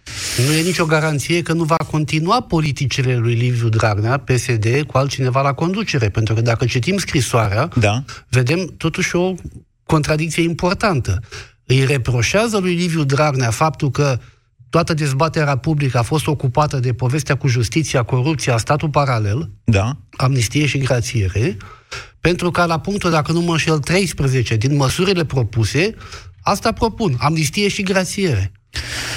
Nu 0.47 0.53
e 0.53 0.61
nicio 0.61 0.85
garanție 0.85 1.41
că 1.41 1.53
nu 1.53 1.63
va 1.63 1.75
continua 1.75 2.41
politicile 2.41 3.15
lui 3.15 3.33
Liviu 3.33 3.69
Dragnea, 3.69 4.17
PSD, 4.17 4.83
cu 4.87 4.97
altcineva 4.97 5.41
la 5.41 5.53
conducere. 5.53 6.09
Pentru 6.09 6.33
că 6.33 6.41
dacă 6.41 6.65
citim 6.65 6.97
scrisoarea, 6.97 7.69
da. 7.75 8.03
vedem 8.29 8.73
totuși 8.77 9.15
o 9.15 9.33
contradicție 9.83 10.43
importantă. 10.43 11.19
Îi 11.65 11.85
reproșează 11.85 12.57
lui 12.57 12.75
Liviu 12.75 13.03
Dragnea 13.03 13.49
faptul 13.49 13.91
că 13.91 14.19
toată 14.72 14.93
dezbaterea 14.93 15.57
publică 15.57 15.97
a 15.97 16.01
fost 16.01 16.28
ocupată 16.28 16.80
de 16.80 16.93
povestea 16.93 17.36
cu 17.36 17.47
justiția, 17.47 18.03
corupția, 18.03 18.57
statul 18.57 18.89
paralel, 18.89 19.49
da. 19.63 19.97
amnistie 20.11 20.65
și 20.65 20.78
grațiere, 20.78 21.57
pentru 22.19 22.51
că 22.51 22.65
la 22.65 22.80
punctul, 22.80 23.09
dacă 23.11 23.32
nu 23.32 23.41
mă 23.41 23.51
înșel, 23.51 23.80
13 23.80 24.55
din 24.55 24.76
măsurile 24.76 25.26
propuse, 25.26 25.93
asta 26.41 26.72
propun, 26.72 27.15
amnistie 27.19 27.67
și 27.67 27.84
grațiere. 27.84 28.51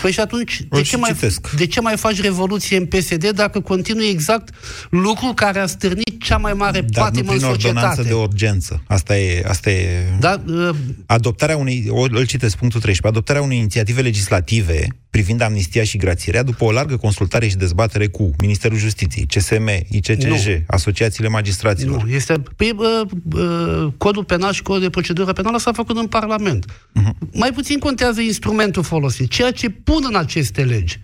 Păi 0.03 0.13
și 0.13 0.21
atunci, 0.21 0.61
de 0.71 0.83
ce, 0.83 0.97
mai, 0.97 1.17
de 1.57 1.67
ce 1.67 1.81
mai 1.81 1.97
faci 1.97 2.21
revoluție 2.21 2.77
în 2.77 2.87
PSD 2.87 3.31
dacă 3.31 3.61
continui 3.61 4.09
exact 4.09 4.55
lucru 4.91 5.33
care 5.35 5.59
a 5.59 5.67
stârnit 5.67 6.23
cea 6.23 6.37
mai 6.37 6.53
mare 6.53 6.81
dar 6.81 7.03
nu 7.03 7.11
patimă 7.11 7.33
în 7.33 7.37
prin 7.37 7.51
ordonanță 7.51 7.95
societate? 7.95 8.09
de 8.09 8.15
urgență. 8.15 8.83
Asta 8.87 9.19
e... 9.19 9.45
Asta 9.49 9.71
e... 9.71 10.05
Da, 10.21 10.43
uh, 10.47 10.71
Adoptarea 11.07 11.57
unei, 11.57 11.87
o- 11.89 12.03
îl 12.03 12.27
citesc, 12.27 12.57
punctul 12.57 12.81
13, 12.81 13.07
adoptarea 13.07 13.43
unei 13.43 13.59
inițiative 13.59 14.01
legislative 14.01 14.87
privind 15.15 15.41
amnistia 15.41 15.85
și 15.85 15.97
grațierea 15.97 16.43
după 16.43 16.65
o 16.65 16.73
largă 16.73 16.97
consultare 16.97 17.49
și 17.49 17.57
dezbatere 17.57 18.07
cu 18.07 18.31
Ministerul 18.41 18.79
Justiției, 18.79 19.27
CSM, 19.27 19.69
ICCJ, 19.89 20.47
Nu. 20.47 20.63
asociațiile 20.67 21.29
magistraților. 21.29 22.03
Nu, 22.03 22.11
este... 22.11 22.43
Păi, 22.57 22.73
uh, 22.77 23.11
uh, 23.35 23.93
codul 23.97 24.25
penal 24.25 24.53
și 24.53 24.63
codul 24.63 24.83
de 24.83 24.91
procedură 24.91 25.33
penală 25.33 25.59
s-a 25.59 25.73
făcut 25.73 25.97
în 25.97 26.07
Parlament. 26.07 26.65
Mhm. 26.93 27.17
Mai 27.33 27.53
puțin 27.53 27.79
contează 27.79 28.21
instrumentul 28.21 28.83
folosit, 28.83 29.31
ceea 29.31 29.51
ce 29.51 29.69
pun 29.71 30.03
în 30.09 30.17
aceste 30.17 30.65
legi. 30.65 31.01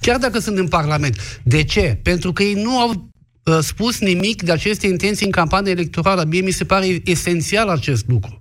Chiar 0.00 0.18
dacă 0.18 0.38
sunt 0.38 0.58
în 0.58 0.68
Parlament. 0.68 1.40
De 1.42 1.62
ce? 1.62 1.98
Pentru 2.02 2.32
că 2.32 2.42
ei 2.42 2.62
nu 2.62 2.78
au 2.78 3.10
uh, 3.44 3.58
spus 3.60 4.00
nimic 4.00 4.42
de 4.42 4.52
aceste 4.52 4.86
intenții 4.86 5.26
în 5.26 5.32
campanie 5.32 5.72
electorală. 5.72 6.24
Mie 6.24 6.40
mi 6.40 6.50
se 6.50 6.64
pare 6.64 7.00
esențial 7.04 7.68
acest 7.68 8.04
lucru. 8.08 8.37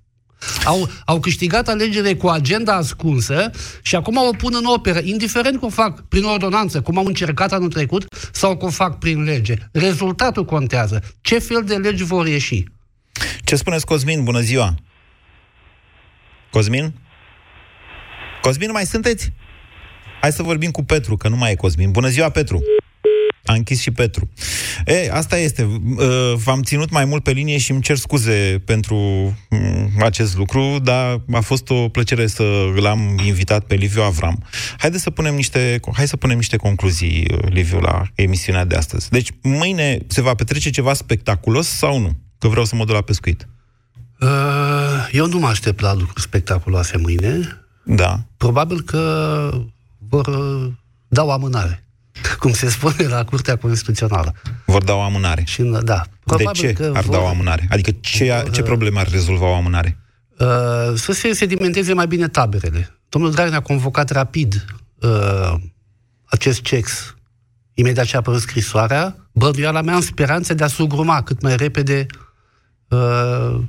Au, 0.65 0.89
au 1.05 1.19
câștigat 1.19 1.67
alegerile 1.67 2.15
cu 2.15 2.27
agenda 2.27 2.75
ascunsă 2.75 3.51
și 3.81 3.95
acum 3.95 4.17
o 4.17 4.31
pun 4.37 4.53
în 4.55 4.65
operă, 4.65 4.99
indiferent 5.03 5.59
că 5.59 5.65
o 5.65 5.69
fac 5.69 6.01
prin 6.01 6.23
ordonanță, 6.23 6.81
cum 6.81 6.97
am 6.97 7.05
încercat 7.05 7.51
anul 7.51 7.69
trecut, 7.69 8.05
sau 8.31 8.57
că 8.57 8.65
o 8.65 8.69
fac 8.69 8.97
prin 8.97 9.23
lege. 9.23 9.55
Rezultatul 9.71 10.45
contează. 10.45 11.03
Ce 11.21 11.39
fel 11.39 11.63
de 11.65 11.75
legi 11.75 12.03
vor 12.03 12.27
ieși? 12.27 12.63
Ce 13.43 13.55
spuneți, 13.55 13.85
Cosmin? 13.85 14.23
Bună 14.23 14.39
ziua! 14.39 14.75
Cosmin? 16.51 16.93
Cosmin, 18.41 18.71
mai 18.71 18.85
sunteți? 18.85 19.31
Hai 20.21 20.31
să 20.31 20.43
vorbim 20.43 20.71
cu 20.71 20.83
Petru, 20.83 21.17
că 21.17 21.27
nu 21.27 21.35
mai 21.35 21.51
e 21.51 21.55
Cosmin. 21.55 21.91
Bună 21.91 22.07
ziua, 22.07 22.29
Petru! 22.29 22.63
A 23.47 23.53
închis 23.53 23.79
și 23.79 23.91
Petru. 23.91 24.29
E, 24.85 25.09
asta 25.11 25.37
este. 25.37 25.63
Uh, 25.63 26.33
V-am 26.35 26.61
ținut 26.61 26.89
mai 26.89 27.05
mult 27.05 27.23
pe 27.23 27.31
linie 27.31 27.57
și 27.57 27.71
îmi 27.71 27.81
cer 27.81 27.97
scuze 27.97 28.61
pentru 28.65 28.95
mm, 29.49 29.91
acest 29.99 30.37
lucru, 30.37 30.79
dar 30.83 31.21
a 31.31 31.39
fost 31.39 31.69
o 31.69 31.89
plăcere 31.89 32.27
să 32.27 32.43
l-am 32.75 33.19
invitat 33.25 33.63
pe 33.63 33.75
Liviu 33.75 34.01
Avram. 34.01 34.43
Haideți 34.77 35.03
să 35.03 35.09
punem 35.09 35.35
niște, 35.35 35.79
hai 35.93 36.07
să 36.07 36.17
punem 36.17 36.37
niște 36.37 36.57
concluzii, 36.57 37.27
uh, 37.31 37.49
Liviu, 37.49 37.79
la 37.79 38.03
emisiunea 38.15 38.65
de 38.65 38.75
astăzi. 38.75 39.09
Deci, 39.09 39.29
mâine 39.41 39.97
se 40.07 40.21
va 40.21 40.33
petrece 40.33 40.69
ceva 40.69 40.93
spectaculos 40.93 41.67
sau 41.67 41.99
nu? 41.99 42.11
Că 42.37 42.47
vreau 42.47 42.65
să 42.65 42.75
mă 42.75 42.85
duc 42.85 42.95
la 42.95 43.01
pescuit. 43.01 43.47
Uh, 44.19 44.27
Eu 45.11 45.27
nu 45.27 45.39
mă 45.39 45.47
aștept 45.47 45.79
la 45.79 45.93
lucruri 45.93 46.21
spectaculoase 46.21 46.97
mâine. 46.97 47.61
Da. 47.83 48.19
Probabil 48.37 48.81
că 48.81 49.51
vor 50.09 50.27
uh, 50.27 50.71
da 51.07 51.23
o 51.23 51.31
amânare. 51.31 51.86
Cum 52.39 52.51
se 52.53 52.69
spune 52.69 53.07
la 53.07 53.23
Curtea 53.23 53.55
Constituțională. 53.57 54.33
Vor 54.65 54.83
da 54.83 54.93
o 54.93 55.01
amânare. 55.01 55.43
Și, 55.45 55.61
în- 55.61 55.85
da. 55.85 56.01
De 56.05 56.09
Probabil 56.23 56.61
ce 56.61 56.73
că 56.73 56.91
ar 56.95 57.03
vor- 57.03 57.15
da 57.15 57.21
o 57.21 57.27
amânare? 57.27 57.67
Adică 57.69 57.91
ce, 58.01 58.45
ce 58.51 58.61
probleme 58.61 58.99
ar 58.99 59.07
rezolva 59.09 59.45
o 59.45 59.53
amânare? 59.55 59.97
Uh, 60.39 60.47
să 60.95 61.11
se 61.11 61.33
sedimenteze 61.33 61.93
mai 61.93 62.07
bine 62.07 62.27
taberele. 62.27 62.97
Domnul 63.09 63.31
Dragnea 63.31 63.57
a 63.57 63.61
convocat 63.61 64.09
rapid 64.09 64.65
uh, 65.01 65.53
acest 66.25 66.61
CEX. 66.61 67.15
Imediat 67.73 68.05
ce 68.05 68.15
a 68.15 68.19
apărut 68.19 68.41
scrisoarea, 68.41 69.29
bănuiala 69.31 69.81
mea 69.81 69.95
în 69.95 70.01
speranță 70.01 70.53
de 70.53 70.63
a 70.63 70.67
sugruma 70.67 71.21
cât 71.23 71.41
mai 71.41 71.55
repede 71.55 72.05
uh, 72.87 73.59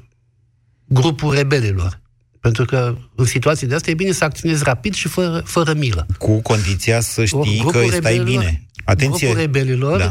grupul 0.84 1.34
rebelilor. 1.34 2.00
Pentru 2.40 2.64
că 2.64 2.96
în 3.14 3.24
situații 3.24 3.66
de 3.66 3.74
astea 3.74 3.92
e 3.92 3.94
bine 3.94 4.12
să 4.12 4.24
acționezi 4.24 4.62
rapid 4.64 4.94
și 4.94 5.08
fără, 5.08 5.42
fără 5.44 5.74
milă. 5.74 6.06
Cu 6.18 6.40
condiția 6.42 7.00
să 7.00 7.24
știi 7.24 7.58
Grupul 7.58 7.72
că 7.72 7.86
stai 7.86 7.98
rebelilor- 7.98 8.24
bine. 8.24 8.66
Atenție! 8.84 9.26
Grupul 9.26 9.42
rebelilor 9.42 9.98
Da. 9.98 10.10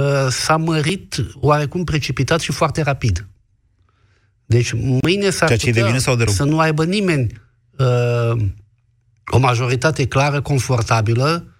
uh, 0.00 0.26
s-a 0.30 0.56
mărit 0.56 1.14
oarecum 1.34 1.84
precipitat 1.84 2.40
și 2.40 2.52
foarte 2.52 2.82
rapid. 2.82 3.26
Deci 4.46 4.72
mâine 5.00 5.30
s-ar 5.30 5.46
Ceea 5.48 5.58
ce 5.58 5.68
e 5.68 5.72
de 5.72 5.78
putea 5.78 5.86
bine 5.86 5.98
sau 5.98 6.16
de 6.16 6.24
rău? 6.24 6.32
să 6.32 6.44
nu 6.44 6.58
aibă 6.58 6.84
nimeni 6.84 7.40
uh, 7.78 8.32
o 9.30 9.38
majoritate 9.38 10.06
clară, 10.06 10.40
confortabilă, 10.40 11.56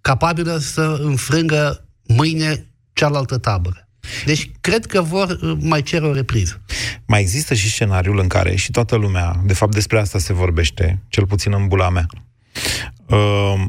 capabilă 0.00 0.56
să 0.58 0.98
înfrângă 1.02 1.88
mâine 2.06 2.70
cealaltă 2.92 3.38
tabără. 3.38 3.83
Deci 4.24 4.50
cred 4.60 4.86
că 4.86 5.02
vor 5.02 5.38
uh, 5.42 5.56
mai 5.60 5.82
cere 5.82 6.06
o 6.06 6.12
repriză. 6.12 6.60
Mai 7.06 7.20
există 7.20 7.54
și 7.54 7.70
scenariul 7.70 8.18
în 8.18 8.28
care, 8.28 8.54
și 8.54 8.70
toată 8.70 8.96
lumea, 8.96 9.42
de 9.44 9.52
fapt 9.52 9.74
despre 9.74 9.98
asta 9.98 10.18
se 10.18 10.32
vorbește, 10.32 11.02
cel 11.08 11.26
puțin 11.26 11.52
în 11.52 11.68
bula 11.68 11.90
mea, 11.90 12.06
uh, 13.06 13.64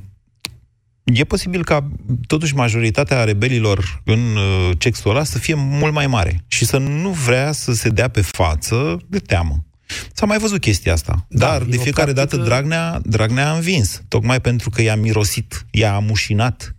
e 1.03 1.23
posibil 1.23 1.63
ca 1.63 1.91
totuși 2.27 2.55
majoritatea 2.55 3.23
rebelilor 3.23 4.01
în 4.03 4.19
uh, 4.19 4.77
textul 4.77 5.11
ăla 5.11 5.23
să 5.23 5.37
fie 5.37 5.53
mult 5.53 5.93
mai 5.93 6.07
mare 6.07 6.43
și 6.47 6.65
să 6.65 6.77
nu 6.77 7.09
vrea 7.09 7.51
să 7.51 7.73
se 7.73 7.89
dea 7.89 8.07
pe 8.07 8.21
față 8.21 8.99
de 9.07 9.19
teamă. 9.19 9.65
S-a 10.13 10.25
mai 10.25 10.37
văzut 10.37 10.59
chestia 10.59 10.93
asta. 10.93 11.25
Da, 11.29 11.45
Dar 11.45 11.63
de 11.63 11.77
fiecare 11.77 12.13
practică... 12.13 12.35
dată 12.35 12.49
Dragnea, 12.49 12.99
Dragnea 13.03 13.49
a 13.49 13.55
învins. 13.55 14.01
Tocmai 14.07 14.41
pentru 14.41 14.69
că 14.69 14.81
i-a 14.81 14.95
mirosit, 14.95 15.65
i-a 15.71 15.95
amușinat 15.95 16.74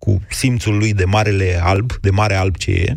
cu 0.00 0.20
simțul 0.30 0.76
lui 0.76 0.94
de 0.94 1.04
marele 1.04 1.60
alb, 1.62 1.92
de 2.00 2.10
mare 2.10 2.34
alb 2.34 2.56
ce 2.56 2.70
e, 2.70 2.94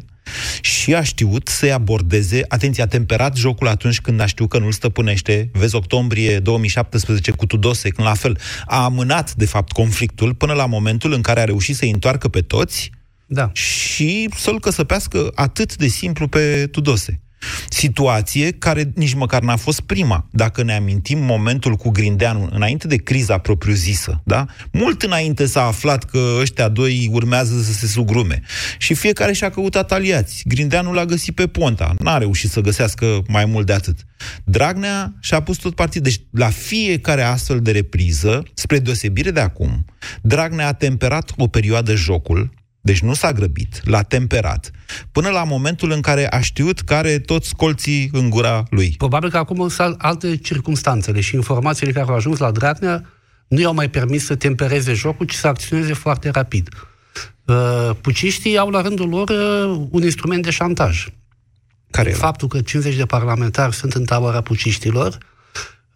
și 0.62 0.96
a 0.96 1.04
știut 1.04 1.48
să-i 1.48 1.72
abordeze, 1.72 2.42
atenție, 2.48 2.84
a 2.84 2.88
temperat 2.88 3.36
jocul 3.36 3.68
atunci 3.68 4.02
când 4.02 4.20
a 4.20 4.26
știut 4.26 4.50
că 4.50 4.58
nu-l 4.58 4.72
stăpânește, 4.72 5.50
vezi 5.54 5.76
octombrie 5.76 6.40
2017 6.40 7.32
cu 7.32 7.46
Tudose, 7.46 7.90
când 7.90 8.08
la 8.08 8.14
fel 8.14 8.40
a 8.66 8.84
amânat, 8.84 9.34
de 9.34 9.46
fapt, 9.46 9.72
conflictul 9.72 10.34
până 10.34 10.54
la 10.54 10.66
momentul 10.66 11.14
în 11.14 11.22
care 11.22 11.40
a 11.40 11.44
reușit 11.44 11.76
să-i 11.76 11.92
întoarcă 11.92 12.28
pe 12.28 12.42
toți 12.42 12.92
da. 13.26 13.52
și 13.54 14.30
să-l 14.36 14.60
căsăpească 14.60 15.32
atât 15.36 15.76
de 15.76 15.88
simplu 15.88 16.28
pe 16.28 16.68
Tudose. 16.72 17.23
Situație 17.70 18.52
care 18.52 18.92
nici 18.96 19.14
măcar 19.14 19.42
n-a 19.42 19.56
fost 19.56 19.80
prima. 19.80 20.28
Dacă 20.32 20.64
ne 20.64 20.76
amintim 20.76 21.20
momentul 21.20 21.76
cu 21.76 21.90
Grindeanu, 21.90 22.50
înainte 22.52 22.88
de 22.88 22.96
criza 22.96 23.38
propriu-zisă, 23.38 24.22
da? 24.24 24.46
Mult 24.72 25.02
înainte 25.02 25.46
s-a 25.46 25.64
aflat 25.64 26.04
că 26.04 26.38
ăștia 26.40 26.70
doi 26.70 27.10
urmează 27.12 27.62
să 27.62 27.72
se 27.72 27.88
sugrume. 27.88 28.42
Și 28.78 28.94
fiecare 28.94 29.34
și-a 29.34 29.50
căutat 29.50 29.92
aliați. 29.92 30.44
Grindeanu 30.48 30.92
l-a 30.92 31.06
găsit 31.06 31.36
pe 31.36 31.48
Ponta. 31.48 31.94
N-a 32.00 32.18
reușit 32.18 32.52
să 32.52 32.62
găsească 32.62 33.22
mai 33.28 33.46
mult 33.46 33.66
de 33.66 33.74
atât. 33.74 33.98
Dragnea 34.44 35.14
și-a 35.20 35.42
pus 35.42 35.58
tot 35.58 35.76
partidul. 35.76 36.04
Deci, 36.04 36.22
la 36.32 36.50
fiecare 36.50 37.22
astfel 37.22 37.60
de 37.60 37.72
repriză, 37.72 38.44
spre 38.54 38.80
deosebire 38.80 39.32
de 39.32 39.40
acum, 39.40 39.86
Dragnea 40.22 40.68
a 40.68 40.74
temperat 40.74 41.32
o 41.38 41.48
perioadă 41.48 41.96
jocul, 41.96 42.54
deci 42.86 43.00
nu 43.00 43.14
s-a 43.14 43.32
grăbit, 43.32 43.82
l-a 43.84 44.02
temperat, 44.02 44.72
până 45.12 45.30
la 45.30 45.44
momentul 45.44 45.92
în 45.92 46.02
care 46.02 46.28
a 46.30 46.40
știut 46.40 46.80
care 46.80 47.20
toți 47.20 47.56
colții 47.56 48.10
în 48.12 48.30
gura 48.30 48.64
lui. 48.70 48.94
Probabil 48.98 49.30
că 49.30 49.38
acum 49.38 49.68
sunt 49.68 49.96
alte 49.98 50.38
circunstanțele 50.38 51.22
și 51.22 51.36
informațiile 51.36 51.92
care 51.92 52.06
au 52.10 52.16
ajuns 52.16 52.40
la 52.40 52.52
Dragnea 52.52 53.06
nu 53.48 53.60
i-au 53.60 53.74
mai 53.74 53.90
permis 53.90 54.26
să 54.26 54.36
tempereze 54.36 54.94
jocul, 54.94 55.26
ci 55.26 55.34
să 55.34 55.48
acționeze 55.48 55.94
foarte 55.94 56.30
rapid. 56.30 56.70
Uh, 57.46 57.90
puciștii 58.02 58.58
au 58.58 58.70
la 58.70 58.82
rândul 58.82 59.10
lor 59.10 59.30
uh, 59.30 59.88
un 59.90 60.04
instrument 60.04 60.44
de 60.44 60.50
șantaj. 60.50 61.08
Care 61.92 62.12
Faptul 62.12 62.48
că 62.48 62.62
50 62.62 62.96
de 62.96 63.06
parlamentari 63.06 63.76
sunt 63.76 63.94
în 63.94 64.06
tabăra 64.06 64.42
puciștilor 64.42 65.18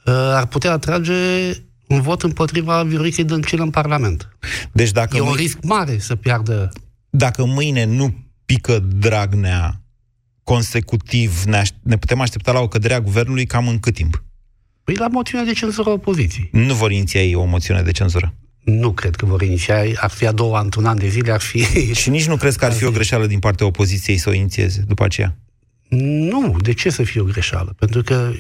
uh, 0.06 0.14
ar 0.14 0.46
putea 0.46 0.72
atrage 0.72 1.14
un 1.88 2.02
vot 2.02 2.24
împotriva 2.24 2.84
Vioricei 2.84 3.24
Dăncilă 3.24 3.64
în 3.64 3.70
Parlament. 3.70 4.38
Deci 4.72 4.92
dacă 4.92 5.18
e 5.18 5.20
un 5.20 5.26
mâine, 5.28 5.42
risc 5.42 5.58
mare 5.64 6.00
să 6.00 6.16
piardă... 6.16 6.72
dacă 7.10 7.46
mâine 7.46 7.84
nu 7.84 8.16
pică 8.46 8.80
Dragnea 8.80 9.82
consecutiv, 10.44 11.44
ne, 11.44 11.58
aș- 11.58 11.70
ne 11.82 11.98
putem 11.98 12.22
aștepta 12.22 12.52
la 12.52 12.60
o 12.60 12.68
cădere 12.68 12.94
a 12.94 13.02
guvernului 13.02 13.46
cam 13.46 13.68
în 13.68 13.80
cât 13.80 13.94
timp? 13.94 14.24
Păi 14.84 14.96
la 14.96 15.08
moțiunea 15.08 15.46
de 15.46 15.54
cenzură 15.54 15.90
a 15.90 15.94
opoziției. 15.94 16.50
Nu 16.52 16.74
vor 16.74 16.92
iniția 16.92 17.24
ei 17.24 17.36
o 17.36 17.44
moțiune 17.44 17.82
de 17.82 17.92
cenzură. 17.92 18.34
Nu 18.64 18.92
cred 18.92 19.16
că 19.16 19.26
vor 19.26 19.42
iniția, 19.42 19.76
ar 19.96 20.10
fi 20.10 20.28
a 20.28 20.32
doua 20.32 20.60
într-un 20.60 20.86
an 20.86 20.98
de 20.98 21.08
zile, 21.08 21.32
ar 21.32 21.42
fi... 21.42 21.66
Și 22.02 22.10
nici 22.10 22.28
nu 22.28 22.36
crezi 22.36 22.58
că 22.58 22.66
ar 22.66 22.72
fi 22.72 22.86
o 22.86 22.92
greșeală 22.92 23.28
din 23.28 23.40
partea 23.40 23.66
opoziției 23.66 24.18
să 24.18 24.30
o 24.30 24.34
inițieze 24.34 24.84
după 24.88 25.04
aceea? 25.04 25.38
Nu, 25.90 26.56
de 26.62 26.74
ce 26.74 26.90
să 26.90 27.04
fie 27.04 27.22
o 27.22 27.24
greșeală? 27.24 27.76
Pentru 27.80 28.02
că 28.02 28.32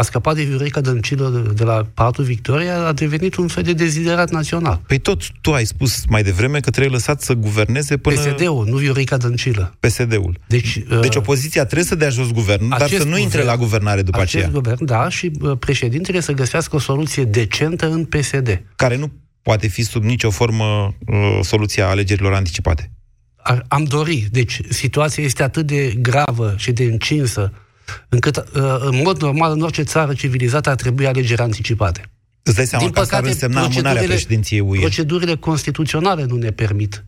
a 0.00 0.02
scăpat 0.02 0.34
de 0.34 0.42
Viorica 0.42 0.80
Dăncilă 0.80 1.52
de 1.56 1.64
la 1.64 1.86
Patul 1.94 2.24
Victoria, 2.24 2.86
a 2.86 2.92
devenit 2.92 3.34
un 3.34 3.48
fel 3.48 3.62
de 3.62 3.72
deziderat 3.72 4.30
național. 4.30 4.80
Păi 4.86 4.98
tot 4.98 5.22
tu 5.40 5.52
ai 5.52 5.64
spus 5.64 6.04
mai 6.08 6.22
devreme 6.22 6.60
că 6.60 6.70
trebuie 6.70 6.92
lăsat 6.92 7.22
să 7.22 7.32
guverneze 7.32 7.96
până... 7.96 8.16
PSD-ul, 8.16 8.66
nu 8.68 8.76
Viorica 8.76 9.16
Dăncilă. 9.16 9.74
PSD-ul. 9.80 10.38
Deci, 10.46 10.82
Deci 11.00 11.14
opoziția 11.16 11.64
trebuie 11.64 11.86
să 11.86 11.94
dea 11.94 12.08
jos 12.08 12.30
guvernul, 12.30 12.68
dar 12.68 12.80
acest 12.82 13.02
să 13.02 13.08
nu 13.08 13.18
intre 13.18 13.38
guvern- 13.40 13.46
la 13.46 13.56
guvernare 13.56 14.02
după 14.02 14.20
acest 14.20 14.34
aceea. 14.34 14.50
guvern, 14.50 14.84
da, 14.84 15.08
și 15.08 15.30
uh, 15.40 15.56
președintele 15.58 16.20
să 16.20 16.32
găsească 16.32 16.76
o 16.76 16.78
soluție 16.78 17.24
decentă 17.24 17.90
în 17.90 18.04
PSD. 18.04 18.62
Care 18.76 18.96
nu 18.96 19.10
poate 19.42 19.66
fi 19.66 19.82
sub 19.82 20.02
nicio 20.04 20.30
formă 20.30 20.64
uh, 21.06 21.38
soluția 21.42 21.88
alegerilor 21.88 22.32
anticipate. 22.32 22.90
Ar- 23.36 23.64
Am 23.68 23.84
dorit. 23.84 24.26
Deci, 24.26 24.60
situația 24.68 25.24
este 25.24 25.42
atât 25.42 25.66
de 25.66 25.94
gravă 26.00 26.54
și 26.56 26.72
de 26.72 26.84
încinsă, 26.84 27.52
încât, 28.08 28.36
uh, 28.36 28.42
în 28.80 29.00
mod 29.04 29.20
normal, 29.20 29.52
în 29.52 29.60
orice 29.60 29.82
țară 29.82 30.14
civilizată 30.14 30.68
ar 30.70 30.74
trebui 30.76 31.06
alegeri 31.06 31.40
anticipate. 31.40 32.10
Îți 32.42 32.56
dai 32.56 32.66
seama 32.66 32.84
Din 32.84 32.92
că 32.92 33.00
asta 33.00 33.16
ar 33.16 33.22
păcate, 33.22 33.38
însemna 33.44 33.60
amânarea 33.64 33.82
procedurile- 33.90 34.14
președinției 34.14 34.60
UE. 34.60 34.78
Procedurile 34.78 35.34
constituționale 35.36 36.24
nu 36.24 36.36
ne 36.36 36.50
permit. 36.50 37.04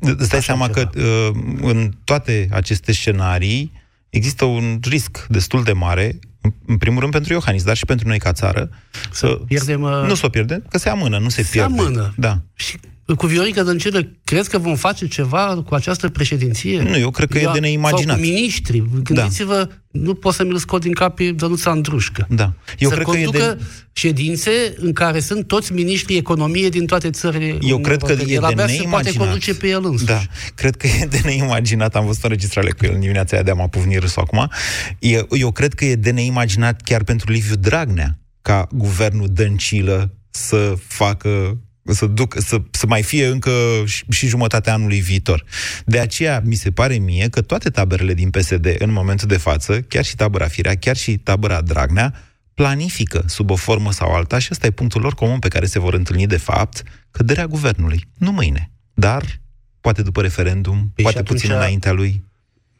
Îți 0.00 0.28
dai 0.28 0.42
seama 0.42 0.68
că 0.68 0.90
uh, 0.96 1.30
în 1.60 1.92
toate 2.04 2.48
aceste 2.52 2.92
scenarii 2.92 3.72
există 4.10 4.44
un 4.44 4.78
risc 4.82 5.26
destul 5.28 5.62
de 5.62 5.72
mare, 5.72 6.18
în- 6.40 6.52
în 6.66 6.76
primul 6.76 7.00
rând 7.00 7.12
pentru 7.12 7.32
Iohannis, 7.32 7.62
dar 7.62 7.76
și 7.76 7.84
pentru 7.84 8.08
noi 8.08 8.18
ca 8.18 8.32
țară, 8.32 8.70
să 9.10 9.26
pierdem, 9.46 9.82
uh, 9.82 10.04
nu 10.06 10.14
să 10.14 10.26
o 10.26 10.28
pierdem, 10.28 10.64
că 10.70 10.78
se 10.78 10.88
amână, 10.88 11.18
nu 11.18 11.28
se, 11.28 11.42
Se 11.42 11.48
pierde. 11.52 11.80
amână. 11.80 12.14
Da. 12.16 12.40
Și 12.54 12.78
cu 13.16 13.26
Viorica 13.26 13.62
Dăncilă, 13.62 14.08
crezi 14.24 14.48
că 14.50 14.58
vom 14.58 14.74
face 14.76 15.06
ceva 15.08 15.62
cu 15.66 15.74
această 15.74 16.08
președinție? 16.08 16.82
Nu, 16.82 16.98
eu 16.98 17.10
cred 17.10 17.28
că 17.30 17.38
e 17.38 17.48
de 17.52 17.58
neimaginat. 17.58 18.02
Sau 18.02 18.14
cu 18.16 18.20
miniștri. 18.20 18.82
Gândiți-vă, 19.02 19.68
nu 19.90 20.14
pot 20.14 20.34
să 20.34 20.44
mi-l 20.44 20.56
scot 20.56 20.80
din 20.80 20.92
cap 20.92 21.16
pe 21.16 21.30
Dănuța 21.30 21.70
Andrușcă. 21.70 22.26
Da. 22.30 22.52
Eu 22.78 22.88
să 22.88 22.94
cred 22.94 23.06
că 23.06 23.16
e 23.18 23.22
conducă 23.24 23.54
de- 23.58 23.64
ședințe 23.92 24.50
în 24.76 24.92
care 24.92 25.20
sunt 25.20 25.46
toți 25.46 25.72
miniștrii 25.72 26.16
economiei 26.16 26.70
din 26.70 26.86
toate 26.86 27.10
țările 27.10 27.44
Eu 27.46 27.54
Uniunii 27.54 27.82
cred 27.84 28.02
că 28.02 28.10
Europene. 28.10 28.32
e 28.32 28.34
El 28.34 28.40
de 28.40 28.46
abia 28.46 28.66
se 28.66 28.82
poate 28.82 28.82
neimaginat. 28.82 29.26
conduce 29.26 29.54
pe 29.54 29.68
el 29.68 29.84
însuși. 29.84 30.04
Da, 30.04 30.20
cred 30.54 30.76
că 30.76 30.86
e 30.86 31.06
de 31.10 31.20
neimaginat. 31.24 31.96
Am 31.96 32.06
văzut 32.06 32.22
înregistrare 32.22 32.70
cu 32.70 32.84
el 32.84 32.92
în 32.94 33.00
dimineața 33.00 33.34
aia 33.36 33.44
de 33.44 33.50
am 33.50 33.68
pufnit 33.68 33.98
râsul 33.98 34.22
acum. 34.22 34.50
E, 34.98 35.20
eu 35.30 35.50
cred 35.52 35.74
că 35.74 35.84
e 35.84 35.94
de 35.94 36.10
neimaginat 36.10 36.80
chiar 36.80 37.02
pentru 37.04 37.32
Liviu 37.32 37.54
Dragnea 37.56 38.18
ca 38.42 38.66
guvernul 38.72 39.28
Dăncilă 39.32 40.14
să 40.30 40.74
facă 40.86 41.58
să, 41.84 42.06
duc, 42.06 42.34
să, 42.38 42.62
să 42.70 42.86
mai 42.86 43.02
fie 43.02 43.26
încă 43.26 43.50
și, 43.84 44.04
și 44.10 44.26
jumătatea 44.26 44.72
anului 44.72 45.00
viitor. 45.00 45.44
De 45.86 45.98
aceea, 45.98 46.42
mi 46.44 46.54
se 46.54 46.70
pare 46.70 46.94
mie 46.94 47.28
că 47.28 47.40
toate 47.42 47.70
taberele 47.70 48.14
din 48.14 48.30
PSD, 48.30 48.74
în 48.78 48.92
momentul 48.92 49.28
de 49.28 49.36
față, 49.36 49.80
chiar 49.80 50.04
și 50.04 50.16
tabăra 50.16 50.46
Firea, 50.48 50.74
chiar 50.76 50.96
și 50.96 51.16
tabăra 51.16 51.60
Dragnea, 51.60 52.14
planifică 52.54 53.24
sub 53.26 53.50
o 53.50 53.56
formă 53.56 53.92
sau 53.92 54.14
alta 54.14 54.38
și 54.38 54.48
ăsta 54.50 54.66
e 54.66 54.70
punctul 54.70 55.00
lor 55.00 55.14
comun 55.14 55.38
pe 55.38 55.48
care 55.48 55.66
se 55.66 55.78
vor 55.78 55.94
întâlni 55.94 56.26
de 56.26 56.36
fapt 56.36 56.82
căderea 57.10 57.46
guvernului. 57.46 58.08
Nu 58.18 58.32
mâine, 58.32 58.70
dar 58.94 59.40
poate 59.80 60.02
după 60.02 60.20
referendum, 60.22 60.90
Păi 60.94 61.04
poate 61.04 61.16
și 61.18 61.22
atunci- 61.22 61.40
puțin 61.40 61.56
înaintea 61.56 61.92
lui. 61.92 62.24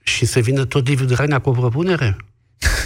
Și 0.02 0.26
să 0.26 0.40
vină 0.40 0.64
tot 0.64 0.88
Liviu 0.88 1.04
Dragnea 1.06 1.38
cu 1.38 1.48
o 1.48 1.52
propunere? 1.52 2.16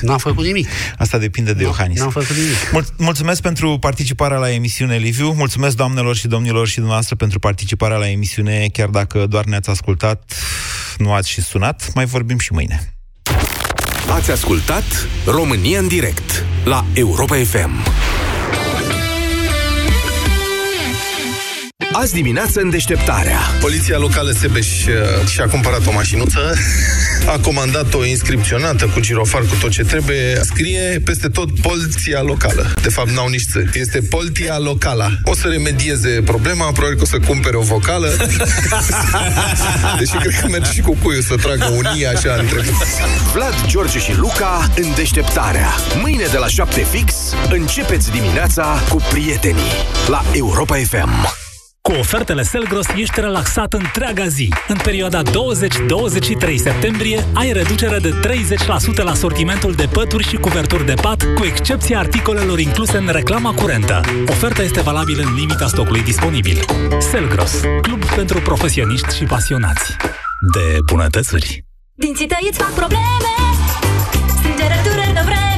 N-am 0.01 0.19
făcut 0.19 0.45
nimic. 0.45 0.69
Asta 0.99 1.19
depinde 1.19 1.53
de 1.53 1.63
Iohannis. 1.63 1.99
N-am 2.01 2.11
făcut 2.11 2.37
nimic. 2.37 2.57
Mul- 2.73 2.87
mulțumesc 2.97 3.41
pentru 3.41 3.79
participarea 3.79 4.39
la 4.39 4.51
emisiune, 4.53 4.97
Liviu. 4.97 5.33
Mulțumesc, 5.33 5.77
doamnelor 5.77 6.17
și 6.17 6.27
domnilor 6.27 6.67
și 6.69 6.75
dumneavoastră 6.75 7.15
pentru 7.15 7.39
participarea 7.39 7.97
la 7.97 8.09
emisiune, 8.11 8.69
chiar 8.73 8.89
dacă 8.89 9.27
doar 9.27 9.45
ne-ați 9.45 9.71
ascultat, 9.71 10.35
nu 10.99 11.13
ați 11.13 11.29
și 11.31 11.43
sunat. 11.43 11.91
Mai 11.95 12.05
vorbim 12.05 12.39
și 12.39 12.53
mâine. 12.53 12.93
Ați 14.11 14.31
ascultat 14.31 14.85
România 15.27 15.79
în 15.79 15.89
direct 15.89 16.45
la 16.65 16.85
Europa 16.95 17.37
FM. 17.37 17.71
Azi 21.93 22.13
dimineață 22.13 22.61
în 22.61 22.71
deșteptarea. 22.71 23.39
Poliția 23.61 23.99
locală 23.99 24.31
Sebeș 24.31 24.87
uh, 24.87 25.29
și-a 25.29 25.47
cumpărat 25.47 25.87
o 25.87 25.93
mașinuță, 25.93 26.55
a 27.27 27.39
comandat-o 27.39 28.05
inscripționată 28.05 28.87
cu 28.87 29.01
girofar, 29.01 29.41
cu 29.41 29.55
tot 29.61 29.71
ce 29.71 29.83
trebuie. 29.83 30.41
Scrie 30.43 31.01
peste 31.05 31.29
tot 31.29 31.61
Poliția 31.61 32.23
locală. 32.23 32.73
De 32.83 32.89
fapt, 32.89 33.11
n-au 33.11 33.29
nici 33.29 33.45
ță. 33.53 33.65
Este 33.73 34.01
Poliția 34.01 34.59
locala. 34.59 35.11
O 35.25 35.35
să 35.35 35.49
remedieze 35.49 36.23
problema, 36.25 36.73
probabil 36.73 36.97
că 36.97 37.03
o 37.03 37.07
să 37.07 37.19
cumpere 37.27 37.57
o 37.57 37.61
vocală. 37.61 38.09
Deși 39.99 40.17
cred 40.17 40.41
că 40.41 40.49
merge 40.49 40.73
și 40.73 40.81
cu 40.81 40.97
cuiul 41.03 41.23
să 41.23 41.37
tragă 41.37 41.73
un 41.77 41.85
i 41.99 42.07
așa 42.07 42.37
între... 42.39 42.61
Vlad, 43.33 43.55
George 43.67 43.99
și 43.99 44.17
Luca 44.17 44.71
în 44.77 44.95
deșteptarea. 44.95 45.69
Mâine 46.01 46.25
de 46.31 46.37
la 46.37 46.47
7 46.49 46.87
fix, 46.91 47.15
începeți 47.51 48.11
dimineața 48.11 48.83
cu 48.89 48.97
prietenii 49.11 49.73
la 50.07 50.25
Europa 50.33 50.77
FM. 50.77 51.48
Cu 51.89 51.95
ofertele 51.95 52.43
Selgros 52.43 52.87
ești 52.97 53.21
relaxat 53.21 53.73
întreaga 53.73 54.27
zi. 54.27 54.53
În 54.69 54.77
perioada 54.83 55.23
20-23 55.23 55.29
septembrie 56.57 57.25
ai 57.35 57.53
reducere 57.53 57.99
de 57.99 58.11
30% 59.01 59.03
la 59.03 59.15
sortimentul 59.15 59.73
de 59.73 59.89
pături 59.93 60.29
și 60.29 60.37
cuverturi 60.37 60.87
de 60.87 60.95
pat, 61.03 61.23
cu 61.35 61.45
excepția 61.45 61.99
articolelor 61.99 62.59
incluse 62.59 62.97
în 62.97 63.09
reclama 63.13 63.55
curentă. 63.55 64.01
Oferta 64.27 64.63
este 64.63 64.81
valabilă 64.81 65.23
în 65.23 65.35
limita 65.35 65.67
stocului 65.67 66.03
disponibil. 66.03 66.65
Selgros, 66.99 67.61
club 67.83 68.05
pentru 68.05 68.41
profesioniști 68.41 69.17
și 69.17 69.25
pasionați 69.25 69.97
de 70.53 70.79
bunătățuri. 70.85 71.65
Dinții 71.95 72.27
tăi 72.27 72.47
îți 72.51 72.59
fac 72.59 72.73
probleme 72.75 73.29